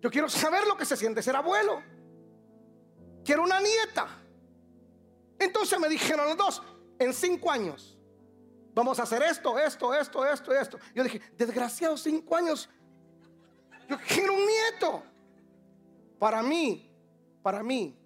Yo 0.01 0.11
quiero 0.11 0.29
saber 0.29 0.67
lo 0.67 0.77
que 0.77 0.85
se 0.85 0.97
siente 0.97 1.23
ser 1.23 1.37
abuelo. 1.37 1.83
Quiero 3.25 3.43
una 3.43 3.61
nieta. 3.61 4.09
Entonces 5.39 5.79
me 5.79 5.89
dijeron 5.89 6.27
los 6.27 6.37
dos, 6.37 6.63
en 6.99 7.13
cinco 7.13 7.51
años 7.51 7.99
vamos 8.75 9.01
a 9.01 9.03
hacer 9.03 9.23
esto, 9.23 9.59
esto, 9.59 9.93
esto, 9.93 10.25
esto, 10.25 10.55
esto. 10.55 10.79
Yo 10.95 11.03
dije, 11.03 11.21
desgraciado, 11.37 11.97
cinco 11.97 12.37
años. 12.37 12.69
Yo 13.89 13.99
quiero 14.07 14.35
un 14.35 14.47
nieto. 14.47 15.03
Para 16.19 16.43
mí, 16.43 16.89
para 17.43 17.63
mí 17.63 17.97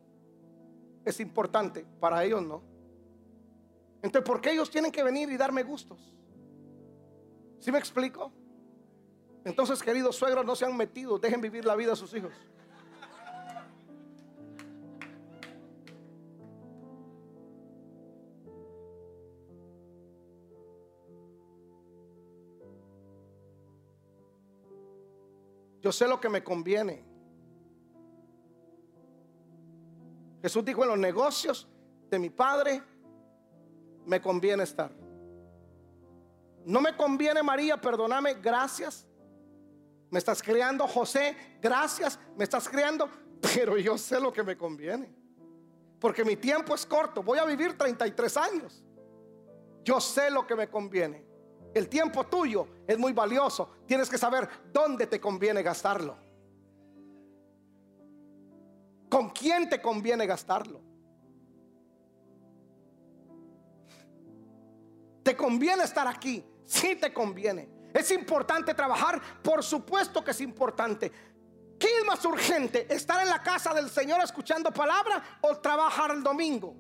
es 1.05 1.21
importante, 1.21 1.85
para 2.01 2.25
ellos 2.25 2.43
no. 2.43 2.63
Entonces, 4.03 4.27
¿por 4.27 4.41
qué 4.41 4.53
ellos 4.53 4.69
tienen 4.69 4.91
que 4.91 5.03
venir 5.03 5.31
y 5.31 5.37
darme 5.37 5.63
gustos? 5.63 6.13
¿Sí 7.61 7.71
me 7.71 7.79
explico? 7.79 8.33
Entonces, 9.45 9.81
queridos 9.83 10.17
suegros, 10.17 10.45
no 10.45 10.57
se 10.57 10.65
han 10.65 10.77
metido, 10.77 11.19
dejen 11.19 11.41
vivir 11.41 11.65
la 11.65 11.77
vida 11.77 11.93
a 11.93 11.97
sus 11.97 12.13
hijos. 12.15 12.33
Yo 25.81 25.91
sé 25.91 26.07
lo 26.07 26.21
que 26.21 26.29
me 26.29 26.45
conviene. 26.45 27.05
Jesús 30.41 30.65
dijo 30.65 30.83
en 30.83 30.91
los 30.91 30.99
negocios 30.99 31.69
de 32.09 32.19
mi 32.21 32.31
padre 32.31 32.83
me 34.07 34.21
conviene 34.21 34.63
estar. 34.65 34.91
No 36.65 36.81
me 36.81 36.97
conviene 36.97 37.43
María, 37.43 37.81
perdóname, 37.81 38.35
gracias. 38.35 39.07
Me 40.11 40.19
estás 40.19 40.43
criando 40.43 40.87
José, 40.87 41.37
gracias. 41.61 42.19
Me 42.37 42.45
estás 42.45 42.69
criando, 42.69 43.09
pero 43.41 43.79
yo 43.79 43.97
sé 43.99 44.21
lo 44.21 44.33
que 44.33 44.43
me 44.43 44.57
conviene. 44.57 45.13
Porque 45.99 46.25
mi 46.25 46.37
tiempo 46.37 46.75
es 46.75 46.85
corto, 46.85 47.23
voy 47.23 47.39
a 47.39 47.45
vivir 47.45 47.77
33 47.79 48.37
años. 48.37 48.85
Yo 49.85 50.01
sé 50.01 50.31
lo 50.31 50.47
que 50.47 50.55
me 50.55 50.69
conviene. 50.69 51.25
El 51.75 51.89
tiempo 51.89 52.25
tuyo 52.25 52.67
es 52.87 52.99
muy 52.99 53.13
valioso. 53.13 53.71
Tienes 53.87 54.11
que 54.11 54.19
saber 54.19 54.49
dónde 54.73 55.07
te 55.07 55.21
conviene 55.21 55.63
gastarlo. 55.63 56.17
¿Con 59.09 59.31
quién 59.31 59.69
te 59.69 59.81
conviene 59.81 60.27
gastarlo? 60.27 60.81
¿Te 65.23 65.37
conviene 65.37 65.85
estar 65.85 66.07
aquí? 66.07 66.45
Sí 66.65 66.97
te 66.97 67.13
conviene. 67.13 67.69
¿Es 67.93 68.11
importante 68.11 68.75
trabajar? 68.75 69.21
Por 69.43 69.63
supuesto 69.63 70.25
que 70.25 70.31
es 70.31 70.41
importante. 70.41 71.13
¿Qué 71.79 71.99
es 71.99 72.05
más 72.05 72.25
urgente? 72.25 72.87
¿Estar 72.93 73.21
en 73.23 73.29
la 73.29 73.43
casa 73.43 73.75
del 73.75 73.91
Señor 73.91 74.21
escuchando 74.23 74.71
palabra 74.71 75.23
o 75.41 75.57
trabajar 75.59 76.11
el 76.13 76.23
domingo? 76.23 76.75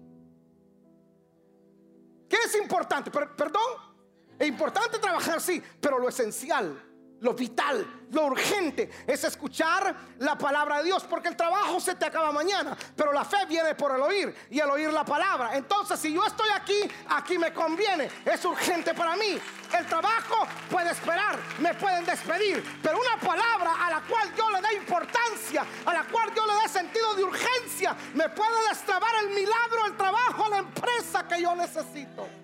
¿Qué 2.28 2.36
es 2.46 2.56
importante? 2.56 3.10
perdón. 3.10 3.92
Es 4.38 4.48
importante 4.48 4.98
trabajar, 4.98 5.40
sí, 5.40 5.62
pero 5.80 5.98
lo 5.98 6.08
esencial, 6.08 6.80
lo 7.22 7.34
vital, 7.34 8.06
lo 8.10 8.26
urgente 8.26 8.90
es 9.06 9.24
escuchar 9.24 9.94
la 10.18 10.36
palabra 10.36 10.78
de 10.78 10.84
Dios, 10.84 11.04
porque 11.04 11.28
el 11.28 11.36
trabajo 11.36 11.80
se 11.80 11.94
te 11.94 12.04
acaba 12.04 12.32
mañana, 12.32 12.76
pero 12.96 13.12
la 13.12 13.24
fe 13.24 13.46
viene 13.48 13.74
por 13.74 13.94
el 13.94 14.02
oír 14.02 14.34
y 14.50 14.58
el 14.58 14.68
oír 14.68 14.92
la 14.92 15.04
palabra. 15.04 15.56
Entonces, 15.56 15.98
si 16.00 16.12
yo 16.12 16.24
estoy 16.26 16.48
aquí, 16.54 16.80
aquí 17.08 17.38
me 17.38 17.52
conviene, 17.52 18.10
es 18.24 18.44
urgente 18.44 18.92
para 18.92 19.16
mí. 19.16 19.38
El 19.78 19.86
trabajo 19.86 20.46
puede 20.68 20.90
esperar, 20.90 21.38
me 21.60 21.72
pueden 21.74 22.04
despedir, 22.04 22.62
pero 22.82 22.98
una 22.98 23.16
palabra 23.16 23.86
a 23.86 23.90
la 23.90 24.00
cual 24.02 24.34
yo 24.36 24.50
le 24.50 24.60
dé 24.60 24.74
importancia, 24.74 25.64
a 25.86 25.94
la 25.94 26.04
cual 26.04 26.34
yo 26.34 26.44
le 26.46 26.54
dé 26.54 26.68
sentido 26.68 27.14
de 27.14 27.24
urgencia, 27.24 27.96
me 28.14 28.28
puede 28.28 28.68
destrabar 28.68 29.12
el 29.22 29.30
milagro, 29.30 29.86
el 29.86 29.96
trabajo, 29.96 30.48
la 30.50 30.58
empresa 30.58 31.26
que 31.26 31.40
yo 31.40 31.54
necesito. 31.54 32.42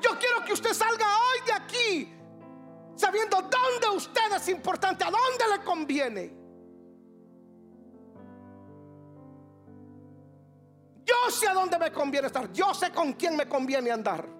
Yo 0.00 0.18
quiero 0.18 0.44
que 0.44 0.52
usted 0.54 0.72
salga 0.72 1.06
hoy 1.06 1.40
de 1.46 1.52
sabiendo 3.00 3.36
dónde 3.40 3.96
usted 3.96 4.32
es 4.36 4.48
importante, 4.48 5.04
a 5.04 5.10
dónde 5.10 5.56
le 5.56 5.64
conviene. 5.64 6.36
Yo 11.04 11.30
sé 11.30 11.48
a 11.48 11.54
dónde 11.54 11.78
me 11.78 11.90
conviene 11.90 12.26
estar, 12.26 12.52
yo 12.52 12.72
sé 12.74 12.92
con 12.92 13.14
quién 13.14 13.36
me 13.36 13.48
conviene 13.48 13.90
andar. 13.90 14.39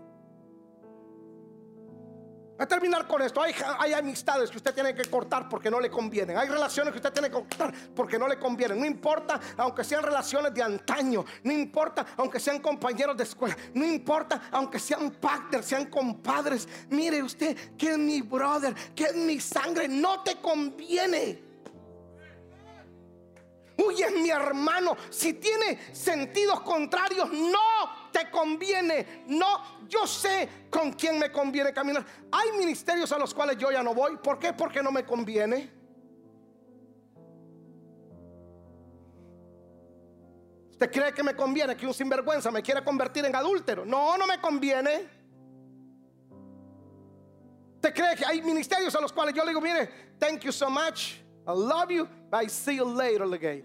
Voy 2.61 2.67
a 2.67 2.69
terminar 2.69 3.07
con 3.07 3.23
esto. 3.23 3.41
Hay, 3.41 3.95
amistades 3.95 4.51
que 4.51 4.59
usted 4.59 4.75
tiene 4.75 4.95
que 4.95 5.07
cortar 5.07 5.49
porque 5.49 5.71
no 5.71 5.81
le 5.81 5.91
convienen. 5.91 6.37
Hay 6.37 6.47
relaciones 6.47 6.93
que 6.93 6.99
usted 6.99 7.11
tiene 7.11 7.29
que 7.29 7.33
cortar 7.33 7.73
porque 7.97 8.19
no 8.19 8.29
le 8.29 8.39
convienen. 8.39 8.79
No 8.79 8.85
importa, 8.85 9.41
aunque 9.57 9.83
sean 9.83 10.03
relaciones 10.03 10.53
de 10.53 10.63
antaño. 10.63 11.25
No 11.43 11.53
importa, 11.53 12.05
aunque 12.19 12.39
sean 12.39 12.59
compañeros 12.59 13.17
de 13.17 13.25
escuela. 13.25 13.57
No 13.73 13.87
importa, 13.87 14.43
aunque 14.53 14.79
sean 14.79 15.11
partners, 15.11 15.65
sean 15.65 15.87
compadres. 15.87 16.69
Mire 16.91 17.23
usted, 17.23 17.57
que 17.79 17.93
es 17.93 17.99
mi 17.99 18.21
brother, 18.21 18.75
que 18.95 19.05
es 19.05 19.15
mi 19.15 19.41
sangre. 19.41 19.89
No 19.89 20.23
te 20.23 20.37
conviene. 20.39 21.43
Huye 23.79 24.11
mi 24.11 24.29
hermano. 24.29 24.99
Si 25.09 25.33
tiene 25.33 25.79
sentidos 25.95 26.61
contrarios, 26.61 27.31
no 27.33 28.11
te 28.13 28.31
conviene. 28.31 29.25
No, 29.29 29.80
yo 29.91 30.07
sé 30.07 30.49
con 30.71 30.93
quién 30.93 31.19
me 31.19 31.31
conviene 31.31 31.73
caminar. 31.73 32.07
Hay 32.33 32.53
ministerios 32.53 33.11
a 33.13 33.19
los 33.19 33.35
cuales 33.35 33.59
yo 33.59 33.71
ya 33.71 33.83
no 33.83 33.93
voy. 33.93 34.17
¿Por 34.17 34.39
qué? 34.39 34.53
Porque 34.53 34.83
no 34.83 34.91
me 34.91 35.05
conviene. 35.05 35.71
¿Usted 40.71 40.91
cree 40.91 41.13
que 41.13 41.23
me 41.23 41.35
conviene 41.35 41.77
que 41.77 41.87
un 41.87 41.93
sinvergüenza 41.93 42.51
me 42.51 42.63
quiera 42.63 42.83
convertir 42.83 43.25
en 43.27 43.37
adúltero? 43.37 43.85
No, 43.85 44.17
no 44.17 44.27
me 44.27 44.41
conviene. 44.41 45.09
¿Usted 47.75 47.95
cree 47.95 48.17
que 48.17 48.25
hay 48.25 48.41
ministerios 48.41 48.95
a 48.95 49.01
los 49.01 49.13
cuales 49.13 49.35
yo 49.35 49.43
le 49.43 49.51
digo, 49.51 49.61
mire, 49.61 49.91
thank 50.19 50.41
you 50.43 50.53
so 50.53 50.71
much, 50.71 51.17
I 51.47 51.53
love 51.53 51.91
you, 51.91 52.07
I 52.33 52.47
see 52.49 52.77
you 52.77 52.85
later, 52.85 53.25
again. 53.25 53.65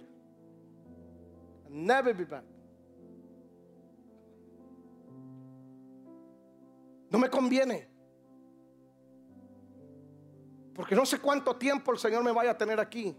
never 1.69 2.13
be 2.13 2.23
back. 2.23 2.43
No 7.15 7.19
me 7.19 7.29
conviene. 7.29 7.87
Porque 10.73 10.95
no 10.95 11.05
sé 11.05 11.19
cuánto 11.19 11.55
tiempo 11.55 11.93
el 11.93 11.97
Señor 11.97 12.25
me 12.25 12.33
vaya 12.33 12.51
a 12.51 12.57
tener 12.57 12.77
aquí. 12.77 13.15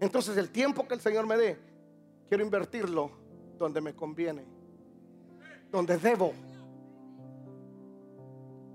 Entonces 0.00 0.34
el 0.38 0.48
tiempo 0.48 0.88
que 0.88 0.94
el 0.94 1.02
Señor 1.02 1.26
me 1.26 1.36
dé, 1.36 1.60
quiero 2.26 2.42
invertirlo 2.42 3.10
donde 3.58 3.82
me 3.82 3.94
conviene. 3.94 4.46
Donde 5.70 5.98
debo. 5.98 6.32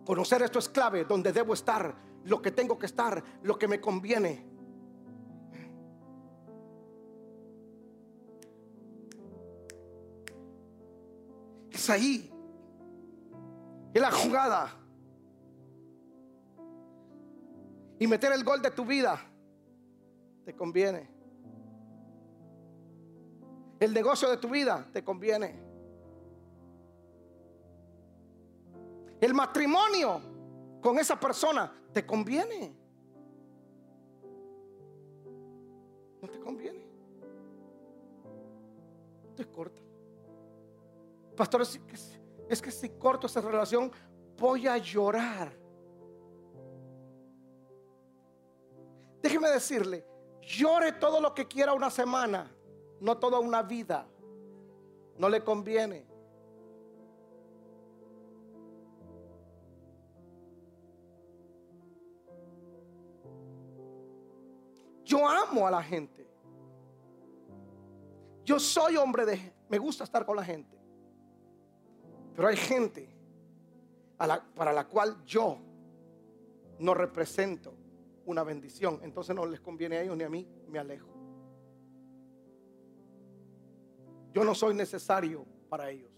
Conocer 0.05 0.43
esto 0.43 0.59
es 0.59 0.69
clave, 0.69 1.03
donde 1.03 1.33
debo 1.33 1.55
estar, 1.55 1.91
lo 2.25 2.39
que 2.39 2.51
tengo 2.51 2.77
que 2.77 2.85
estar, 2.85 3.23
lo 3.41 3.57
que 3.57 3.67
me 3.67 3.81
conviene. 3.81 4.45
Es 11.71 11.89
ahí 11.89 12.32
y 13.93 13.99
la 13.99 14.11
jugada. 14.11 14.69
Y 17.99 18.07
meter 18.07 18.31
el 18.33 18.43
gol 18.43 18.61
de 18.61 18.71
tu 18.71 18.85
vida 18.85 19.19
te 20.45 20.55
conviene. 20.55 21.09
El 23.79 23.93
negocio 23.93 24.29
de 24.29 24.37
tu 24.37 24.49
vida 24.49 24.87
te 24.91 25.03
conviene. 25.03 25.61
El 29.21 29.33
matrimonio 29.33 30.21
con 30.81 30.99
esa 30.99 31.19
persona 31.19 31.71
te 31.93 32.05
conviene. 32.05 32.75
No 36.21 36.27
te 36.27 36.39
conviene. 36.39 36.83
Te 39.35 39.45
corta. 39.45 39.81
Pastor, 41.35 41.61
es 41.61 41.79
que 41.79 42.22
es 42.49 42.61
que 42.61 42.71
si 42.71 42.89
corto 42.89 43.27
esa 43.27 43.41
relación 43.41 43.91
voy 44.37 44.67
a 44.67 44.77
llorar. 44.77 45.53
Déjeme 49.21 49.49
decirle, 49.49 50.05
llore 50.41 50.91
todo 50.93 51.21
lo 51.21 51.33
que 51.33 51.47
quiera 51.47 51.73
una 51.73 51.89
semana, 51.89 52.53
no 52.99 53.17
toda 53.17 53.39
una 53.39 53.63
vida. 53.63 54.07
No 55.17 55.29
le 55.29 55.43
conviene. 55.43 56.05
Yo 65.05 65.27
amo 65.27 65.67
a 65.67 65.71
la 65.71 65.83
gente. 65.83 66.27
Yo 68.43 68.59
soy 68.59 68.97
hombre 68.97 69.25
de... 69.25 69.53
Me 69.69 69.77
gusta 69.77 70.03
estar 70.03 70.25
con 70.25 70.35
la 70.35 70.43
gente. 70.43 70.82
Pero 72.35 72.47
hay 72.47 72.57
gente 72.57 73.09
para 74.55 74.73
la 74.73 74.87
cual 74.87 75.23
yo 75.25 75.59
no 76.79 76.93
represento 76.93 77.73
una 78.25 78.43
bendición. 78.43 78.99
Entonces 79.03 79.35
no 79.35 79.45
les 79.45 79.59
conviene 79.59 79.97
a 79.97 80.01
ellos 80.01 80.17
ni 80.17 80.23
a 80.23 80.29
mí, 80.29 80.47
me 80.67 80.79
alejo. 80.79 81.09
Yo 84.33 84.43
no 84.43 84.55
soy 84.55 84.73
necesario 84.73 85.45
para 85.69 85.89
ellos. 85.89 86.09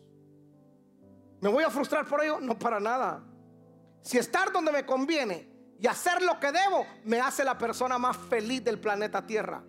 ¿Me 1.41 1.49
voy 1.49 1.63
a 1.63 1.69
frustrar 1.69 2.07
por 2.07 2.23
ellos? 2.23 2.41
No 2.41 2.57
para 2.57 2.79
nada. 2.79 3.23
Si 4.01 4.17
estar 4.17 4.51
donde 4.51 4.71
me 4.71 4.85
conviene 4.85 5.49
y 5.79 5.87
hacer 5.87 6.21
lo 6.21 6.39
que 6.39 6.51
debo, 6.51 6.85
me 7.03 7.19
hace 7.19 7.43
la 7.43 7.57
persona 7.57 7.97
más 7.97 8.15
feliz 8.15 8.63
del 8.63 8.79
planeta 8.79 9.25
Tierra. 9.25 9.63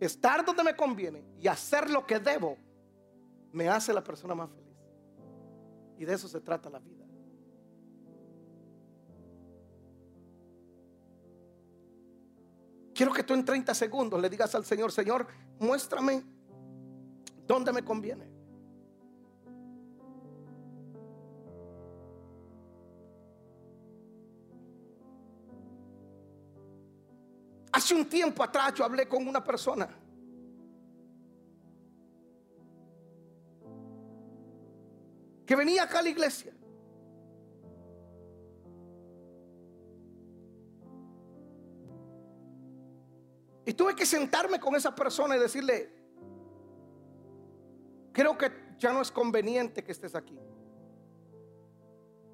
Estar 0.00 0.44
donde 0.44 0.62
me 0.64 0.76
conviene 0.76 1.24
y 1.40 1.48
hacer 1.48 1.90
lo 1.90 2.06
que 2.06 2.18
debo, 2.18 2.56
me 3.52 3.68
hace 3.68 3.92
la 3.92 4.02
persona 4.02 4.34
más 4.34 4.50
feliz. 4.50 4.76
Y 5.98 6.04
de 6.04 6.14
eso 6.14 6.28
se 6.28 6.40
trata 6.40 6.70
la 6.70 6.78
vida. 6.78 7.04
Quiero 12.94 13.12
que 13.12 13.22
tú 13.22 13.34
en 13.34 13.44
30 13.44 13.74
segundos 13.74 14.20
le 14.20 14.28
digas 14.28 14.54
al 14.54 14.64
Señor, 14.64 14.90
Señor, 14.90 15.26
muéstrame 15.60 16.24
dónde 17.46 17.72
me 17.72 17.84
conviene. 17.84 18.37
Hace 27.78 27.94
un 27.94 28.08
tiempo 28.08 28.42
atrás 28.42 28.74
yo 28.74 28.84
hablé 28.84 29.06
con 29.06 29.28
una 29.28 29.44
persona. 29.44 29.88
Que 35.46 35.54
venía 35.54 35.84
acá 35.84 36.00
a 36.00 36.02
la 36.02 36.08
iglesia. 36.08 36.52
Y 43.64 43.72
tuve 43.74 43.94
que 43.94 44.04
sentarme 44.04 44.58
con 44.58 44.74
esa 44.74 44.92
persona 44.92 45.36
y 45.36 45.38
decirle, 45.38 45.88
creo 48.10 48.36
que 48.36 48.50
ya 48.76 48.92
no 48.92 49.02
es 49.02 49.12
conveniente 49.12 49.84
que 49.84 49.92
estés 49.92 50.16
aquí. 50.16 50.36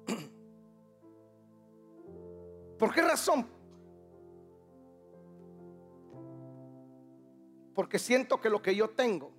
¿Por 2.79 2.91
qué 2.91 3.03
razón? 3.03 3.54
Porque 7.75 7.99
siento 7.99 8.41
que 8.41 8.49
lo 8.49 8.61
que 8.61 8.75
yo 8.75 8.89
tengo 8.89 9.31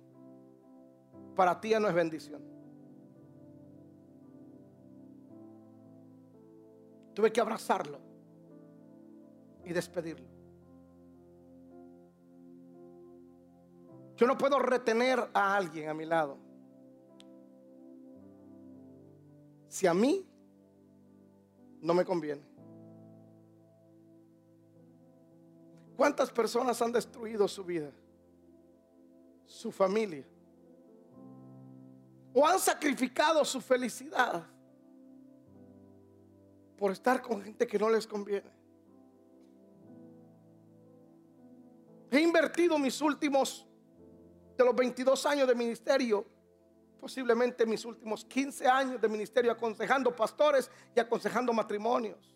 para 1.35 1.59
ti 1.59 1.71
ya 1.71 1.79
no 1.79 1.89
es 1.89 1.93
bendición. 1.93 2.41
Tuve 7.13 7.33
que 7.33 7.41
abrazarlo 7.41 7.99
y 9.65 9.73
despedirlo. 9.73 10.27
Yo 14.15 14.25
no 14.25 14.37
puedo 14.37 14.59
retener 14.59 15.19
a 15.33 15.55
alguien 15.55 15.89
a 15.89 15.93
mi 15.93 16.05
lado. 16.05 16.47
si 19.77 19.85
a 19.85 19.93
mí 19.93 20.25
no 21.81 21.93
me 21.93 22.03
conviene? 22.03 22.41
¿Cuántas 25.95 26.31
personas 26.31 26.81
han 26.81 26.91
destruido 26.91 27.47
su 27.47 27.63
vida? 27.63 27.91
Su 29.57 29.71
familia. 29.71 30.23
O 32.31 32.45
han 32.45 32.59
sacrificado 32.59 33.43
su 33.43 33.59
felicidad 33.59 34.45
por 36.77 36.91
estar 36.91 37.23
con 37.23 37.41
gente 37.41 37.65
que 37.65 37.79
no 37.79 37.89
les 37.89 38.05
conviene. 38.05 38.51
He 42.11 42.19
invertido 42.19 42.77
mis 42.77 43.01
últimos, 43.01 43.65
de 44.55 44.63
los 44.63 44.75
22 44.75 45.25
años 45.25 45.47
de 45.47 45.55
ministerio, 45.55 46.23
posiblemente 46.99 47.65
mis 47.65 47.83
últimos 47.83 48.23
15 48.25 48.67
años 48.67 49.01
de 49.01 49.07
ministerio 49.07 49.51
aconsejando 49.51 50.15
pastores 50.15 50.69
y 50.95 50.99
aconsejando 50.99 51.51
matrimonios. 51.51 52.35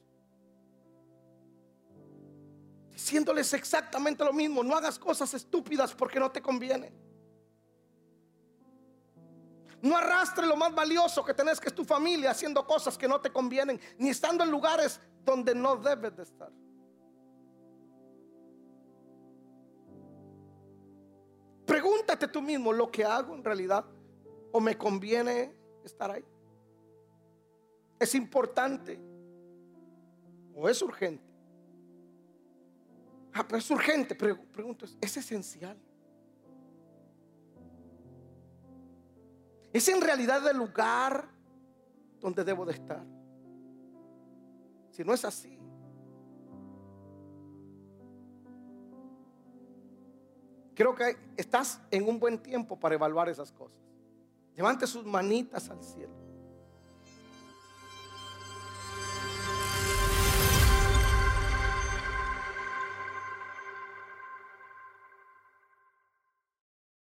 Diciéndoles 2.89 3.53
exactamente 3.53 4.25
lo 4.25 4.33
mismo, 4.33 4.63
no 4.63 4.75
hagas 4.75 4.97
cosas 4.97 5.31
estúpidas 5.35 5.93
porque 5.93 6.19
no 6.19 6.31
te 6.31 6.41
conviene. 6.41 7.10
No 9.81 9.97
arrastre 9.97 10.45
lo 10.45 10.55
más 10.55 10.73
valioso 10.73 11.25
que 11.25 11.33
tenés 11.33 11.59
que 11.59 11.69
es 11.69 11.75
tu 11.75 11.83
familia 11.83 12.31
haciendo 12.31 12.65
cosas 12.65 12.97
que 12.97 13.07
no 13.07 13.19
te 13.19 13.31
convienen, 13.31 13.79
ni 13.97 14.09
estando 14.09 14.43
en 14.43 14.51
lugares 14.51 14.99
donde 15.25 15.55
no 15.55 15.75
debes 15.75 16.15
de 16.15 16.23
estar. 16.23 16.51
Pregúntate 21.65 22.27
tú 22.27 22.41
mismo 22.41 22.73
lo 22.73 22.91
que 22.91 23.03
hago 23.03 23.33
en 23.33 23.43
realidad 23.43 23.85
o 24.51 24.59
me 24.59 24.77
conviene 24.77 25.55
estar 25.83 26.11
ahí. 26.11 26.25
Es 27.99 28.13
importante 28.13 28.99
o 30.53 30.67
es 30.67 30.81
urgente. 30.81 31.23
Ah, 33.33 33.45
pero 33.47 33.57
es 33.57 33.71
urgente, 33.71 34.13
pregunto, 34.13 34.85
¿es 34.99 35.17
esencial? 35.17 35.77
¿Es 39.73 39.87
en 39.87 40.01
realidad 40.01 40.45
el 40.49 40.57
lugar 40.57 41.27
donde 42.19 42.43
debo 42.43 42.65
de 42.65 42.73
estar? 42.73 43.03
Si 44.89 45.03
no 45.03 45.13
es 45.13 45.23
así, 45.23 45.57
creo 50.75 50.93
que 50.93 51.15
estás 51.37 51.81
en 51.89 52.07
un 52.07 52.19
buen 52.19 52.41
tiempo 52.41 52.77
para 52.79 52.95
evaluar 52.95 53.29
esas 53.29 53.51
cosas. 53.51 53.79
Levante 54.55 54.85
sus 54.85 55.05
manitas 55.05 55.69
al 55.69 55.81
cielo. 55.83 56.30